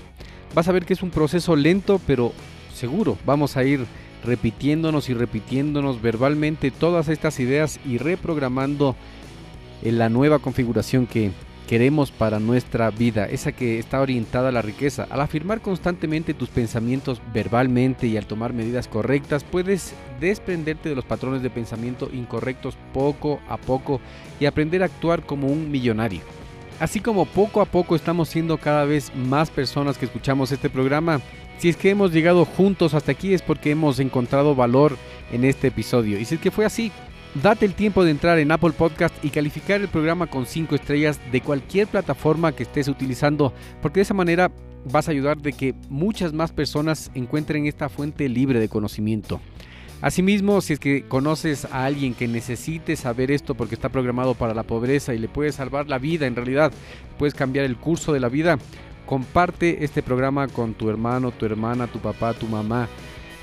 vas 0.55 0.69
a 0.69 0.73
ver 0.73 0.85
que 0.85 0.93
es 0.93 1.03
un 1.03 1.11
proceso 1.11 1.57
lento, 1.57 2.01
pero 2.07 2.33
seguro. 2.75 3.17
Vamos 3.25 3.57
a 3.57 3.65
ir 3.65 3.87
repitiéndonos 4.25 5.09
y 5.09 5.15
repitiéndonos 5.15 6.03
verbalmente 6.03 6.71
todas 6.71 7.09
estas 7.09 7.41
ideas 7.41 7.81
y 7.85 7.99
reprogramando 7.99 8.97
en 9.83 9.99
la 9.99 10.09
nueva 10.09 10.39
configuración 10.39 11.07
que 11.07 11.31
queremos 11.67 12.11
para 12.11 12.39
nuestra 12.39 12.91
vida, 12.91 13.27
esa 13.27 13.53
que 13.53 13.79
está 13.79 14.01
orientada 14.01 14.49
a 14.49 14.53
la 14.53 14.63
riqueza. 14.63 15.07
Al 15.11 15.21
afirmar 15.21 15.61
constantemente 15.61 16.35
tus 16.35 16.49
pensamientos 16.49 17.21
verbalmente 17.35 18.07
y 18.07 18.17
al 18.17 18.27
tomar 18.27 18.53
medidas 18.53 18.89
correctas, 18.89 19.45
puedes 19.45 19.95
desprenderte 20.21 20.89
de 20.89 20.95
los 20.95 21.05
patrones 21.05 21.43
de 21.43 21.51
pensamiento 21.51 22.09
incorrectos 22.13 22.77
poco 22.95 23.41
a 23.49 23.57
poco 23.57 24.01
y 24.39 24.47
aprender 24.47 24.83
a 24.83 24.87
actuar 24.87 25.25
como 25.25 25.49
un 25.49 25.71
millonario. 25.71 26.21
Así 26.79 27.01
como 27.01 27.25
poco 27.25 27.61
a 27.61 27.65
poco 27.65 27.97
estamos 27.97 28.29
siendo 28.29 28.59
cada 28.59 28.85
vez 28.85 29.15
más 29.15 29.51
personas 29.51 29.97
que 29.97 30.05
escuchamos 30.05 30.53
este 30.53 30.69
programa, 30.69 31.21
si 31.59 31.71
es 31.71 31.77
que 31.77 31.89
hemos 31.89 32.13
llegado 32.13 32.45
juntos 32.45 32.93
hasta 32.93 33.13
aquí 33.13 33.33
es 33.33 33.41
porque 33.41 33.71
hemos 33.71 33.99
encontrado 33.99 34.55
valor 34.55 34.97
en 35.33 35.45
este 35.45 35.69
episodio. 35.69 36.19
Y 36.19 36.27
si 36.27 36.35
es 36.35 36.41
que 36.41 36.51
fue 36.51 36.67
así, 36.67 36.93
Date 37.43 37.67
el 37.67 37.75
tiempo 37.75 38.03
de 38.03 38.13
entrar 38.13 38.39
en 38.39 38.51
Apple 38.51 38.73
Podcast 38.73 39.15
y 39.23 39.29
calificar 39.29 39.83
el 39.83 39.89
programa 39.89 40.27
con 40.27 40.47
5 40.47 40.75
estrellas 40.75 41.21
de 41.31 41.43
cualquier 41.43 41.87
plataforma 41.87 42.53
que 42.53 42.63
estés 42.63 42.89
utilizando, 42.89 43.53
porque 43.83 44.01
de 44.01 44.05
esa 44.05 44.15
manera 44.15 44.51
vas 44.87 45.07
a 45.07 45.11
ayudar 45.11 45.37
de 45.37 45.53
que 45.53 45.75
muchas 45.91 46.33
más 46.33 46.53
personas 46.53 47.11
encuentren 47.15 47.67
esta 47.67 47.91
fuente 47.91 48.31
libre 48.31 48.59
de 48.59 48.71
conocimiento. 48.71 49.39
Asimismo, 50.01 50.63
si 50.63 50.73
es 50.73 50.79
que 50.79 51.03
conoces 51.09 51.67
a 51.67 51.85
alguien 51.85 52.15
que 52.15 52.27
necesite 52.27 52.97
saber 52.97 53.31
esto 53.31 53.55
porque 53.55 53.75
está 53.75 53.91
programado 53.91 54.35
para 54.35 54.55
la 54.55 54.63
pobreza 54.63 55.13
y 55.13 55.19
le 55.19 55.29
puede 55.29 55.53
salvar 55.53 55.91
la 55.91 55.99
vida, 55.99 56.27
en 56.27 56.37
realidad 56.37 56.73
puedes 57.19 57.35
cambiar 57.35 57.67
el 57.67 57.77
curso 57.77 58.15
de 58.15 58.21
la 58.21 58.31
vida, 58.31 58.59
comparte 59.05 59.85
este 59.85 60.03
programa 60.03 60.49
con 60.49 60.73
tu 60.73 60.89
hermano, 60.89 61.33
tu 61.33 61.45
hermana, 61.45 61.87
tu 61.87 61.99
papá, 61.99 62.33
tu 62.33 62.47
mamá 62.47 62.89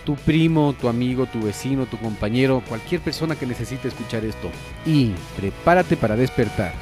tu 0.05 0.15
primo, 0.15 0.73
tu 0.79 0.87
amigo, 0.87 1.25
tu 1.25 1.41
vecino, 1.41 1.85
tu 1.85 1.97
compañero, 1.97 2.61
cualquier 2.67 3.01
persona 3.01 3.35
que 3.35 3.45
necesite 3.45 3.87
escuchar 3.87 4.25
esto. 4.25 4.49
Y 4.85 5.11
prepárate 5.37 5.97
para 5.97 6.15
despertar. 6.15 6.73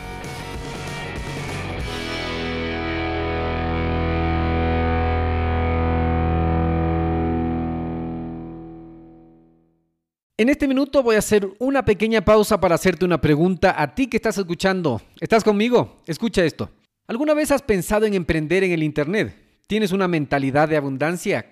En 10.41 10.49
este 10.49 10.67
minuto 10.67 11.03
voy 11.03 11.17
a 11.17 11.19
hacer 11.19 11.47
una 11.59 11.85
pequeña 11.85 12.21
pausa 12.21 12.59
para 12.59 12.73
hacerte 12.73 13.05
una 13.05 13.21
pregunta 13.21 13.75
a 13.79 13.93
ti 13.93 14.07
que 14.07 14.17
estás 14.17 14.39
escuchando. 14.39 14.99
¿Estás 15.19 15.43
conmigo? 15.43 16.01
Escucha 16.07 16.43
esto. 16.43 16.71
¿Alguna 17.05 17.35
vez 17.35 17.51
has 17.51 17.61
pensado 17.61 18.07
en 18.07 18.15
emprender 18.15 18.63
en 18.63 18.71
el 18.71 18.81
Internet? 18.81 19.35
¿Tienes 19.67 19.91
una 19.91 20.07
mentalidad 20.07 20.67
de 20.67 20.77
abundancia? 20.77 21.51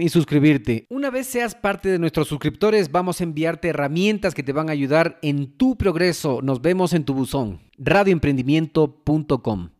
y 0.00 0.08
suscribirte. 0.08 0.86
Una 0.88 1.10
vez 1.10 1.26
seas 1.26 1.54
parte 1.54 1.88
de 1.88 1.98
nuestros 1.98 2.28
suscriptores, 2.28 2.90
vamos 2.90 3.20
a 3.20 3.24
enviarte 3.24 3.68
herramientas 3.68 4.34
que 4.34 4.42
te 4.42 4.52
van 4.52 4.68
a 4.68 4.72
ayudar 4.72 5.18
en 5.22 5.56
tu 5.56 5.76
progreso. 5.76 6.40
Nos 6.42 6.62
vemos 6.62 6.92
en 6.92 7.04
tu 7.04 7.14
buzón. 7.14 7.60
radioemprendimiento.com. 7.78 9.70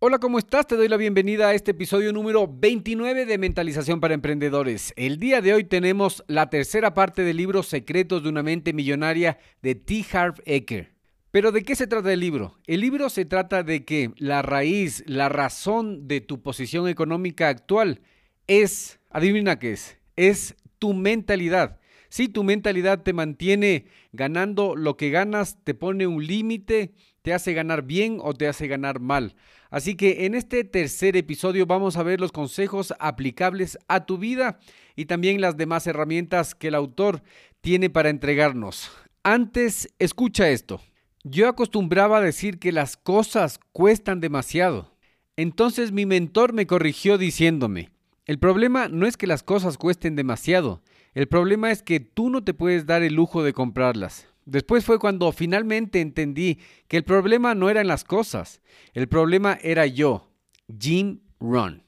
Hola, 0.00 0.18
¿cómo 0.18 0.38
estás? 0.38 0.68
Te 0.68 0.76
doy 0.76 0.86
la 0.86 0.96
bienvenida 0.96 1.48
a 1.48 1.54
este 1.54 1.72
episodio 1.72 2.12
número 2.12 2.48
29 2.48 3.26
de 3.26 3.36
Mentalización 3.36 4.00
para 4.00 4.14
Emprendedores. 4.14 4.92
El 4.96 5.18
día 5.18 5.40
de 5.40 5.54
hoy 5.54 5.64
tenemos 5.64 6.22
la 6.28 6.50
tercera 6.50 6.94
parte 6.94 7.22
del 7.22 7.36
libro 7.36 7.64
Secretos 7.64 8.22
de 8.22 8.28
una 8.28 8.44
mente 8.44 8.72
millonaria 8.72 9.38
de 9.60 9.74
T. 9.74 10.06
Harv 10.12 10.36
Eker. 10.44 10.92
Pero 11.32 11.50
¿de 11.50 11.64
qué 11.64 11.74
se 11.74 11.88
trata 11.88 12.12
el 12.12 12.20
libro? 12.20 12.56
El 12.66 12.80
libro 12.80 13.10
se 13.10 13.24
trata 13.24 13.64
de 13.64 13.84
que 13.84 14.12
la 14.16 14.42
raíz, 14.42 15.02
la 15.06 15.28
razón 15.28 16.06
de 16.06 16.20
tu 16.20 16.42
posición 16.42 16.88
económica 16.88 17.48
actual 17.48 18.00
es, 18.48 18.98
adivina 19.10 19.58
qué 19.58 19.72
es, 19.72 19.98
es 20.16 20.56
tu 20.78 20.94
mentalidad. 20.94 21.78
Si 22.08 22.28
tu 22.28 22.42
mentalidad 22.42 23.02
te 23.02 23.12
mantiene 23.12 23.86
ganando 24.12 24.74
lo 24.74 24.96
que 24.96 25.10
ganas, 25.10 25.62
te 25.62 25.74
pone 25.74 26.06
un 26.06 26.26
límite, 26.26 26.94
te 27.22 27.34
hace 27.34 27.52
ganar 27.52 27.82
bien 27.82 28.18
o 28.20 28.32
te 28.32 28.48
hace 28.48 28.66
ganar 28.66 28.98
mal. 28.98 29.36
Así 29.70 29.94
que 29.94 30.24
en 30.24 30.34
este 30.34 30.64
tercer 30.64 31.16
episodio 31.16 31.66
vamos 31.66 31.98
a 31.98 32.02
ver 32.02 32.20
los 32.20 32.32
consejos 32.32 32.94
aplicables 32.98 33.78
a 33.86 34.06
tu 34.06 34.16
vida 34.16 34.58
y 34.96 35.04
también 35.04 35.42
las 35.42 35.58
demás 35.58 35.86
herramientas 35.86 36.54
que 36.54 36.68
el 36.68 36.74
autor 36.74 37.22
tiene 37.60 37.90
para 37.90 38.08
entregarnos. 38.08 38.90
Antes, 39.22 39.92
escucha 39.98 40.48
esto. 40.48 40.80
Yo 41.22 41.48
acostumbraba 41.48 42.18
a 42.18 42.22
decir 42.22 42.58
que 42.58 42.72
las 42.72 42.96
cosas 42.96 43.60
cuestan 43.72 44.20
demasiado. 44.20 44.96
Entonces 45.36 45.92
mi 45.92 46.06
mentor 46.06 46.54
me 46.54 46.66
corrigió 46.66 47.18
diciéndome, 47.18 47.90
el 48.28 48.38
problema 48.38 48.88
no 48.88 49.06
es 49.06 49.16
que 49.16 49.26
las 49.26 49.42
cosas 49.42 49.78
cuesten 49.78 50.14
demasiado, 50.14 50.82
el 51.14 51.28
problema 51.28 51.70
es 51.70 51.82
que 51.82 51.98
tú 51.98 52.28
no 52.28 52.44
te 52.44 52.52
puedes 52.52 52.84
dar 52.84 53.02
el 53.02 53.14
lujo 53.14 53.42
de 53.42 53.54
comprarlas. 53.54 54.28
Después 54.44 54.84
fue 54.84 54.98
cuando 54.98 55.32
finalmente 55.32 56.02
entendí 56.02 56.58
que 56.88 56.98
el 56.98 57.04
problema 57.04 57.54
no 57.54 57.70
eran 57.70 57.86
las 57.86 58.04
cosas, 58.04 58.60
el 58.92 59.08
problema 59.08 59.58
era 59.62 59.86
yo, 59.86 60.30
Jim 60.78 61.20
Ron. 61.40 61.87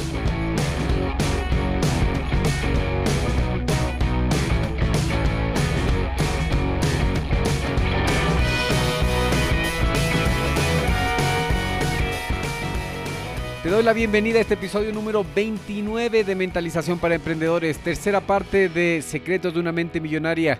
Doy 13.81 13.85
la 13.87 13.93
bienvenida 13.93 14.37
a 14.37 14.41
este 14.41 14.53
episodio 14.53 14.93
número 14.93 15.25
29 15.33 16.23
de 16.23 16.35
Mentalización 16.35 16.99
para 16.99 17.15
Emprendedores, 17.15 17.79
tercera 17.79 18.21
parte 18.21 18.69
de 18.69 19.01
Secretos 19.01 19.55
de 19.55 19.59
una 19.59 19.71
mente 19.71 19.99
millonaria. 19.99 20.59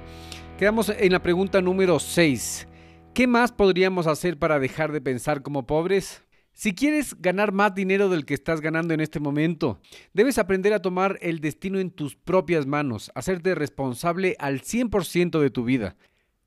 Quedamos 0.57 0.89
en 0.89 1.11
la 1.11 1.21
pregunta 1.21 1.61
número 1.61 1.99
6. 1.99 2.67
¿Qué 3.13 3.27
más 3.27 3.51
podríamos 3.51 4.07
hacer 4.07 4.39
para 4.39 4.59
dejar 4.59 4.91
de 4.91 5.01
pensar 5.01 5.43
como 5.43 5.67
pobres? 5.67 6.23
Si 6.51 6.73
quieres 6.73 7.15
ganar 7.21 7.51
más 7.51 7.75
dinero 7.75 8.09
del 8.09 8.25
que 8.25 8.33
estás 8.33 8.59
ganando 8.59 8.95
en 8.95 9.01
este 9.01 9.19
momento, 9.19 9.79
debes 10.13 10.39
aprender 10.39 10.73
a 10.73 10.81
tomar 10.81 11.19
el 11.21 11.41
destino 11.41 11.77
en 11.77 11.91
tus 11.91 12.15
propias 12.15 12.65
manos, 12.65 13.11
hacerte 13.13 13.53
responsable 13.53 14.35
al 14.39 14.61
100% 14.61 15.39
de 15.39 15.51
tu 15.51 15.63
vida. 15.63 15.95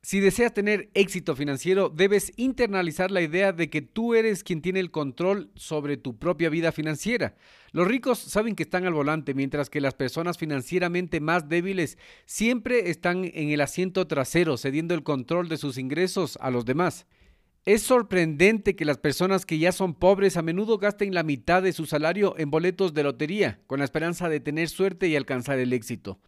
Si 0.05 0.19
deseas 0.19 0.53
tener 0.53 0.91
éxito 0.93 1.35
financiero, 1.35 1.89
debes 1.89 2.31
internalizar 2.35 3.09
la 3.09 3.23
idea 3.23 3.53
de 3.53 3.71
que 3.71 3.81
tú 3.81 4.13
eres 4.13 4.43
quien 4.43 4.61
tiene 4.61 4.79
el 4.79 4.91
control 4.91 5.49
sobre 5.55 5.97
tu 5.97 6.19
propia 6.19 6.49
vida 6.49 6.71
financiera. 6.71 7.33
Los 7.71 7.87
ricos 7.87 8.19
saben 8.19 8.53
que 8.53 8.61
están 8.61 8.85
al 8.85 8.93
volante, 8.93 9.33
mientras 9.33 9.71
que 9.71 9.81
las 9.81 9.95
personas 9.95 10.37
financieramente 10.37 11.21
más 11.21 11.49
débiles 11.49 11.97
siempre 12.27 12.91
están 12.91 13.25
en 13.33 13.49
el 13.49 13.61
asiento 13.61 14.05
trasero, 14.05 14.57
cediendo 14.57 14.93
el 14.93 15.01
control 15.01 15.49
de 15.49 15.57
sus 15.57 15.79
ingresos 15.79 16.37
a 16.39 16.51
los 16.51 16.65
demás. 16.65 17.07
Es 17.65 17.81
sorprendente 17.81 18.75
que 18.75 18.85
las 18.85 18.99
personas 18.99 19.43
que 19.43 19.57
ya 19.57 19.71
son 19.71 19.95
pobres 19.95 20.37
a 20.37 20.43
menudo 20.43 20.77
gasten 20.77 21.15
la 21.15 21.23
mitad 21.23 21.63
de 21.63 21.73
su 21.73 21.87
salario 21.87 22.35
en 22.37 22.51
boletos 22.51 22.93
de 22.93 23.01
lotería, 23.01 23.59
con 23.65 23.79
la 23.79 23.85
esperanza 23.85 24.29
de 24.29 24.39
tener 24.39 24.69
suerte 24.69 25.07
y 25.07 25.15
alcanzar 25.15 25.57
el 25.57 25.73
éxito. 25.73 26.19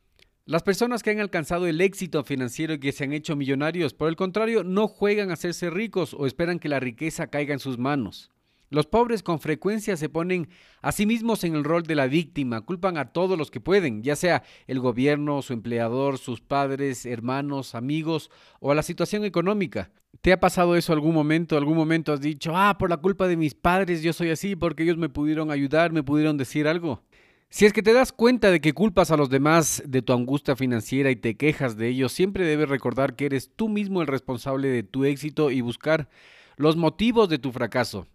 Las 0.48 0.64
personas 0.64 1.04
que 1.04 1.10
han 1.10 1.20
alcanzado 1.20 1.68
el 1.68 1.82
éxito 1.82 2.24
financiero 2.24 2.74
y 2.76 2.80
que 2.80 2.93
se 2.93 3.04
han 3.04 3.12
hecho 3.12 3.36
millonarios, 3.36 3.93
por 3.93 4.08
el 4.08 4.16
contrario, 4.16 4.64
no 4.64 4.88
juegan 4.88 5.30
a 5.30 5.34
hacerse 5.34 5.70
ricos 5.70 6.14
o 6.14 6.26
esperan 6.26 6.60
que 6.60 6.70
la 6.70 6.80
riqueza 6.80 7.28
caiga 7.28 7.52
en 7.52 7.60
sus 7.60 7.78
manos. 7.78 8.32
Los 8.70 8.86
pobres 8.86 9.24
con 9.24 9.41
frecuencia 9.41 9.98
se 9.98 10.08
ponen 10.08 10.48
a 10.82 10.93
sí 10.93 11.06
mismos 11.06 11.43
en 11.43 11.54
el 11.54 11.66
rol 11.66 11.84
de 11.84 11.95
la 11.95 12.08
víctima, 12.08 12.62
culpan 12.62 12.95
a 12.98 13.12
todos 13.12 13.38
los 13.38 13.52
que 13.52 13.60
pueden, 13.60 14.04
ya 14.04 14.16
sea 14.16 14.43
el 14.68 14.80
gobierno, 14.80 15.41
su 15.41 15.52
empleador, 15.52 16.18
sus 16.18 16.39
padres, 16.39 17.06
hermanos, 17.06 17.76
amigos 17.76 18.32
o 18.62 18.72
a 18.72 18.76
la 18.76 18.84
situación 18.84 19.26
económica. 19.26 19.91
¿Te 20.22 20.32
ha 20.32 20.39
pasado 20.39 20.78
eso 20.78 20.93
algún 20.93 21.14
momento? 21.14 21.58
¿Algún 21.58 21.76
momento 21.76 22.14
has 22.14 22.22
dicho, 22.22 22.54
ah, 22.56 22.78
por 22.78 22.89
la 22.89 22.95
culpa 22.95 23.28
de 23.28 23.36
mis 23.36 23.54
padres 23.54 24.02
yo 24.02 24.14
soy 24.14 24.30
así 24.30 24.56
porque 24.56 24.84
ellos 24.84 24.98
me 24.98 25.10
pudieron 25.10 25.52
ayudar, 25.52 25.91
me 25.91 26.04
pudieron 26.04 26.38
decir 26.38 26.70
algo? 26.70 27.04
Si 27.50 27.66
es 27.66 27.72
que 27.72 27.82
te 27.82 27.93
das 27.93 28.12
cuenta 28.12 28.52
de 28.52 28.60
que 28.60 28.74
culpas 28.74 29.10
a 29.10 29.18
los 29.18 29.30
demás 29.30 29.82
de 29.86 30.02
tu 30.02 30.14
angustia 30.14 30.56
financiera 30.56 31.12
y 31.12 31.16
te 31.16 31.38
quejas 31.38 31.78
de 31.78 31.88
ellos, 31.88 32.12
siempre 32.12 32.45
debes 32.45 32.68
recordar 32.68 33.16
que 33.16 33.26
eres 33.26 33.52
tú 33.56 33.70
mismo 33.70 34.02
el 34.02 34.08
responsable 34.08 34.68
de 34.68 34.84
tu 34.84 35.06
éxito 35.06 35.50
y 35.50 35.62
buscar 35.62 36.10
los 36.58 36.76
motivos 36.76 37.30
de 37.30 37.39
tu 37.39 37.52
fracaso. 37.54 38.06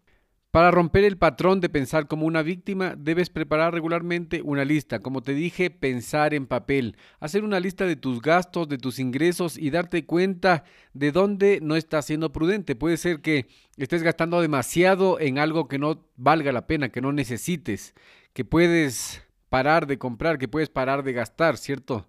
Para 0.53 0.71
romper 0.71 1.05
el 1.05 1.17
patrón 1.17 1.63
de 1.63 1.71
pensar 1.71 2.09
como 2.09 2.27
una 2.27 2.43
víctima, 2.43 2.95
debes 2.95 3.31
preparar 3.31 3.73
regularmente 3.73 4.43
una 4.43 4.67
lista. 4.67 4.99
Como 4.99 5.23
te 5.23 5.33
dije, 5.33 5.71
pensar 5.71 6.35
en 6.35 6.47
papel, 6.47 6.99
hacer 7.21 7.43
una 7.43 7.59
lista 7.59 7.87
de 7.87 7.97
tus 7.97 8.21
gastos, 8.21 8.69
de 8.69 8.77
tus 8.77 8.99
ingresos 8.99 9.57
y 9.57 9.71
darte 9.71 10.05
cuenta 10.05 10.65
de 10.93 11.11
dónde 11.11 11.61
no 11.63 11.75
estás 11.75 12.05
siendo 12.05 12.33
prudente. 12.33 12.77
Puede 12.77 12.99
ser 12.99 13.23
que 13.23 13.49
estés 13.79 14.03
gastando 14.03 14.43
demasiado 14.43 15.19
en 15.19 15.39
algo 15.39 15.69
que 15.69 15.79
no 15.79 16.05
valga 16.17 16.53
la 16.53 16.67
pena, 16.67 16.91
que 16.91 17.01
no 17.01 17.13
necesites, 17.13 17.95
que 18.35 18.45
puedes 18.45 19.22
parar 19.53 19.87
de 19.87 19.99
comprar, 19.99 20.39
que 20.39 20.49
puedes 20.49 20.71
parar 20.71 21.03
de 21.03 21.13
gastar, 21.13 21.59
¿cierto? 21.59 22.09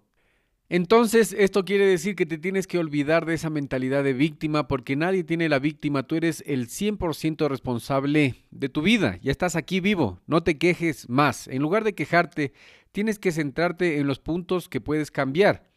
Entonces, 0.70 1.36
esto 1.38 1.66
quiere 1.66 1.86
decir 1.86 2.16
que 2.16 2.24
te 2.24 2.38
tienes 2.38 2.66
que 2.66 2.78
olvidar 2.78 3.26
de 3.26 3.34
esa 3.34 3.50
mentalidad 3.50 4.02
de 4.02 4.14
víctima 4.14 4.66
porque 4.66 4.96
nadie 4.96 5.24
tiene 5.24 5.50
la 5.50 5.58
víctima, 5.58 6.04
tú 6.04 6.14
eres 6.14 6.42
el 6.46 6.68
100% 6.68 7.46
responsable 7.48 8.36
de 8.50 8.70
tu 8.70 8.80
vida, 8.80 9.18
ya 9.20 9.30
estás 9.30 9.56
aquí 9.56 9.80
vivo, 9.80 10.22
no 10.26 10.42
te 10.42 10.56
quejes 10.56 11.06
más. 11.10 11.46
En 11.48 11.60
lugar 11.60 11.84
de 11.84 11.94
quejarte, 11.94 12.54
tienes 12.92 13.18
que 13.18 13.30
centrarte 13.30 13.98
en 13.98 14.06
los 14.06 14.20
puntos 14.20 14.70
que 14.70 14.80
puedes 14.80 15.10
cambiar. 15.10 15.68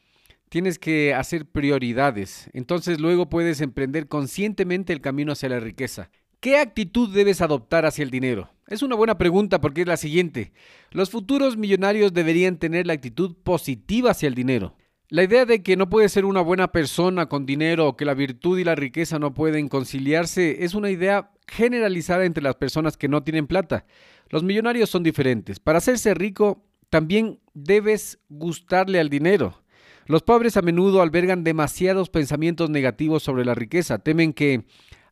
Tienes 0.48 0.80
que 0.80 1.14
hacer 1.14 1.46
prioridades. 1.46 2.50
Entonces 2.54 3.02
luego 3.02 3.28
puedes 3.28 3.60
emprender 3.60 4.08
conscientemente 4.08 4.94
el 4.94 5.02
camino 5.02 5.34
hacia 5.34 5.50
la 5.50 5.60
riqueza. 5.60 6.12
¿Qué 6.40 6.58
actitud 6.60 7.10
debes 7.10 7.42
adoptar 7.42 7.86
hacia 7.88 8.04
el 8.04 8.12
dinero? 8.12 8.52
Es 8.68 8.84
una 8.84 8.96
buena 8.96 9.18
pregunta 9.18 9.60
porque 9.60 9.82
es 9.82 9.88
la 9.88 9.98
siguiente. 9.98 10.54
Los 10.92 11.10
futuros 11.10 11.58
millonarios 11.58 12.14
deberían 12.14 12.58
tener 12.58 12.86
la 12.86 12.94
actitud 12.94 13.36
positiva 13.44 14.12
hacia 14.12 14.28
el 14.28 14.36
dinero. 14.36 14.76
La 15.10 15.24
idea 15.24 15.46
de 15.46 15.64
que 15.64 15.78
no 15.78 15.90
puedes 15.90 16.12
ser 16.12 16.26
una 16.26 16.42
buena 16.42 16.72
persona 16.72 17.28
con 17.28 17.48
dinero 17.48 17.88
o 17.88 17.98
que 17.98 18.06
la 18.06 18.14
virtud 18.14 18.60
y 18.60 18.64
la 18.64 18.76
riqueza 18.76 19.18
no 19.18 19.34
pueden 19.34 19.68
conciliarse 19.68 20.64
es 20.64 20.76
una 20.76 20.92
idea 20.92 21.32
generalizada 21.48 22.26
entre 22.26 22.44
las 22.44 22.56
personas 22.56 22.98
que 22.98 23.08
no 23.08 23.24
tienen 23.24 23.48
plata. 23.48 23.86
Los 24.30 24.44
millonarios 24.44 24.92
son 24.92 25.02
diferentes. 25.02 25.60
Para 25.60 25.80
hacerse 25.80 26.14
rico, 26.14 26.64
también 26.90 27.40
debes 27.56 28.20
gustarle 28.30 29.00
al 29.00 29.10
dinero. 29.10 29.64
Los 30.06 30.24
pobres 30.24 30.56
a 30.56 30.62
menudo 30.62 31.02
albergan 31.02 31.44
demasiados 31.44 32.10
pensamientos 32.10 32.70
negativos 32.70 33.24
sobre 33.24 33.44
la 33.44 33.56
riqueza. 33.56 34.00
Temen 34.00 34.34
que 34.34 34.66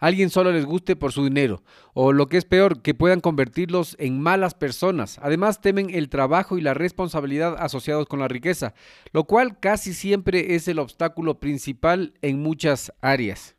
alguien 0.07 0.29
solo 0.29 0.51
les 0.51 0.65
guste 0.65 0.95
por 0.95 1.11
su 1.11 1.23
dinero, 1.23 1.63
o 1.93 2.13
lo 2.13 2.27
que 2.27 2.37
es 2.37 2.45
peor, 2.45 2.81
que 2.81 2.93
puedan 2.93 3.21
convertirlos 3.21 3.95
en 3.99 4.19
malas 4.19 4.53
personas. 4.53 5.19
Además 5.21 5.61
temen 5.61 5.89
el 5.89 6.09
trabajo 6.09 6.57
y 6.57 6.61
la 6.61 6.73
responsabilidad 6.73 7.55
asociados 7.57 8.05
con 8.07 8.19
la 8.19 8.27
riqueza, 8.27 8.73
lo 9.13 9.23
cual 9.23 9.59
casi 9.59 9.93
siempre 9.93 10.55
es 10.55 10.67
el 10.67 10.79
obstáculo 10.79 11.39
principal 11.39 12.13
en 12.21 12.41
muchas 12.41 12.93
áreas. 13.01 13.55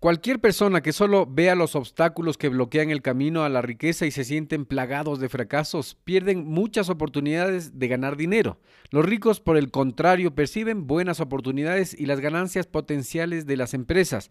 Cualquier 0.00 0.38
persona 0.38 0.80
que 0.80 0.92
solo 0.92 1.26
vea 1.26 1.56
los 1.56 1.74
obstáculos 1.74 2.38
que 2.38 2.48
bloquean 2.48 2.90
el 2.90 3.02
camino 3.02 3.42
a 3.42 3.48
la 3.48 3.62
riqueza 3.62 4.06
y 4.06 4.12
se 4.12 4.22
sienten 4.22 4.64
plagados 4.64 5.18
de 5.18 5.28
fracasos, 5.28 5.96
pierden 6.04 6.46
muchas 6.46 6.88
oportunidades 6.88 7.80
de 7.80 7.88
ganar 7.88 8.16
dinero. 8.16 8.60
Los 8.90 9.04
ricos, 9.04 9.40
por 9.40 9.56
el 9.56 9.72
contrario, 9.72 10.36
perciben 10.36 10.86
buenas 10.86 11.18
oportunidades 11.18 11.98
y 11.98 12.06
las 12.06 12.20
ganancias 12.20 12.68
potenciales 12.68 13.44
de 13.44 13.56
las 13.56 13.74
empresas. 13.74 14.30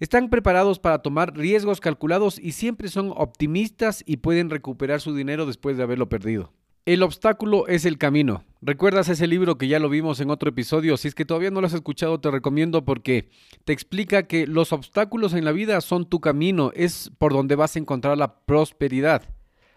Están 0.00 0.30
preparados 0.30 0.78
para 0.78 1.00
tomar 1.00 1.36
riesgos 1.36 1.78
calculados 1.78 2.38
y 2.38 2.52
siempre 2.52 2.88
son 2.88 3.12
optimistas 3.14 4.02
y 4.06 4.16
pueden 4.16 4.48
recuperar 4.48 5.02
su 5.02 5.14
dinero 5.14 5.44
después 5.44 5.76
de 5.76 5.82
haberlo 5.82 6.08
perdido. 6.08 6.54
El 6.86 7.02
obstáculo 7.02 7.68
es 7.68 7.84
el 7.84 7.98
camino. 7.98 8.42
¿Recuerdas 8.62 9.10
ese 9.10 9.26
libro 9.26 9.58
que 9.58 9.68
ya 9.68 9.78
lo 9.78 9.90
vimos 9.90 10.18
en 10.20 10.30
otro 10.30 10.48
episodio? 10.48 10.96
Si 10.96 11.06
es 11.06 11.14
que 11.14 11.26
todavía 11.26 11.50
no 11.50 11.60
lo 11.60 11.66
has 11.66 11.74
escuchado, 11.74 12.18
te 12.18 12.30
recomiendo 12.30 12.82
porque 12.86 13.28
te 13.66 13.74
explica 13.74 14.22
que 14.22 14.46
los 14.46 14.72
obstáculos 14.72 15.34
en 15.34 15.44
la 15.44 15.52
vida 15.52 15.78
son 15.82 16.08
tu 16.08 16.20
camino, 16.20 16.72
es 16.74 17.12
por 17.18 17.34
donde 17.34 17.54
vas 17.54 17.76
a 17.76 17.78
encontrar 17.78 18.16
la 18.16 18.36
prosperidad. 18.46 19.22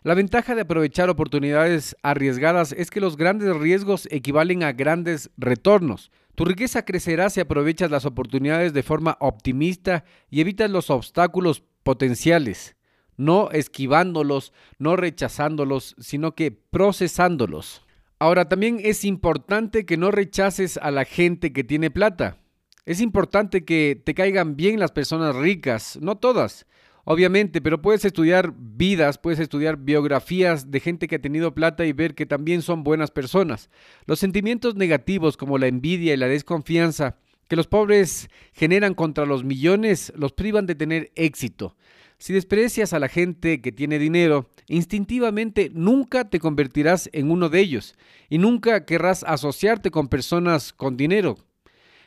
La 0.04 0.14
ventaja 0.14 0.56
de 0.56 0.62
aprovechar 0.62 1.10
oportunidades 1.10 1.98
arriesgadas 2.02 2.72
es 2.72 2.92
que 2.92 3.02
los 3.02 3.18
grandes 3.18 3.54
riesgos 3.58 4.08
equivalen 4.10 4.64
a 4.64 4.72
grandes 4.72 5.32
retornos. 5.38 6.12
Tu 6.36 6.46
riqueza 6.46 6.84
crecerá 6.84 7.30
si 7.30 7.40
aprovechas 7.40 7.92
las 7.92 8.06
oportunidades 8.06 8.74
de 8.74 8.82
forma 8.82 9.18
optimista 9.20 10.04
y 10.32 10.42
evitas 10.42 10.72
los 10.72 10.90
obstáculos 10.90 11.64
potenciales, 11.84 12.76
no 13.18 13.52
esquivándolos, 13.52 14.52
no 14.80 14.96
rechazándolos, 14.96 15.96
sino 16.00 16.34
que 16.34 16.52
procesándolos. 16.52 17.84
Ahora, 18.18 18.50
también 18.50 18.80
es 18.82 19.06
importante 19.06 19.86
que 19.86 19.98
no 19.98 20.10
rechaces 20.10 20.78
a 20.78 20.90
la 20.90 21.06
gente 21.06 21.54
que 21.54 21.64
tiene 21.64 21.92
plata. 21.92 22.38
Es 22.86 23.00
importante 23.00 23.64
que 23.64 24.02
te 24.04 24.16
caigan 24.16 24.56
bien 24.56 24.80
las 24.80 24.92
personas 24.92 25.36
ricas, 25.36 26.00
no 26.02 26.18
todas. 26.18 26.66
Obviamente, 27.06 27.62
pero 27.62 27.82
puedes 27.82 28.06
estudiar 28.06 28.54
vidas, 28.58 29.18
puedes 29.18 29.40
estudiar 29.40 29.78
biografías 29.78 30.72
de 30.72 30.80
gente 30.80 31.08
que 31.08 31.16
ha 31.16 31.22
tenido 31.22 31.54
plata 31.54 31.86
y 31.86 31.92
ver 31.92 32.16
que 32.16 32.26
también 32.26 32.62
son 32.62 32.84
buenas 32.84 33.12
personas. 33.12 33.70
Los 34.06 34.20
sentimientos 34.20 34.76
negativos 34.76 35.36
como 35.36 35.58
la 35.58 35.68
envidia 35.68 36.14
y 36.14 36.18
la 36.18 36.28
desconfianza 36.28 37.18
que 37.50 37.58
los 37.58 37.68
pobres 37.68 38.30
generan 38.54 38.94
contra 38.94 39.26
los 39.26 39.44
millones 39.44 40.14
los 40.16 40.32
privan 40.32 40.66
de 40.66 40.76
tener 40.76 41.12
éxito. 41.16 41.76
Si 42.18 42.32
desprecias 42.32 42.94
a 42.94 43.00
la 43.00 43.10
gente 43.10 43.62
que 43.62 43.74
tiene 43.74 44.00
dinero, 44.00 44.50
instintivamente 44.68 45.70
nunca 45.74 46.30
te 46.30 46.40
convertirás 46.40 47.10
en 47.12 47.30
uno 47.30 47.50
de 47.50 47.60
ellos 47.60 47.96
y 48.30 48.38
nunca 48.38 48.86
querrás 48.86 49.26
asociarte 49.26 49.92
con 49.92 50.08
personas 50.08 50.72
con 50.72 50.96
dinero. 50.96 51.38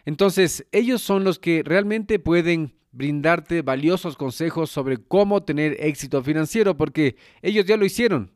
Entonces, 0.07 0.67
ellos 0.73 1.03
son 1.03 1.23
los 1.23 1.39
que 1.39 1.63
realmente 1.63 2.19
pueden 2.19 2.73
brindarte 2.97 3.63
valiosos 3.63 4.17
consejos 4.17 4.71
sobre 4.71 4.97
cómo 4.99 5.43
tener 5.43 5.77
éxito 5.81 6.23
financiero, 6.23 6.77
porque 6.77 7.17
ellos 7.43 7.67
ya 7.67 7.77
lo 7.77 7.85
hicieron. 7.85 8.33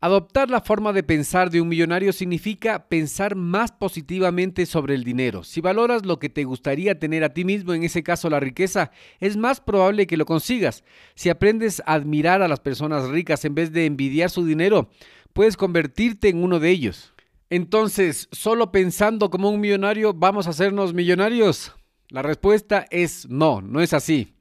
Adoptar 0.00 0.50
la 0.50 0.60
forma 0.60 0.92
de 0.92 1.04
pensar 1.04 1.48
de 1.48 1.60
un 1.60 1.68
millonario 1.68 2.12
significa 2.12 2.88
pensar 2.88 3.36
más 3.36 3.70
positivamente 3.70 4.66
sobre 4.66 4.96
el 4.96 5.04
dinero. 5.04 5.44
Si 5.44 5.60
valoras 5.60 6.04
lo 6.04 6.18
que 6.18 6.28
te 6.28 6.42
gustaría 6.42 6.98
tener 6.98 7.22
a 7.22 7.32
ti 7.32 7.44
mismo, 7.44 7.72
en 7.72 7.84
ese 7.84 8.02
caso 8.02 8.28
la 8.28 8.40
riqueza, 8.40 8.90
es 9.20 9.36
más 9.36 9.60
probable 9.60 10.08
que 10.08 10.16
lo 10.16 10.26
consigas. 10.26 10.82
Si 11.14 11.30
aprendes 11.30 11.84
a 11.86 11.94
admirar 11.94 12.42
a 12.42 12.48
las 12.48 12.58
personas 12.58 13.10
ricas 13.10 13.44
en 13.44 13.54
vez 13.54 13.70
de 13.70 13.86
envidiar 13.86 14.28
su 14.28 14.44
dinero, 14.44 14.90
puedes 15.32 15.56
convertirte 15.56 16.28
en 16.28 16.42
uno 16.42 16.58
de 16.58 16.70
ellos. 16.70 17.14
Entonces, 17.48 18.28
solo 18.32 18.72
pensando 18.72 19.30
como 19.30 19.50
un 19.50 19.60
millonario, 19.60 20.14
¿vamos 20.14 20.48
a 20.48 20.50
hacernos 20.50 20.94
millonarios? 20.94 21.76
La 22.12 22.20
respuesta 22.20 22.86
es 22.90 23.26
no, 23.30 23.62
no 23.62 23.80
es 23.80 23.94
así. 23.94 24.34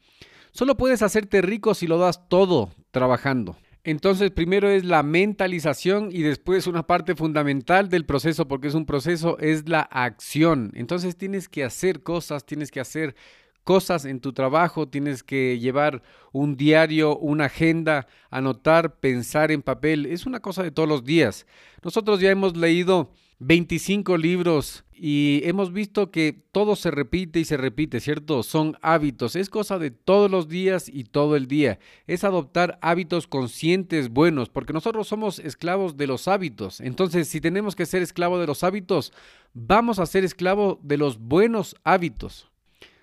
Solo 0.51 0.75
puedes 0.75 1.01
hacerte 1.01 1.41
rico 1.41 1.73
si 1.73 1.87
lo 1.87 1.97
das 1.97 2.27
todo 2.27 2.69
trabajando. 2.91 3.55
Entonces, 3.85 4.29
primero 4.29 4.69
es 4.69 4.83
la 4.83 5.03
mentalización 5.03 6.09
y 6.11 6.21
después 6.21 6.67
una 6.67 6.85
parte 6.85 7.15
fundamental 7.15 7.87
del 7.87 8.05
proceso, 8.05 8.45
porque 8.45 8.67
es 8.67 8.73
un 8.73 8.85
proceso, 8.85 9.39
es 9.39 9.69
la 9.69 9.79
acción. 9.83 10.73
Entonces 10.75 11.15
tienes 11.15 11.47
que 11.47 11.63
hacer 11.63 12.03
cosas, 12.03 12.45
tienes 12.45 12.71
que 12.71 12.81
hacer 12.81 13.15
cosas 13.63 14.03
en 14.03 14.19
tu 14.19 14.33
trabajo, 14.33 14.89
tienes 14.89 15.23
que 15.23 15.57
llevar 15.57 16.03
un 16.33 16.57
diario, 16.57 17.17
una 17.17 17.45
agenda, 17.45 18.05
anotar, 18.29 18.99
pensar 18.99 19.49
en 19.49 19.61
papel. 19.61 20.07
Es 20.07 20.25
una 20.25 20.41
cosa 20.41 20.61
de 20.61 20.71
todos 20.71 20.89
los 20.89 21.05
días. 21.05 21.47
Nosotros 21.83 22.19
ya 22.19 22.31
hemos 22.31 22.57
leído 22.57 23.13
25 23.43 24.17
libros 24.17 24.85
y 24.93 25.41
hemos 25.45 25.73
visto 25.73 26.11
que 26.11 26.43
todo 26.51 26.75
se 26.75 26.91
repite 26.91 27.39
y 27.39 27.45
se 27.45 27.57
repite, 27.57 27.99
¿cierto? 27.99 28.43
Son 28.43 28.77
hábitos, 28.83 29.35
es 29.35 29.49
cosa 29.49 29.79
de 29.79 29.89
todos 29.89 30.29
los 30.29 30.47
días 30.47 30.87
y 30.87 31.05
todo 31.05 31.35
el 31.35 31.47
día. 31.47 31.79
Es 32.05 32.23
adoptar 32.23 32.77
hábitos 32.83 33.25
conscientes 33.25 34.09
buenos, 34.09 34.49
porque 34.49 34.73
nosotros 34.73 35.07
somos 35.07 35.39
esclavos 35.39 35.97
de 35.97 36.05
los 36.05 36.27
hábitos. 36.27 36.81
Entonces, 36.81 37.27
si 37.29 37.41
tenemos 37.41 37.75
que 37.75 37.87
ser 37.87 38.03
esclavos 38.03 38.39
de 38.39 38.45
los 38.45 38.63
hábitos, 38.63 39.11
vamos 39.55 39.97
a 39.97 40.05
ser 40.05 40.23
esclavos 40.23 40.77
de 40.83 40.97
los 40.97 41.17
buenos 41.17 41.75
hábitos. 41.83 42.51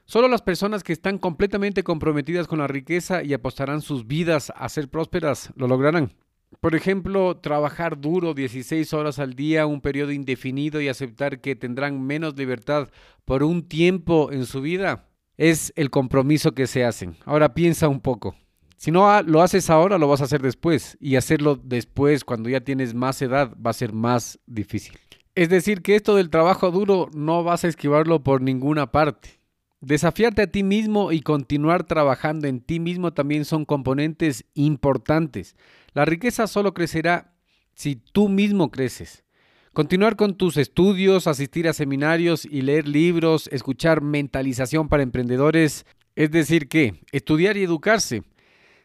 Solo 0.05 0.29
las 0.29 0.43
personas 0.43 0.85
que 0.85 0.93
están 0.93 1.19
completamente 1.19 1.83
comprometidas 1.83 2.47
con 2.47 2.61
la 2.61 2.69
riqueza 2.69 3.25
y 3.25 3.35
apostarán 3.35 3.81
sus 3.81 4.07
vidas 4.07 4.53
a 4.55 4.69
ser 4.69 4.89
prósperas 4.89 5.51
lo 5.57 5.67
lograrán. 5.67 6.13
Por 6.61 6.75
ejemplo, 6.75 7.37
trabajar 7.37 8.01
duro 8.01 8.35
16 8.35 8.93
horas 8.93 9.21
al 9.21 9.35
día, 9.35 9.67
un 9.67 9.81
periodo 9.81 10.11
indefinido 10.11 10.81
y 10.81 10.89
aceptar 10.89 11.41
que 11.41 11.55
tendrán 11.55 12.03
menos 12.03 12.37
libertad 12.37 12.89
por 13.25 13.45
un 13.45 13.63
tiempo 13.69 14.33
en 14.33 14.45
su 14.45 14.61
vida, 14.61 15.07
es 15.37 15.73
el 15.77 15.91
compromiso 15.91 16.53
que 16.53 16.67
se 16.67 16.85
hacen. 16.85 17.17
Ahora 17.25 17.55
piensa 17.55 17.89
un 17.89 18.01
poco. 18.01 18.35
Si 18.77 18.91
no 18.91 19.23
lo 19.23 19.43
haces 19.43 19.71
ahora, 19.71 19.99
lo 19.99 20.09
vas 20.09 20.21
a 20.21 20.25
hacer 20.25 20.43
después. 20.43 20.97
Y 21.01 21.15
hacerlo 21.15 21.57
después, 21.63 22.25
cuando 22.25 22.49
ya 22.49 22.61
tienes 22.61 22.93
más 22.93 23.23
edad, 23.23 23.57
va 23.65 23.71
a 23.71 23.75
ser 23.75 23.93
más 23.93 24.41
difícil. 24.47 24.99
Es 25.37 25.49
decir, 25.49 25.83
que 25.83 25.95
esto 25.95 26.17
del 26.17 26.31
trabajo 26.31 26.73
duro 26.73 27.09
no 27.15 27.45
vas 27.45 27.65
a 27.65 27.69
esquivarlo 27.69 28.25
por 28.25 28.43
ninguna 28.43 28.91
parte. 28.91 29.39
Desafiarte 29.81 30.43
a 30.43 30.47
ti 30.49 30.65
mismo 30.65 31.13
y 31.13 31.21
continuar 31.21 31.85
trabajando 31.85 32.49
en 32.49 32.61
ti 32.61 32.81
mismo 32.81 33.13
también 33.13 33.45
son 33.45 33.65
componentes 33.65 34.45
importantes. 34.55 35.55
La 35.99 36.05
riqueza 36.05 36.47
solo 36.47 36.75
crecerá 36.75 37.35
si 37.75 37.97
tú 37.97 38.29
mismo 38.29 38.71
creces. 38.71 39.25
Continuar 39.73 40.15
con 40.15 40.37
tus 40.37 40.57
estudios, 40.57 41.27
asistir 41.27 41.67
a 41.67 41.73
seminarios 41.73 42.45
y 42.45 42.63
leer 42.63 42.87
libros, 42.87 43.49
escuchar 43.49 44.01
mentalización 44.01 44.89
para 44.89 45.03
emprendedores, 45.03 45.87
es 46.15 46.31
decir, 46.31 46.69
que 46.69 47.03
estudiar 47.11 47.57
y 47.57 47.65
educarse 47.65 48.23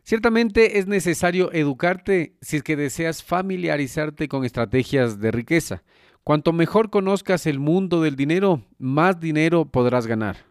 Ciertamente 0.01 0.79
es 0.79 0.87
necesario 0.87 1.53
educarte 1.53 2.35
si 2.41 2.57
es 2.57 2.63
que 2.63 2.75
deseas 2.75 3.21
familiarizarte 3.21 4.27
con 4.27 4.43
estrategias 4.43 5.19
de 5.19 5.29
riqueza. 5.29 5.83
Cuanto 6.23 6.51
mejor 6.51 6.89
conozcas 6.89 7.45
el 7.45 7.59
mundo 7.59 8.01
del 8.01 8.15
dinero, 8.15 8.63
más 8.79 9.19
dinero 9.19 9.65
podrás 9.65 10.07
ganar. 10.07 10.47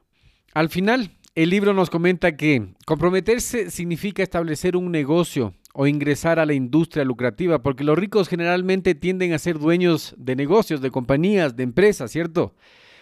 Al 0.54 0.68
final, 0.68 1.10
el 1.34 1.50
libro 1.50 1.74
nos 1.74 1.90
comenta 1.90 2.36
que 2.36 2.74
comprometerse 2.86 3.68
significa 3.72 4.22
establecer 4.22 4.76
un 4.76 4.92
negocio 4.92 5.54
o 5.72 5.86
ingresar 5.86 6.38
a 6.38 6.46
la 6.46 6.54
industria 6.54 7.04
lucrativa, 7.04 7.62
porque 7.62 7.84
los 7.84 7.98
ricos 7.98 8.28
generalmente 8.28 8.94
tienden 8.94 9.32
a 9.32 9.38
ser 9.38 9.58
dueños 9.58 10.14
de 10.18 10.36
negocios, 10.36 10.80
de 10.80 10.90
compañías, 10.90 11.56
de 11.56 11.62
empresas, 11.62 12.10
¿cierto? 12.10 12.54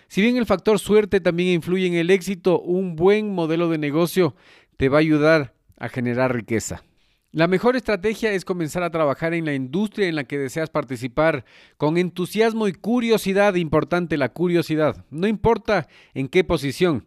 Si 0.09 0.23
bien 0.23 0.37
el 0.37 0.47
factor 0.47 0.79
suerte 0.79 1.21
también 1.21 1.51
influye 1.51 1.87
en 1.87 1.95
el 1.95 2.11
éxito, 2.11 2.61
un 2.61 2.97
buen 2.97 3.33
modelo 3.35 3.69
de 3.69 3.79
negocio 3.79 4.35
te 4.77 4.89
va 4.89 4.99
a 4.99 5.01
ayudar 5.01 5.55
a 5.79 5.89
generar 5.89 6.35
riqueza. 6.35 6.83
La 7.33 7.47
mejor 7.47 7.77
estrategia 7.77 8.33
es 8.33 8.45
comenzar 8.45 8.83
a 8.83 8.91
trabajar 8.91 9.35
en 9.35 9.45
la 9.45 9.55
industria 9.55 10.09
en 10.09 10.17
la 10.17 10.25
que 10.25 10.37
deseas 10.37 10.69
participar 10.69 11.45
con 11.77 11.97
entusiasmo 11.97 12.67
y 12.67 12.73
curiosidad, 12.73 13.55
importante 13.55 14.17
la 14.17 14.31
curiosidad, 14.31 15.05
no 15.11 15.29
importa 15.29 15.87
en 16.13 16.27
qué 16.27 16.43
posición. 16.43 17.07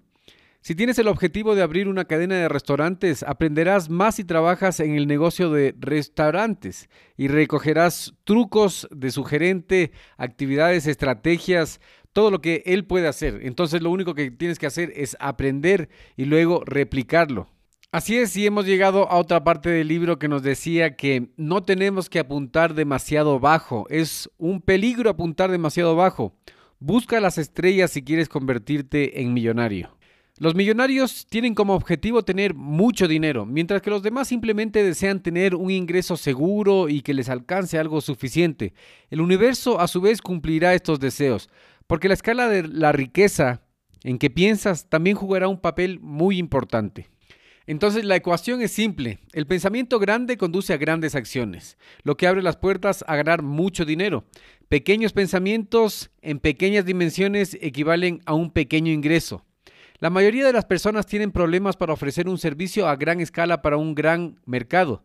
Si 0.64 0.76
tienes 0.76 0.97
el 0.97 1.09
objetivo 1.09 1.55
de 1.55 1.61
abrir 1.61 1.89
una 1.89 2.05
cadena 2.05 2.36
de 2.36 2.47
restaurantes, 2.47 3.22
aprenderás 3.24 3.89
más 3.89 4.16
si 4.16 4.24
trabajas 4.24 4.80
en 4.80 4.95
el 4.95 5.07
negocio 5.07 5.51
de 5.51 5.76
restaurantes 5.78 6.88
y 7.18 7.28
recogerás 7.28 8.14
trucos 8.24 8.88
de 8.89 9.11
su 9.11 9.26
gerente, 9.26 9.91
actividades, 10.16 10.88
estrategias, 10.88 11.82
todo 12.14 12.32
lo 12.32 12.39
que 12.39 12.64
él 12.66 12.86
puede 12.86 13.09
hacer. 13.09 13.41
Entonces 13.43 13.82
lo 13.82 13.91
único 13.91 14.16
que 14.16 14.32
tienes 14.32 14.57
que 14.57 14.66
hacer 14.66 14.93
es 14.95 15.18
aprender 15.20 15.89
y 16.16 16.24
luego 16.24 16.64
replicarlo. 16.66 17.49
Así 17.91 18.18
es, 18.18 18.38
y 18.38 18.45
hemos 18.45 18.66
llegado 18.66 19.11
a 19.11 19.18
otra 19.18 19.43
parte 19.43 19.70
del 19.70 19.89
libro 19.89 20.18
que 20.18 20.30
nos 20.30 20.43
decía 20.43 20.95
que 20.95 21.28
no 21.36 21.64
tenemos 21.64 22.09
que 22.09 22.20
apuntar 22.20 22.74
demasiado 22.74 23.38
bajo. 23.41 23.86
Es 23.89 24.30
un 24.38 24.61
peligro 24.61 25.09
apuntar 25.09 25.51
demasiado 25.51 25.97
bajo. 25.97 26.38
Busca 26.80 27.20
las 27.20 27.38
estrellas 27.38 27.91
si 27.91 28.01
quieres 28.01 28.30
convertirte 28.30 29.22
en 29.22 29.34
millonario. 29.34 29.97
Los 30.43 30.55
millonarios 30.55 31.25
tienen 31.29 31.55
como 31.55 31.73
objetivo 31.73 32.25
tener 32.25 32.53
mucho 32.53 33.07
dinero, 33.07 33.45
mientras 33.45 33.81
que 33.81 33.89
los 33.89 34.03
demás 34.03 34.27
simplemente 34.27 34.83
desean 34.83 35.23
tener 35.23 35.55
un 35.55 35.71
ingreso 35.71 36.17
seguro 36.17 36.89
y 36.89 36.99
que 36.99 37.13
les 37.13 37.29
alcance 37.29 37.79
algo 37.79 38.01
suficiente. 38.01 38.73
El 39.09 39.21
universo 39.21 39.79
a 39.79 39.87
su 39.87 40.01
vez 40.01 40.21
cumplirá 40.21 40.73
estos 40.73 40.99
deseos, 40.99 41.49
porque 41.87 42.09
la 42.09 42.15
escala 42.15 42.49
de 42.49 42.67
la 42.67 42.91
riqueza 42.91 43.61
en 44.03 44.19
que 44.19 44.29
piensas 44.29 44.89
también 44.89 45.15
jugará 45.15 45.47
un 45.47 45.61
papel 45.61 46.01
muy 46.01 46.39
importante. 46.39 47.09
Entonces 47.65 48.03
la 48.03 48.17
ecuación 48.17 48.61
es 48.61 48.73
simple. 48.73 49.19
El 49.31 49.47
pensamiento 49.47 49.97
grande 49.97 50.35
conduce 50.35 50.73
a 50.73 50.77
grandes 50.77 51.15
acciones, 51.15 51.77
lo 52.03 52.17
que 52.17 52.27
abre 52.27 52.41
las 52.41 52.57
puertas 52.57 53.05
a 53.07 53.15
ganar 53.15 53.43
mucho 53.43 53.85
dinero. 53.85 54.25
Pequeños 54.67 55.13
pensamientos 55.13 56.11
en 56.21 56.39
pequeñas 56.39 56.83
dimensiones 56.83 57.57
equivalen 57.61 58.19
a 58.25 58.33
un 58.33 58.51
pequeño 58.51 58.91
ingreso. 58.91 59.45
La 60.03 60.09
mayoría 60.09 60.45
de 60.45 60.51
las 60.51 60.65
personas 60.65 61.05
tienen 61.05 61.31
problemas 61.31 61.77
para 61.77 61.93
ofrecer 61.93 62.27
un 62.27 62.37
servicio 62.37 62.89
a 62.89 62.97
gran 62.97 63.21
escala 63.21 63.61
para 63.61 63.77
un 63.77 63.95
gran 63.95 64.37
mercado. 64.45 65.01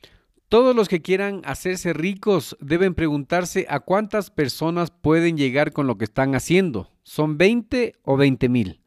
Todos 0.49 0.74
los 0.74 0.88
que 0.88 1.03
quieran 1.03 1.40
hacerse 1.44 1.92
ricos 1.92 2.57
deben 2.59 2.96
preguntarse 2.96 3.64
a 3.68 3.78
cuántas 3.78 4.32
personas 4.32 4.90
pueden 4.90 5.36
llegar 5.36 5.70
con 5.70 5.86
lo 5.86 5.99
que 5.99 6.05
están 6.07 6.34
haciendo. 6.34 6.90
¿Son 7.05 7.38
20 7.38 7.94
o 8.03 8.16
20 8.16 8.49
mil? 8.49 8.80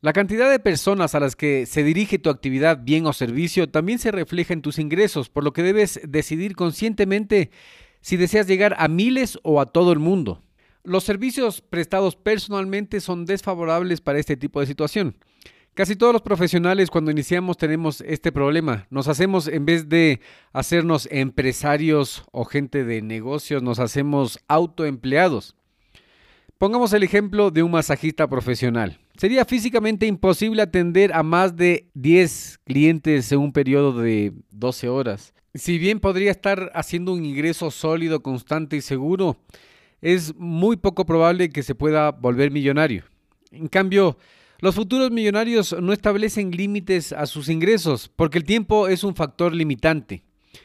La 0.00 0.14
cantidad 0.14 0.50
de 0.50 0.60
personas 0.60 1.14
a 1.14 1.20
las 1.20 1.36
que 1.36 1.66
se 1.66 1.84
dirige 1.84 2.18
tu 2.18 2.30
actividad, 2.30 2.78
bien 2.82 3.04
o 3.04 3.12
servicio 3.12 3.68
también 3.68 3.98
se 3.98 4.12
refleja 4.12 4.54
en 4.54 4.62
tus 4.62 4.78
ingresos, 4.78 5.28
por 5.28 5.44
lo 5.44 5.52
que 5.52 5.62
debes 5.62 6.00
decidir 6.08 6.56
conscientemente 6.56 7.50
si 8.00 8.16
deseas 8.16 8.46
llegar 8.46 8.76
a 8.78 8.88
miles 8.88 9.38
o 9.42 9.60
a 9.60 9.66
todo 9.66 9.92
el 9.92 9.98
mundo. 9.98 10.40
Los 10.82 11.04
servicios 11.04 11.60
prestados 11.60 12.16
personalmente 12.16 13.00
son 13.00 13.26
desfavorables 13.26 14.00
para 14.00 14.18
este 14.18 14.36
tipo 14.36 14.60
de 14.60 14.66
situación. 14.66 15.16
Casi 15.74 15.94
todos 15.94 16.12
los 16.12 16.22
profesionales 16.22 16.90
cuando 16.90 17.10
iniciamos 17.10 17.56
tenemos 17.56 18.00
este 18.00 18.32
problema. 18.32 18.86
Nos 18.90 19.06
hacemos, 19.06 19.46
en 19.46 19.66
vez 19.66 19.88
de 19.88 20.20
hacernos 20.52 21.06
empresarios 21.10 22.24
o 22.32 22.44
gente 22.44 22.84
de 22.84 23.02
negocios, 23.02 23.62
nos 23.62 23.78
hacemos 23.78 24.40
autoempleados. 24.48 25.54
Pongamos 26.58 26.92
el 26.92 27.02
ejemplo 27.02 27.50
de 27.50 27.62
un 27.62 27.70
masajista 27.70 28.28
profesional. 28.28 28.98
Sería 29.16 29.44
físicamente 29.44 30.06
imposible 30.06 30.60
atender 30.60 31.12
a 31.12 31.22
más 31.22 31.56
de 31.56 31.88
10 31.94 32.60
clientes 32.64 33.30
en 33.32 33.38
un 33.38 33.52
periodo 33.52 34.00
de 34.00 34.32
12 34.50 34.88
horas. 34.88 35.32
Si 35.54 35.78
bien 35.78 36.00
podría 36.00 36.30
estar 36.30 36.70
haciendo 36.74 37.12
un 37.12 37.24
ingreso 37.24 37.70
sólido, 37.70 38.22
constante 38.22 38.76
y 38.76 38.80
seguro, 38.82 39.38
es 40.02 40.34
muy 40.36 40.76
poco 40.76 41.06
probable 41.06 41.50
que 41.50 41.62
se 41.62 41.74
pueda 41.74 42.10
volver 42.10 42.50
millonario. 42.50 43.04
En 43.52 43.68
cambio, 43.68 44.16
los 44.60 44.74
futuros 44.74 45.10
millonarios 45.10 45.74
no 45.80 45.92
establecen 45.92 46.50
límites 46.50 47.12
a 47.12 47.26
sus 47.26 47.48
ingresos 47.48 48.10
porque 48.14 48.38
el 48.38 48.44
tiempo 48.44 48.88
es 48.88 49.04
un 49.04 49.14
factor 49.14 49.54
limitante. 49.54 50.22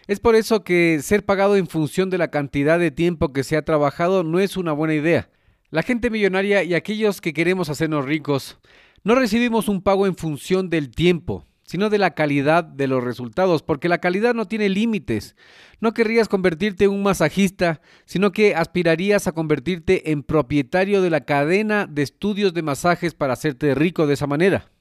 Es 0.07 0.19
por 0.19 0.35
eso 0.35 0.63
que 0.63 0.99
ser 1.01 1.25
pagado 1.25 1.55
en 1.55 1.67
función 1.67 2.09
de 2.09 2.17
la 2.17 2.29
cantidad 2.29 2.79
de 2.79 2.91
tiempo 2.91 3.33
que 3.33 3.43
se 3.43 3.57
ha 3.57 3.63
trabajado 3.63 4.23
no 4.23 4.39
es 4.39 4.57
una 4.57 4.71
buena 4.71 4.95
idea. 4.95 5.29
La 5.69 5.83
gente 5.83 6.09
millonaria 6.09 6.63
y 6.63 6.73
aquellos 6.73 7.21
que 7.21 7.33
queremos 7.33 7.69
hacernos 7.69 8.05
ricos 8.05 8.57
no 9.03 9.15
recibimos 9.15 9.67
un 9.67 9.81
pago 9.81 10.07
en 10.07 10.15
función 10.15 10.69
del 10.69 10.89
tiempo, 10.89 11.45
sino 11.65 11.89
de 11.89 11.97
la 11.97 12.11
calidad 12.11 12.63
de 12.63 12.87
los 12.87 13.03
resultados, 13.03 13.63
porque 13.63 13.89
la 13.89 13.97
calidad 13.97 14.33
no 14.33 14.47
tiene 14.47 14.69
límites. 14.69 15.35
No 15.81 15.93
querrías 15.93 16.29
convertirte 16.29 16.85
en 16.85 16.91
un 16.91 17.03
masajista, 17.03 17.81
sino 18.05 18.31
que 18.31 18.55
aspirarías 18.55 19.27
a 19.27 19.31
convertirte 19.31 20.11
en 20.11 20.23
propietario 20.23 21.01
de 21.01 21.09
la 21.09 21.21
cadena 21.21 21.87
de 21.87 22.03
estudios 22.03 22.53
de 22.53 22.61
masajes 22.61 23.13
para 23.15 23.33
hacerte 23.33 23.73
rico 23.75 24.07
de 24.07 24.13
esa 24.13 24.27
manera. 24.27 24.71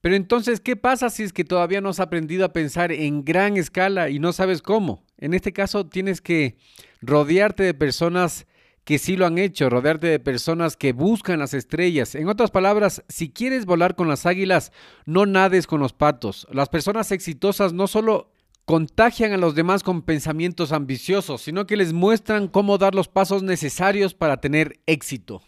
Pero 0.00 0.14
entonces, 0.14 0.60
¿qué 0.60 0.76
pasa 0.76 1.10
si 1.10 1.24
es 1.24 1.32
que 1.32 1.44
todavía 1.44 1.80
no 1.80 1.88
has 1.88 1.98
aprendido 1.98 2.44
a 2.44 2.52
pensar 2.52 2.92
en 2.92 3.24
gran 3.24 3.56
escala 3.56 4.10
y 4.10 4.20
no 4.20 4.32
sabes 4.32 4.62
cómo? 4.62 5.04
En 5.18 5.34
este 5.34 5.52
caso, 5.52 5.86
tienes 5.86 6.20
que 6.20 6.56
rodearte 7.00 7.64
de 7.64 7.74
personas 7.74 8.46
que 8.88 8.98
sí 8.98 9.18
lo 9.18 9.26
han 9.26 9.36
hecho, 9.36 9.68
rodearte 9.68 10.06
de 10.06 10.18
personas 10.18 10.74
que 10.74 10.94
buscan 10.94 11.40
las 11.40 11.52
estrellas. 11.52 12.14
En 12.14 12.26
otras 12.26 12.50
palabras, 12.50 13.04
si 13.06 13.28
quieres 13.28 13.66
volar 13.66 13.94
con 13.94 14.08
las 14.08 14.24
águilas, 14.24 14.72
no 15.04 15.26
nades 15.26 15.66
con 15.66 15.78
los 15.78 15.92
patos. 15.92 16.46
Las 16.50 16.70
personas 16.70 17.12
exitosas 17.12 17.74
no 17.74 17.86
solo 17.86 18.32
contagian 18.64 19.34
a 19.34 19.36
los 19.36 19.54
demás 19.54 19.82
con 19.82 20.00
pensamientos 20.00 20.72
ambiciosos, 20.72 21.42
sino 21.42 21.66
que 21.66 21.76
les 21.76 21.92
muestran 21.92 22.48
cómo 22.48 22.78
dar 22.78 22.94
los 22.94 23.08
pasos 23.08 23.42
necesarios 23.42 24.14
para 24.14 24.40
tener 24.40 24.80
éxito. 24.86 25.42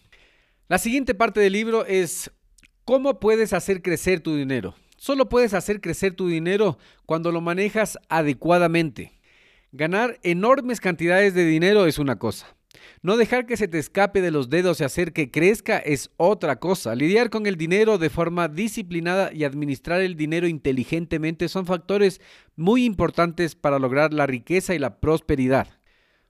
La 0.69 0.77
siguiente 0.77 1.15
parte 1.15 1.41
del 1.41 1.55
libro 1.55 1.87
es 1.87 2.31
cómo 2.85 3.21
puedes 3.21 3.55
hacer 3.55 3.81
crecer 3.81 4.21
tu 4.21 4.37
dinero. 4.37 4.75
Solo 4.99 5.31
puedes 5.31 5.55
hacer 5.55 5.81
crecer 5.81 6.13
tu 6.13 6.29
dinero 6.29 6.77
cuando 7.07 7.33
lo 7.33 7.41
manejas 7.41 7.99
adecuadamente. 8.11 9.19
Ganar 9.73 10.19
enormes 10.25 10.79
cantidades 10.79 11.33
de 11.33 11.47
dinero 11.47 11.87
es 11.87 11.99
una 11.99 12.19
cosa. 12.19 12.55
No 13.03 13.17
dejar 13.17 13.47
que 13.47 13.57
se 13.57 13.69
te 13.69 13.79
escape 13.79 14.21
de 14.21 14.31
los 14.31 14.51
dedos 14.51 14.81
y 14.81 14.85
hacer 14.85 15.13
que 15.13 15.31
crezca 15.31 15.79
es 15.79 16.11
otra 16.17 16.57
cosa. 16.57 16.95
Lidiar 16.95 17.31
con 17.31 17.47
el 17.47 17.57
dinero 17.57 17.99
de 17.99 18.11
forma 18.11 18.49
disciplinada 18.49 19.33
y 19.33 19.45
administrar 19.45 20.01
el 20.01 20.17
dinero 20.17 20.47
inteligentemente 20.47 21.49
son 21.49 21.67
factores 21.67 22.21
muy 22.57 22.85
importantes 22.85 23.55
para 23.55 23.79
lograr 23.79 24.13
la 24.13 24.27
riqueza 24.27 24.75
y 24.75 24.79
la 24.79 25.01
prosperidad. 25.01 25.69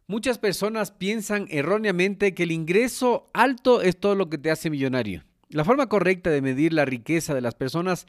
Muchas 0.07 0.39
personas 0.39 0.91
piensan 0.91 1.47
erróneamente 1.51 2.35
que 2.35 2.45
el 2.45 2.53
ingreso 2.53 3.27
alto 3.33 3.83
es 3.83 3.99
todo 3.99 4.15
lo 4.15 4.29
que 4.29 4.39
te 4.39 4.51
hace 4.51 4.71
millonario. 4.71 5.25
La 5.49 5.65
forma 5.65 5.89
correcta 5.89 6.31
de 6.31 6.43
medir 6.43 6.73
la 6.73 6.85
riqueza 6.85 7.35
de 7.35 7.41
las 7.41 7.55
personas 7.55 8.07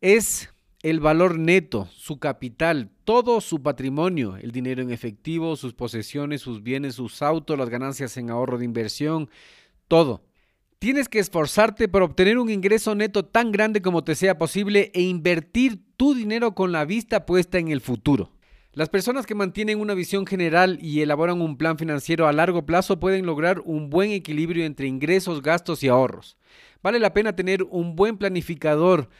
es 0.00 0.52
el 0.82 1.00
valor 1.00 1.38
neto, 1.38 1.88
su 1.94 2.18
capital, 2.18 2.90
todo 3.04 3.40
su 3.40 3.62
patrimonio, 3.62 4.36
el 4.36 4.50
dinero 4.50 4.82
en 4.82 4.90
efectivo, 4.90 5.56
sus 5.56 5.74
posesiones, 5.74 6.40
sus 6.40 6.62
bienes, 6.62 6.94
sus 6.94 7.20
autos, 7.20 7.58
las 7.58 7.68
ganancias 7.68 8.16
en 8.16 8.30
ahorro 8.30 8.58
de 8.58 8.64
inversión, 8.64 9.28
todo. 9.88 10.22
Tienes 10.78 11.10
que 11.10 11.18
esforzarte 11.18 11.88
por 11.88 12.02
obtener 12.02 12.38
un 12.38 12.48
ingreso 12.48 12.94
neto 12.94 13.26
tan 13.26 13.52
grande 13.52 13.82
como 13.82 14.02
te 14.02 14.14
sea 14.14 14.38
posible 14.38 14.90
e 14.94 15.02
invertir 15.02 15.80
tu 15.98 16.14
dinero 16.14 16.54
con 16.54 16.72
la 16.72 16.86
vista 16.86 17.26
puesta 17.26 17.58
en 17.58 17.68
el 17.68 17.82
futuro. 17.82 18.32
Las 18.72 18.88
personas 18.88 19.26
que 19.26 19.34
mantienen 19.34 19.80
una 19.80 19.92
visión 19.92 20.24
general 20.26 20.78
y 20.80 21.02
elaboran 21.02 21.42
un 21.42 21.58
plan 21.58 21.76
financiero 21.76 22.26
a 22.26 22.32
largo 22.32 22.64
plazo 22.64 23.00
pueden 23.00 23.26
lograr 23.26 23.60
un 23.64 23.90
buen 23.90 24.12
equilibrio 24.12 24.64
entre 24.64 24.86
ingresos, 24.86 25.42
gastos 25.42 25.82
y 25.82 25.88
ahorros. 25.88 26.38
Vale 26.82 26.98
la 26.98 27.12
pena 27.12 27.36
tener 27.36 27.64
un 27.64 27.94
buen 27.94 28.16
planificador 28.16 29.10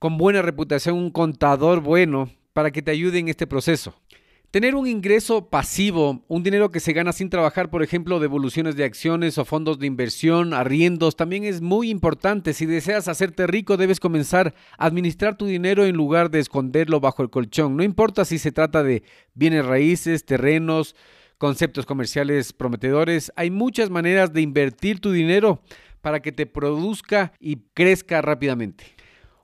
con 0.00 0.16
buena 0.16 0.40
reputación, 0.40 0.96
un 0.96 1.10
contador 1.10 1.82
bueno 1.82 2.30
para 2.54 2.70
que 2.70 2.80
te 2.80 2.90
ayude 2.90 3.18
en 3.18 3.28
este 3.28 3.46
proceso. 3.46 3.94
Tener 4.50 4.74
un 4.74 4.88
ingreso 4.88 5.50
pasivo, 5.50 6.24
un 6.26 6.42
dinero 6.42 6.70
que 6.70 6.80
se 6.80 6.94
gana 6.94 7.12
sin 7.12 7.28
trabajar, 7.28 7.68
por 7.68 7.82
ejemplo, 7.82 8.18
devoluciones 8.18 8.76
de 8.76 8.84
acciones 8.84 9.36
o 9.36 9.44
fondos 9.44 9.78
de 9.78 9.86
inversión, 9.86 10.54
arriendos, 10.54 11.16
también 11.16 11.44
es 11.44 11.60
muy 11.60 11.90
importante. 11.90 12.54
Si 12.54 12.64
deseas 12.64 13.08
hacerte 13.08 13.46
rico, 13.46 13.76
debes 13.76 14.00
comenzar 14.00 14.54
a 14.78 14.86
administrar 14.86 15.36
tu 15.36 15.44
dinero 15.44 15.84
en 15.84 15.94
lugar 15.94 16.30
de 16.30 16.40
esconderlo 16.40 16.98
bajo 16.98 17.22
el 17.22 17.28
colchón. 17.28 17.76
No 17.76 17.84
importa 17.84 18.24
si 18.24 18.38
se 18.38 18.52
trata 18.52 18.82
de 18.82 19.02
bienes 19.34 19.66
raíces, 19.66 20.24
terrenos, 20.24 20.96
conceptos 21.36 21.84
comerciales 21.84 22.54
prometedores, 22.54 23.32
hay 23.36 23.50
muchas 23.50 23.90
maneras 23.90 24.32
de 24.32 24.40
invertir 24.40 24.98
tu 24.98 25.12
dinero 25.12 25.60
para 26.00 26.20
que 26.20 26.32
te 26.32 26.46
produzca 26.46 27.34
y 27.38 27.56
crezca 27.74 28.22
rápidamente. 28.22 28.99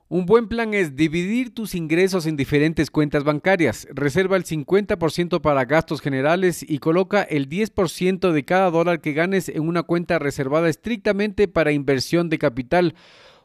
Un 0.09 0.25
buen 0.25 0.47
plan 0.47 0.73
es 0.73 0.95
dividir 0.95 1.53
tus 1.53 1.75
ingresos 1.75 2.25
en 2.27 2.37
diferentes 2.37 2.89
cuentas 2.89 3.25
bancarias. 3.25 3.85
Reserva 3.91 4.37
el 4.37 4.45
50% 4.45 5.41
para 5.41 5.65
gastos 5.65 5.99
generales 5.99 6.63
y 6.65 6.79
coloca 6.79 7.23
el 7.23 7.49
10% 7.49 8.31
de 8.31 8.45
cada 8.45 8.71
dólar 8.71 9.01
que 9.01 9.11
ganes 9.11 9.49
en 9.49 9.67
una 9.67 9.83
cuenta 9.83 10.17
reservada 10.17 10.69
estrictamente 10.69 11.49
para 11.49 11.73
inversión 11.73 12.29
de 12.29 12.37
capital 12.37 12.95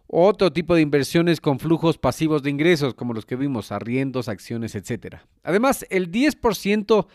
otro 0.07 0.53
tipo 0.53 0.77
de 0.77 0.83
inversiones 0.83 1.41
con 1.41 1.59
flujos 1.59 1.99
pasivos 1.99 2.45
de 2.45 2.51
ingresos, 2.51 2.95
como 2.95 3.13
los 3.13 3.27
que 3.27 3.35
vimos, 3.35 3.73
arriendos, 3.73 4.29
acciones, 4.29 4.77
etc. 4.77 5.17
Además, 5.43 5.85
el 5.91 6.13
10% 6.13 7.09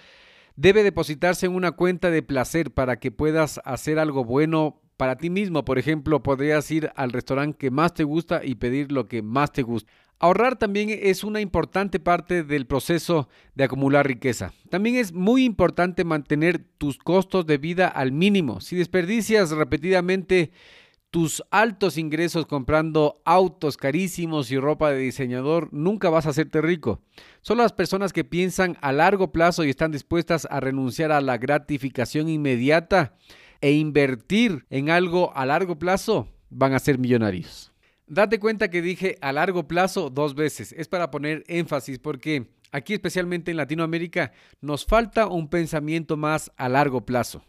debe 0.57 0.83
depositarse 0.83 1.45
en 1.45 1.55
una 1.55 1.71
cuenta 1.71 2.09
de 2.09 2.21
placer 2.21 2.71
para 2.71 2.99
que 2.99 3.11
puedas 3.11 3.61
hacer 3.63 3.97
algo 3.97 4.25
bueno 4.25 4.81
para 4.97 5.17
ti 5.17 5.29
mismo, 5.29 5.63
por 5.63 5.77
ejemplo, 5.77 6.23
podrías 6.23 6.69
ir 6.71 6.91
al 6.95 7.11
restaurante 7.11 7.57
que 7.57 7.71
más 7.71 7.93
te 7.93 8.03
gusta 8.03 8.43
y 8.43 8.55
pedir 8.55 8.91
lo 8.91 9.07
que 9.07 9.21
más 9.21 9.51
te 9.51 9.61
gusta. 9.61 9.91
Ahorrar 10.19 10.57
también 10.57 10.89
es 10.89 11.23
una 11.23 11.41
importante 11.41 11.99
parte 11.99 12.43
del 12.43 12.65
proceso 12.65 13.29
de 13.53 13.65
acumular 13.65 14.07
riqueza. 14.07 14.51
También 14.71 14.95
es 14.95 15.13
muy 15.13 15.43
importante 15.43 16.03
mantener 16.03 16.65
tus 16.79 16.97
costos 16.97 17.45
de 17.45 17.59
vida 17.59 17.87
al 17.87 18.11
mínimo. 18.11 18.59
Si 18.59 18.75
desperdicias 18.75 19.51
repetidamente 19.51 20.51
tus 21.11 21.43
altos 21.51 21.99
ingresos 21.99 22.47
comprando 22.47 23.21
autos 23.25 23.77
carísimos 23.77 24.51
y 24.51 24.57
ropa 24.57 24.89
de 24.89 24.97
diseñador, 24.97 25.69
nunca 25.71 26.09
vas 26.09 26.25
a 26.25 26.29
hacerte 26.29 26.61
rico. 26.61 27.01
Solo 27.41 27.61
las 27.61 27.73
personas 27.73 28.11
que 28.11 28.23
piensan 28.23 28.75
a 28.81 28.91
largo 28.91 29.31
plazo 29.31 29.63
y 29.63 29.69
están 29.69 29.91
dispuestas 29.91 30.47
a 30.49 30.59
renunciar 30.59 31.11
a 31.11 31.21
la 31.21 31.37
gratificación 31.37 32.27
inmediata 32.27 33.15
e 33.61 33.71
invertir 33.71 34.65
en 34.69 34.89
algo 34.89 35.35
a 35.35 35.45
largo 35.45 35.79
plazo, 35.79 36.27
van 36.49 36.73
a 36.73 36.79
ser 36.79 36.97
millonarios. 36.97 37.71
Date 38.07 38.39
cuenta 38.39 38.69
que 38.69 38.81
dije 38.81 39.17
a 39.21 39.33
largo 39.33 39.67
plazo 39.67 40.09
dos 40.09 40.33
veces. 40.33 40.73
Es 40.73 40.87
para 40.87 41.11
poner 41.11 41.43
énfasis 41.47 41.99
porque 41.99 42.47
aquí 42.71 42.93
especialmente 42.93 43.51
en 43.51 43.57
Latinoamérica 43.57 44.31
nos 44.61 44.85
falta 44.85 45.27
un 45.27 45.49
pensamiento 45.49 46.15
más 46.15 46.51
a 46.55 46.69
largo 46.69 47.05
plazo. 47.05 47.43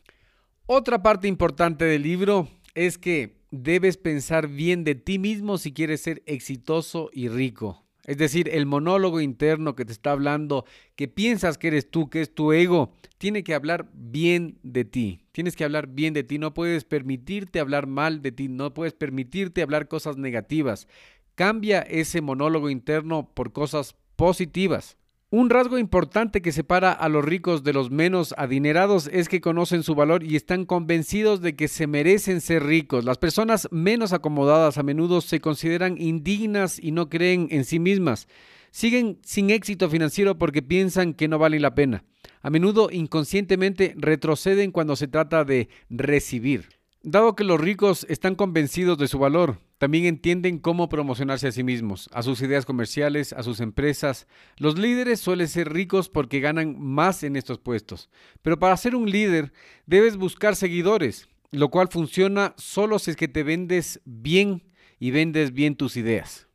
Otra 0.66 1.02
parte 1.02 1.28
importante 1.28 1.84
del 1.84 2.02
libro 2.02 2.48
es 2.74 2.98
que 2.98 3.38
debes 3.50 3.96
pensar 3.96 4.48
bien 4.48 4.84
de 4.84 4.94
ti 4.94 5.18
mismo 5.18 5.58
si 5.58 5.72
quieres 5.72 6.02
ser 6.02 6.22
exitoso 6.26 7.08
y 7.12 7.28
rico. 7.28 7.87
Es 8.08 8.16
decir, 8.16 8.48
el 8.48 8.64
monólogo 8.64 9.20
interno 9.20 9.76
que 9.76 9.84
te 9.84 9.92
está 9.92 10.12
hablando, 10.12 10.64
que 10.96 11.08
piensas 11.08 11.58
que 11.58 11.68
eres 11.68 11.90
tú, 11.90 12.08
que 12.08 12.22
es 12.22 12.34
tu 12.34 12.54
ego, 12.54 12.94
tiene 13.18 13.44
que 13.44 13.52
hablar 13.52 13.90
bien 13.92 14.58
de 14.62 14.86
ti. 14.86 15.20
Tienes 15.32 15.54
que 15.54 15.64
hablar 15.64 15.88
bien 15.88 16.14
de 16.14 16.24
ti. 16.24 16.38
No 16.38 16.54
puedes 16.54 16.84
permitirte 16.84 17.60
hablar 17.60 17.86
mal 17.86 18.22
de 18.22 18.32
ti. 18.32 18.48
No 18.48 18.72
puedes 18.72 18.94
permitirte 18.94 19.60
hablar 19.60 19.88
cosas 19.88 20.16
negativas. 20.16 20.88
Cambia 21.34 21.80
ese 21.82 22.22
monólogo 22.22 22.70
interno 22.70 23.28
por 23.34 23.52
cosas 23.52 23.94
positivas. 24.16 24.96
Un 25.30 25.50
rasgo 25.50 25.76
importante 25.76 26.40
que 26.40 26.52
separa 26.52 26.90
a 26.90 27.06
los 27.10 27.22
ricos 27.22 27.62
de 27.62 27.74
los 27.74 27.90
menos 27.90 28.34
adinerados 28.38 29.10
es 29.12 29.28
que 29.28 29.42
conocen 29.42 29.82
su 29.82 29.94
valor 29.94 30.24
y 30.24 30.36
están 30.36 30.64
convencidos 30.64 31.42
de 31.42 31.54
que 31.54 31.68
se 31.68 31.86
merecen 31.86 32.40
ser 32.40 32.62
ricos. 32.62 33.04
Las 33.04 33.18
personas 33.18 33.68
menos 33.70 34.14
acomodadas 34.14 34.78
a 34.78 34.82
menudo 34.82 35.20
se 35.20 35.42
consideran 35.42 36.00
indignas 36.00 36.82
y 36.82 36.92
no 36.92 37.10
creen 37.10 37.48
en 37.50 37.66
sí 37.66 37.78
mismas. 37.78 38.26
Siguen 38.70 39.18
sin 39.22 39.50
éxito 39.50 39.90
financiero 39.90 40.38
porque 40.38 40.62
piensan 40.62 41.12
que 41.12 41.28
no 41.28 41.38
valen 41.38 41.60
la 41.60 41.74
pena. 41.74 42.04
A 42.40 42.48
menudo 42.48 42.88
inconscientemente 42.90 43.92
retroceden 43.98 44.72
cuando 44.72 44.96
se 44.96 45.08
trata 45.08 45.44
de 45.44 45.68
recibir. 45.90 46.77
Dado 47.02 47.36
que 47.36 47.44
los 47.44 47.60
ricos 47.60 48.04
están 48.08 48.34
convencidos 48.34 48.98
de 48.98 49.06
su 49.06 49.20
valor, 49.20 49.60
también 49.78 50.04
entienden 50.04 50.58
cómo 50.58 50.88
promocionarse 50.88 51.46
a 51.46 51.52
sí 51.52 51.62
mismos, 51.62 52.10
a 52.12 52.24
sus 52.24 52.42
ideas 52.42 52.66
comerciales, 52.66 53.32
a 53.32 53.44
sus 53.44 53.60
empresas. 53.60 54.26
Los 54.56 54.76
líderes 54.76 55.20
suelen 55.20 55.46
ser 55.46 55.72
ricos 55.72 56.08
porque 56.08 56.40
ganan 56.40 56.76
más 56.76 57.22
en 57.22 57.36
estos 57.36 57.60
puestos. 57.60 58.10
Pero 58.42 58.58
para 58.58 58.76
ser 58.76 58.96
un 58.96 59.08
líder 59.08 59.52
debes 59.86 60.16
buscar 60.16 60.56
seguidores, 60.56 61.28
lo 61.52 61.68
cual 61.70 61.86
funciona 61.86 62.54
solo 62.56 62.98
si 62.98 63.12
es 63.12 63.16
que 63.16 63.28
te 63.28 63.44
vendes 63.44 64.00
bien 64.04 64.64
y 64.98 65.12
vendes 65.12 65.52
bien 65.52 65.76
tus 65.76 65.96
ideas. 65.96 66.47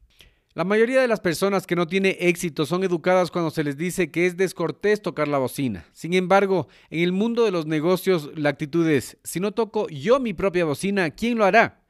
La 0.55 0.63
mayoría 0.63 1.01
de 1.01 1.07
las 1.07 1.19
personas 1.19 1.65
que 1.65 1.75
no 1.75 1.87
tienen 1.87 2.15
éxito 2.19 2.67
son 2.67 2.83
educadas 2.83 3.31
cuando 3.31 3.49
se 3.49 3.63
les 3.63 3.75
dice 3.75 4.11
que 4.11 4.27
es 4.27 4.37
descortés 4.37 5.01
tocar 5.01 5.27
la 5.27 5.39
bocina. 5.39 5.83
Sin 5.93 6.13
embargo, 6.13 6.67
en 6.91 6.99
el 6.99 7.11
mundo 7.11 7.43
de 7.43 7.49
los 7.49 7.65
negocios 7.65 8.29
la 8.35 8.49
actitud 8.49 8.87
es, 8.87 9.17
si 9.23 9.39
no 9.39 9.53
toco 9.53 9.87
yo 9.89 10.19
mi 10.19 10.35
propia 10.35 10.65
bocina, 10.65 11.09
¿quién 11.09 11.39
lo 11.39 11.45
hará? 11.45 11.81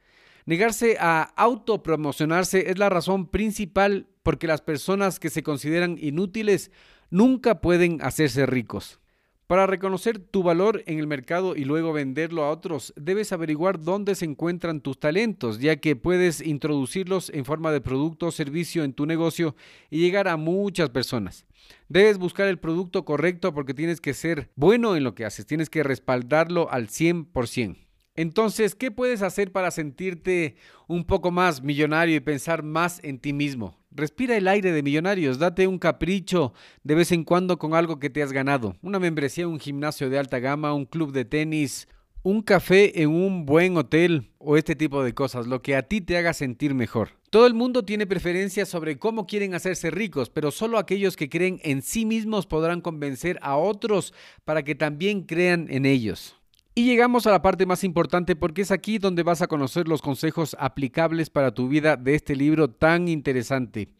Negarse 0.46 0.96
a 0.98 1.24
autopromocionarse 1.36 2.70
es 2.70 2.78
la 2.78 2.88
razón 2.88 3.26
principal 3.26 4.08
porque 4.22 4.46
las 4.46 4.62
personas 4.62 5.20
que 5.20 5.28
se 5.28 5.42
consideran 5.42 5.98
inútiles 6.00 6.70
nunca 7.10 7.60
pueden 7.60 8.00
hacerse 8.00 8.46
ricos. 8.46 8.98
Para 9.46 9.66
reconocer 9.66 10.18
tu 10.18 10.42
valor 10.42 10.82
en 10.86 10.98
el 10.98 11.06
mercado 11.06 11.54
y 11.54 11.66
luego 11.66 11.92
venderlo 11.92 12.44
a 12.44 12.50
otros, 12.50 12.94
debes 12.96 13.30
averiguar 13.30 13.78
dónde 13.78 14.14
se 14.14 14.24
encuentran 14.24 14.80
tus 14.80 14.98
talentos, 14.98 15.60
ya 15.60 15.76
que 15.76 15.96
puedes 15.96 16.40
introducirlos 16.40 17.28
en 17.28 17.44
forma 17.44 17.70
de 17.70 17.82
producto 17.82 18.28
o 18.28 18.32
servicio 18.32 18.84
en 18.84 18.94
tu 18.94 19.04
negocio 19.04 19.54
y 19.90 20.00
llegar 20.00 20.28
a 20.28 20.38
muchas 20.38 20.88
personas. 20.88 21.44
Debes 21.90 22.16
buscar 22.16 22.48
el 22.48 22.58
producto 22.58 23.04
correcto 23.04 23.52
porque 23.52 23.74
tienes 23.74 24.00
que 24.00 24.14
ser 24.14 24.50
bueno 24.56 24.96
en 24.96 25.04
lo 25.04 25.14
que 25.14 25.26
haces, 25.26 25.44
tienes 25.44 25.68
que 25.68 25.82
respaldarlo 25.82 26.70
al 26.70 26.88
100%. 26.88 27.83
Entonces, 28.16 28.76
¿qué 28.76 28.92
puedes 28.92 29.22
hacer 29.22 29.50
para 29.50 29.72
sentirte 29.72 30.54
un 30.86 31.04
poco 31.04 31.32
más 31.32 31.62
millonario 31.62 32.14
y 32.14 32.20
pensar 32.20 32.62
más 32.62 33.00
en 33.02 33.18
ti 33.18 33.32
mismo? 33.32 33.76
Respira 33.90 34.36
el 34.36 34.46
aire 34.46 34.70
de 34.70 34.84
millonarios, 34.84 35.38
date 35.38 35.66
un 35.66 35.78
capricho 35.78 36.52
de 36.84 36.94
vez 36.94 37.10
en 37.10 37.24
cuando 37.24 37.58
con 37.58 37.74
algo 37.74 37.98
que 37.98 38.10
te 38.10 38.22
has 38.22 38.32
ganado. 38.32 38.76
Una 38.82 39.00
membresía, 39.00 39.48
un 39.48 39.58
gimnasio 39.58 40.10
de 40.10 40.18
alta 40.18 40.38
gama, 40.38 40.74
un 40.74 40.84
club 40.84 41.10
de 41.10 41.24
tenis, 41.24 41.88
un 42.22 42.40
café 42.42 43.02
en 43.02 43.10
un 43.10 43.46
buen 43.46 43.76
hotel 43.76 44.30
o 44.38 44.56
este 44.56 44.76
tipo 44.76 45.02
de 45.02 45.12
cosas, 45.12 45.48
lo 45.48 45.60
que 45.60 45.74
a 45.74 45.82
ti 45.82 46.00
te 46.00 46.16
haga 46.16 46.34
sentir 46.34 46.72
mejor. 46.72 47.10
Todo 47.30 47.48
el 47.48 47.54
mundo 47.54 47.84
tiene 47.84 48.06
preferencias 48.06 48.68
sobre 48.68 48.96
cómo 48.96 49.26
quieren 49.26 49.54
hacerse 49.54 49.90
ricos, 49.90 50.30
pero 50.30 50.52
solo 50.52 50.78
aquellos 50.78 51.16
que 51.16 51.28
creen 51.28 51.60
en 51.64 51.82
sí 51.82 52.06
mismos 52.06 52.46
podrán 52.46 52.80
convencer 52.80 53.40
a 53.42 53.56
otros 53.56 54.14
para 54.44 54.62
que 54.62 54.76
también 54.76 55.22
crean 55.22 55.66
en 55.68 55.84
ellos. 55.84 56.36
Y 56.76 56.86
llegamos 56.86 57.24
a 57.26 57.30
la 57.30 57.40
parte 57.40 57.66
más 57.66 57.84
importante 57.84 58.34
porque 58.34 58.62
es 58.62 58.72
aquí 58.72 58.98
donde 58.98 59.22
vas 59.22 59.42
a 59.42 59.46
conocer 59.46 59.86
los 59.86 60.02
consejos 60.02 60.56
aplicables 60.58 61.30
para 61.30 61.54
tu 61.54 61.68
vida 61.68 61.96
de 61.96 62.16
este 62.16 62.34
libro 62.34 62.68
tan 62.68 63.06
interesante. 63.06 63.90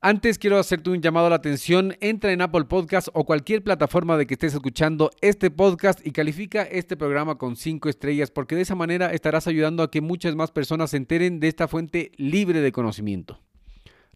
Antes 0.00 0.38
quiero 0.38 0.56
hacerte 0.56 0.90
un 0.90 1.02
llamado 1.02 1.26
a 1.26 1.30
la 1.30 1.36
atención. 1.36 1.96
Entra 2.00 2.30
en 2.30 2.42
Apple 2.42 2.66
Podcast 2.66 3.08
o 3.12 3.24
cualquier 3.24 3.64
plataforma 3.64 4.16
de 4.16 4.28
que 4.28 4.34
estés 4.34 4.54
escuchando 4.54 5.10
este 5.20 5.50
podcast 5.50 6.06
y 6.06 6.12
califica 6.12 6.62
este 6.62 6.96
programa 6.96 7.38
con 7.38 7.56
5 7.56 7.88
estrellas 7.88 8.30
porque 8.30 8.54
de 8.54 8.62
esa 8.62 8.76
manera 8.76 9.12
estarás 9.12 9.48
ayudando 9.48 9.82
a 9.82 9.90
que 9.90 10.00
muchas 10.00 10.36
más 10.36 10.52
personas 10.52 10.90
se 10.90 10.98
enteren 10.98 11.40
de 11.40 11.48
esta 11.48 11.66
fuente 11.66 12.12
libre 12.18 12.60
de 12.60 12.70
conocimiento. 12.70 13.40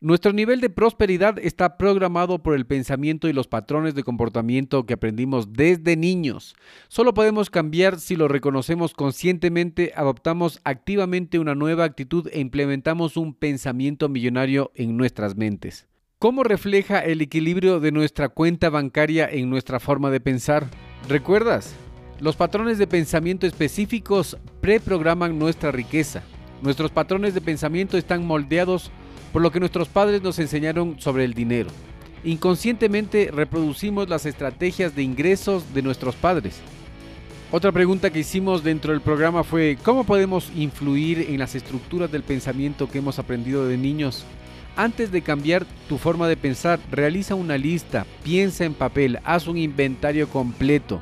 Nuestro 0.03 0.33
nivel 0.33 0.63
de 0.63 0.71
prosperidad 0.71 1.39
está 1.39 1.77
programado 1.77 2.43
por 2.43 2.55
el 2.55 2.65
pensamiento 2.65 3.29
y 3.29 3.35
los 3.35 3.49
patrones 3.49 3.95
de 3.95 4.03
comportamiento 4.03 4.87
que 4.87 4.95
aprendimos 4.95 5.53
desde 5.53 5.95
niños. 5.95 6.57
Solo 6.89 7.13
podemos 7.13 7.51
cambiar 7.51 8.01
si 8.01 8.17
lo 8.17 8.27
reconocemos 8.27 8.95
conscientemente, 8.95 9.93
adoptamos 9.95 10.63
activamente 10.65 11.39
una 11.39 11.55
nueva 11.55 11.85
actitud 11.85 12.29
e 12.33 12.41
implementamos 12.41 13.19
un 13.19 13.35
pensamiento 13.35 14.09
millonario 14.09 14.73
en 14.75 14.97
nuestras 14.97 15.37
mentes. 15.37 15.87
¿Cómo 16.19 16.45
refleja 16.45 17.01
el 17.01 17.21
equilibrio 17.21 17.79
de 17.79 17.93
nuestra 17.93 18.31
cuenta 18.31 18.71
bancaria 18.71 19.29
en 19.31 19.51
nuestra 19.51 19.81
forma 19.81 20.11
de 20.11 20.21
pensar? 20.21 20.67
¿Recuerdas? 21.11 21.75
Los 22.21 22.37
patrones 22.37 22.79
de 22.79 22.87
pensamiento 22.87 23.47
específicos 23.47 24.39
preprograman 24.63 25.39
nuestra 25.39 25.71
riqueza. 25.73 26.23
Nuestros 26.63 26.91
patrones 26.91 27.35
de 27.35 27.43
pensamiento 27.43 27.99
están 27.99 28.27
moldeados 28.27 28.91
por 29.33 29.43
lo 29.43 29.51
que 29.51 29.61
nuestros 29.61 29.89
padres 29.89 30.23
nos 30.23 30.39
enseñaron 30.39 31.01
sobre 31.01 31.25
el 31.25 31.35
dinero. 31.35 31.71
Inconscientemente 32.25 33.31
reproducimos 33.33 34.09
las 34.09 34.27
estrategias 34.27 34.95
de 34.95 35.03
ingresos 35.03 35.73
de 35.73 35.83
nuestros 35.83 36.15
padres. 36.17 36.61
Otra 37.53 37.73
pregunta 37.73 38.11
que 38.11 38.21
hicimos 38.21 38.63
dentro 38.63 38.93
del 38.93 39.01
programa 39.01 39.43
fue 39.43 39.77
¿cómo 39.83 40.05
podemos 40.05 40.53
influir 40.55 41.27
en 41.31 41.39
las 41.39 41.55
estructuras 41.55 42.13
del 42.13 42.23
pensamiento 42.23 42.89
que 42.89 42.99
hemos 42.99 43.19
aprendido 43.19 43.67
de 43.67 43.77
niños? 43.77 44.25
Antes 44.77 45.11
de 45.11 45.23
cambiar 45.23 45.67
tu 45.89 45.99
forma 45.99 46.29
de 46.29 46.37
pensar, 46.37 46.79
realiza 46.91 47.35
una 47.35 47.59
lista, 47.59 48.07
piensa 48.23 48.65
en 48.65 48.75
papel, 48.75 49.19
haz 49.25 49.49
un 49.49 49.59
inventario 49.59 50.29
completo. 50.29 51.01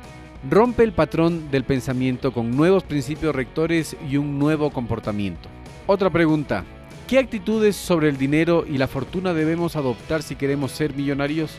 Rompe 0.49 0.83
el 0.83 0.91
patrón 0.91 1.51
del 1.51 1.65
pensamiento 1.65 2.31
con 2.31 2.51
nuevos 2.51 2.83
principios 2.83 3.35
rectores 3.35 3.95
y 4.09 4.17
un 4.17 4.39
nuevo 4.39 4.71
comportamiento. 4.71 5.49
Otra 5.85 6.09
pregunta, 6.09 6.65
¿qué 7.09 7.17
actitudes 7.17 7.75
sobre 7.75 8.07
el 8.07 8.19
dinero 8.19 8.65
y 8.69 8.77
la 8.77 8.87
fortuna 8.87 9.33
debemos 9.33 9.75
adoptar 9.75 10.21
si 10.21 10.35
queremos 10.35 10.71
ser 10.71 10.93
millonarios? 10.93 11.57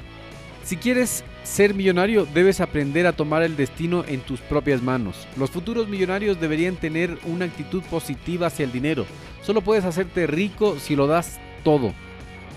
Si 0.62 0.76
quieres 0.76 1.24
ser 1.42 1.74
millonario, 1.74 2.24
debes 2.24 2.60
aprender 2.60 3.04
a 3.08 3.14
tomar 3.14 3.42
el 3.42 3.56
destino 3.56 4.04
en 4.06 4.20
tus 4.20 4.38
propias 4.38 4.80
manos. 4.80 5.26
Los 5.36 5.50
futuros 5.50 5.88
millonarios 5.88 6.40
deberían 6.40 6.76
tener 6.76 7.18
una 7.26 7.46
actitud 7.46 7.82
positiva 7.90 8.46
hacia 8.46 8.64
el 8.64 8.70
dinero. 8.70 9.06
Solo 9.42 9.60
puedes 9.60 9.84
hacerte 9.84 10.28
rico 10.28 10.78
si 10.78 10.94
lo 10.94 11.08
das 11.08 11.40
todo. 11.64 11.94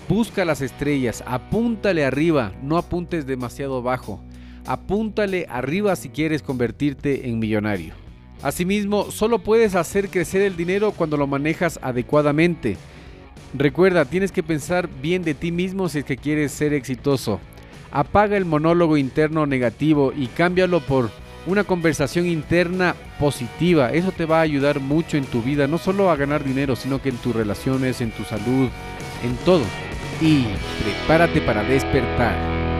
Busca 0.08 0.44
las 0.44 0.60
estrellas, 0.60 1.24
apúntale 1.26 2.04
arriba, 2.04 2.52
no 2.62 2.78
apuntes 2.78 3.26
demasiado 3.26 3.82
bajo. 3.82 4.22
Apúntale 4.66 5.46
arriba 5.48 5.96
si 5.96 6.10
quieres 6.10 6.42
convertirte 6.42 7.28
en 7.28 7.40
millonario. 7.40 8.03
Asimismo, 8.44 9.10
solo 9.10 9.38
puedes 9.38 9.74
hacer 9.74 10.10
crecer 10.10 10.42
el 10.42 10.54
dinero 10.54 10.92
cuando 10.92 11.16
lo 11.16 11.26
manejas 11.26 11.80
adecuadamente. 11.80 12.76
Recuerda, 13.54 14.04
tienes 14.04 14.32
que 14.32 14.42
pensar 14.42 14.86
bien 15.00 15.22
de 15.22 15.32
ti 15.32 15.50
mismo 15.50 15.88
si 15.88 16.00
es 16.00 16.04
que 16.04 16.18
quieres 16.18 16.52
ser 16.52 16.74
exitoso. 16.74 17.40
Apaga 17.90 18.36
el 18.36 18.44
monólogo 18.44 18.98
interno 18.98 19.46
negativo 19.46 20.12
y 20.14 20.26
cámbialo 20.26 20.80
por 20.80 21.10
una 21.46 21.64
conversación 21.64 22.26
interna 22.26 22.94
positiva. 23.18 23.92
Eso 23.92 24.12
te 24.12 24.26
va 24.26 24.40
a 24.40 24.42
ayudar 24.42 24.78
mucho 24.78 25.16
en 25.16 25.24
tu 25.24 25.40
vida, 25.40 25.66
no 25.66 25.78
solo 25.78 26.10
a 26.10 26.16
ganar 26.16 26.44
dinero, 26.44 26.76
sino 26.76 27.00
que 27.00 27.08
en 27.08 27.16
tus 27.16 27.34
relaciones, 27.34 28.02
en 28.02 28.10
tu 28.10 28.24
salud, 28.24 28.68
en 29.22 29.36
todo. 29.46 29.64
Y 30.20 30.44
prepárate 30.82 31.40
para 31.40 31.62
despertar. 31.62 32.73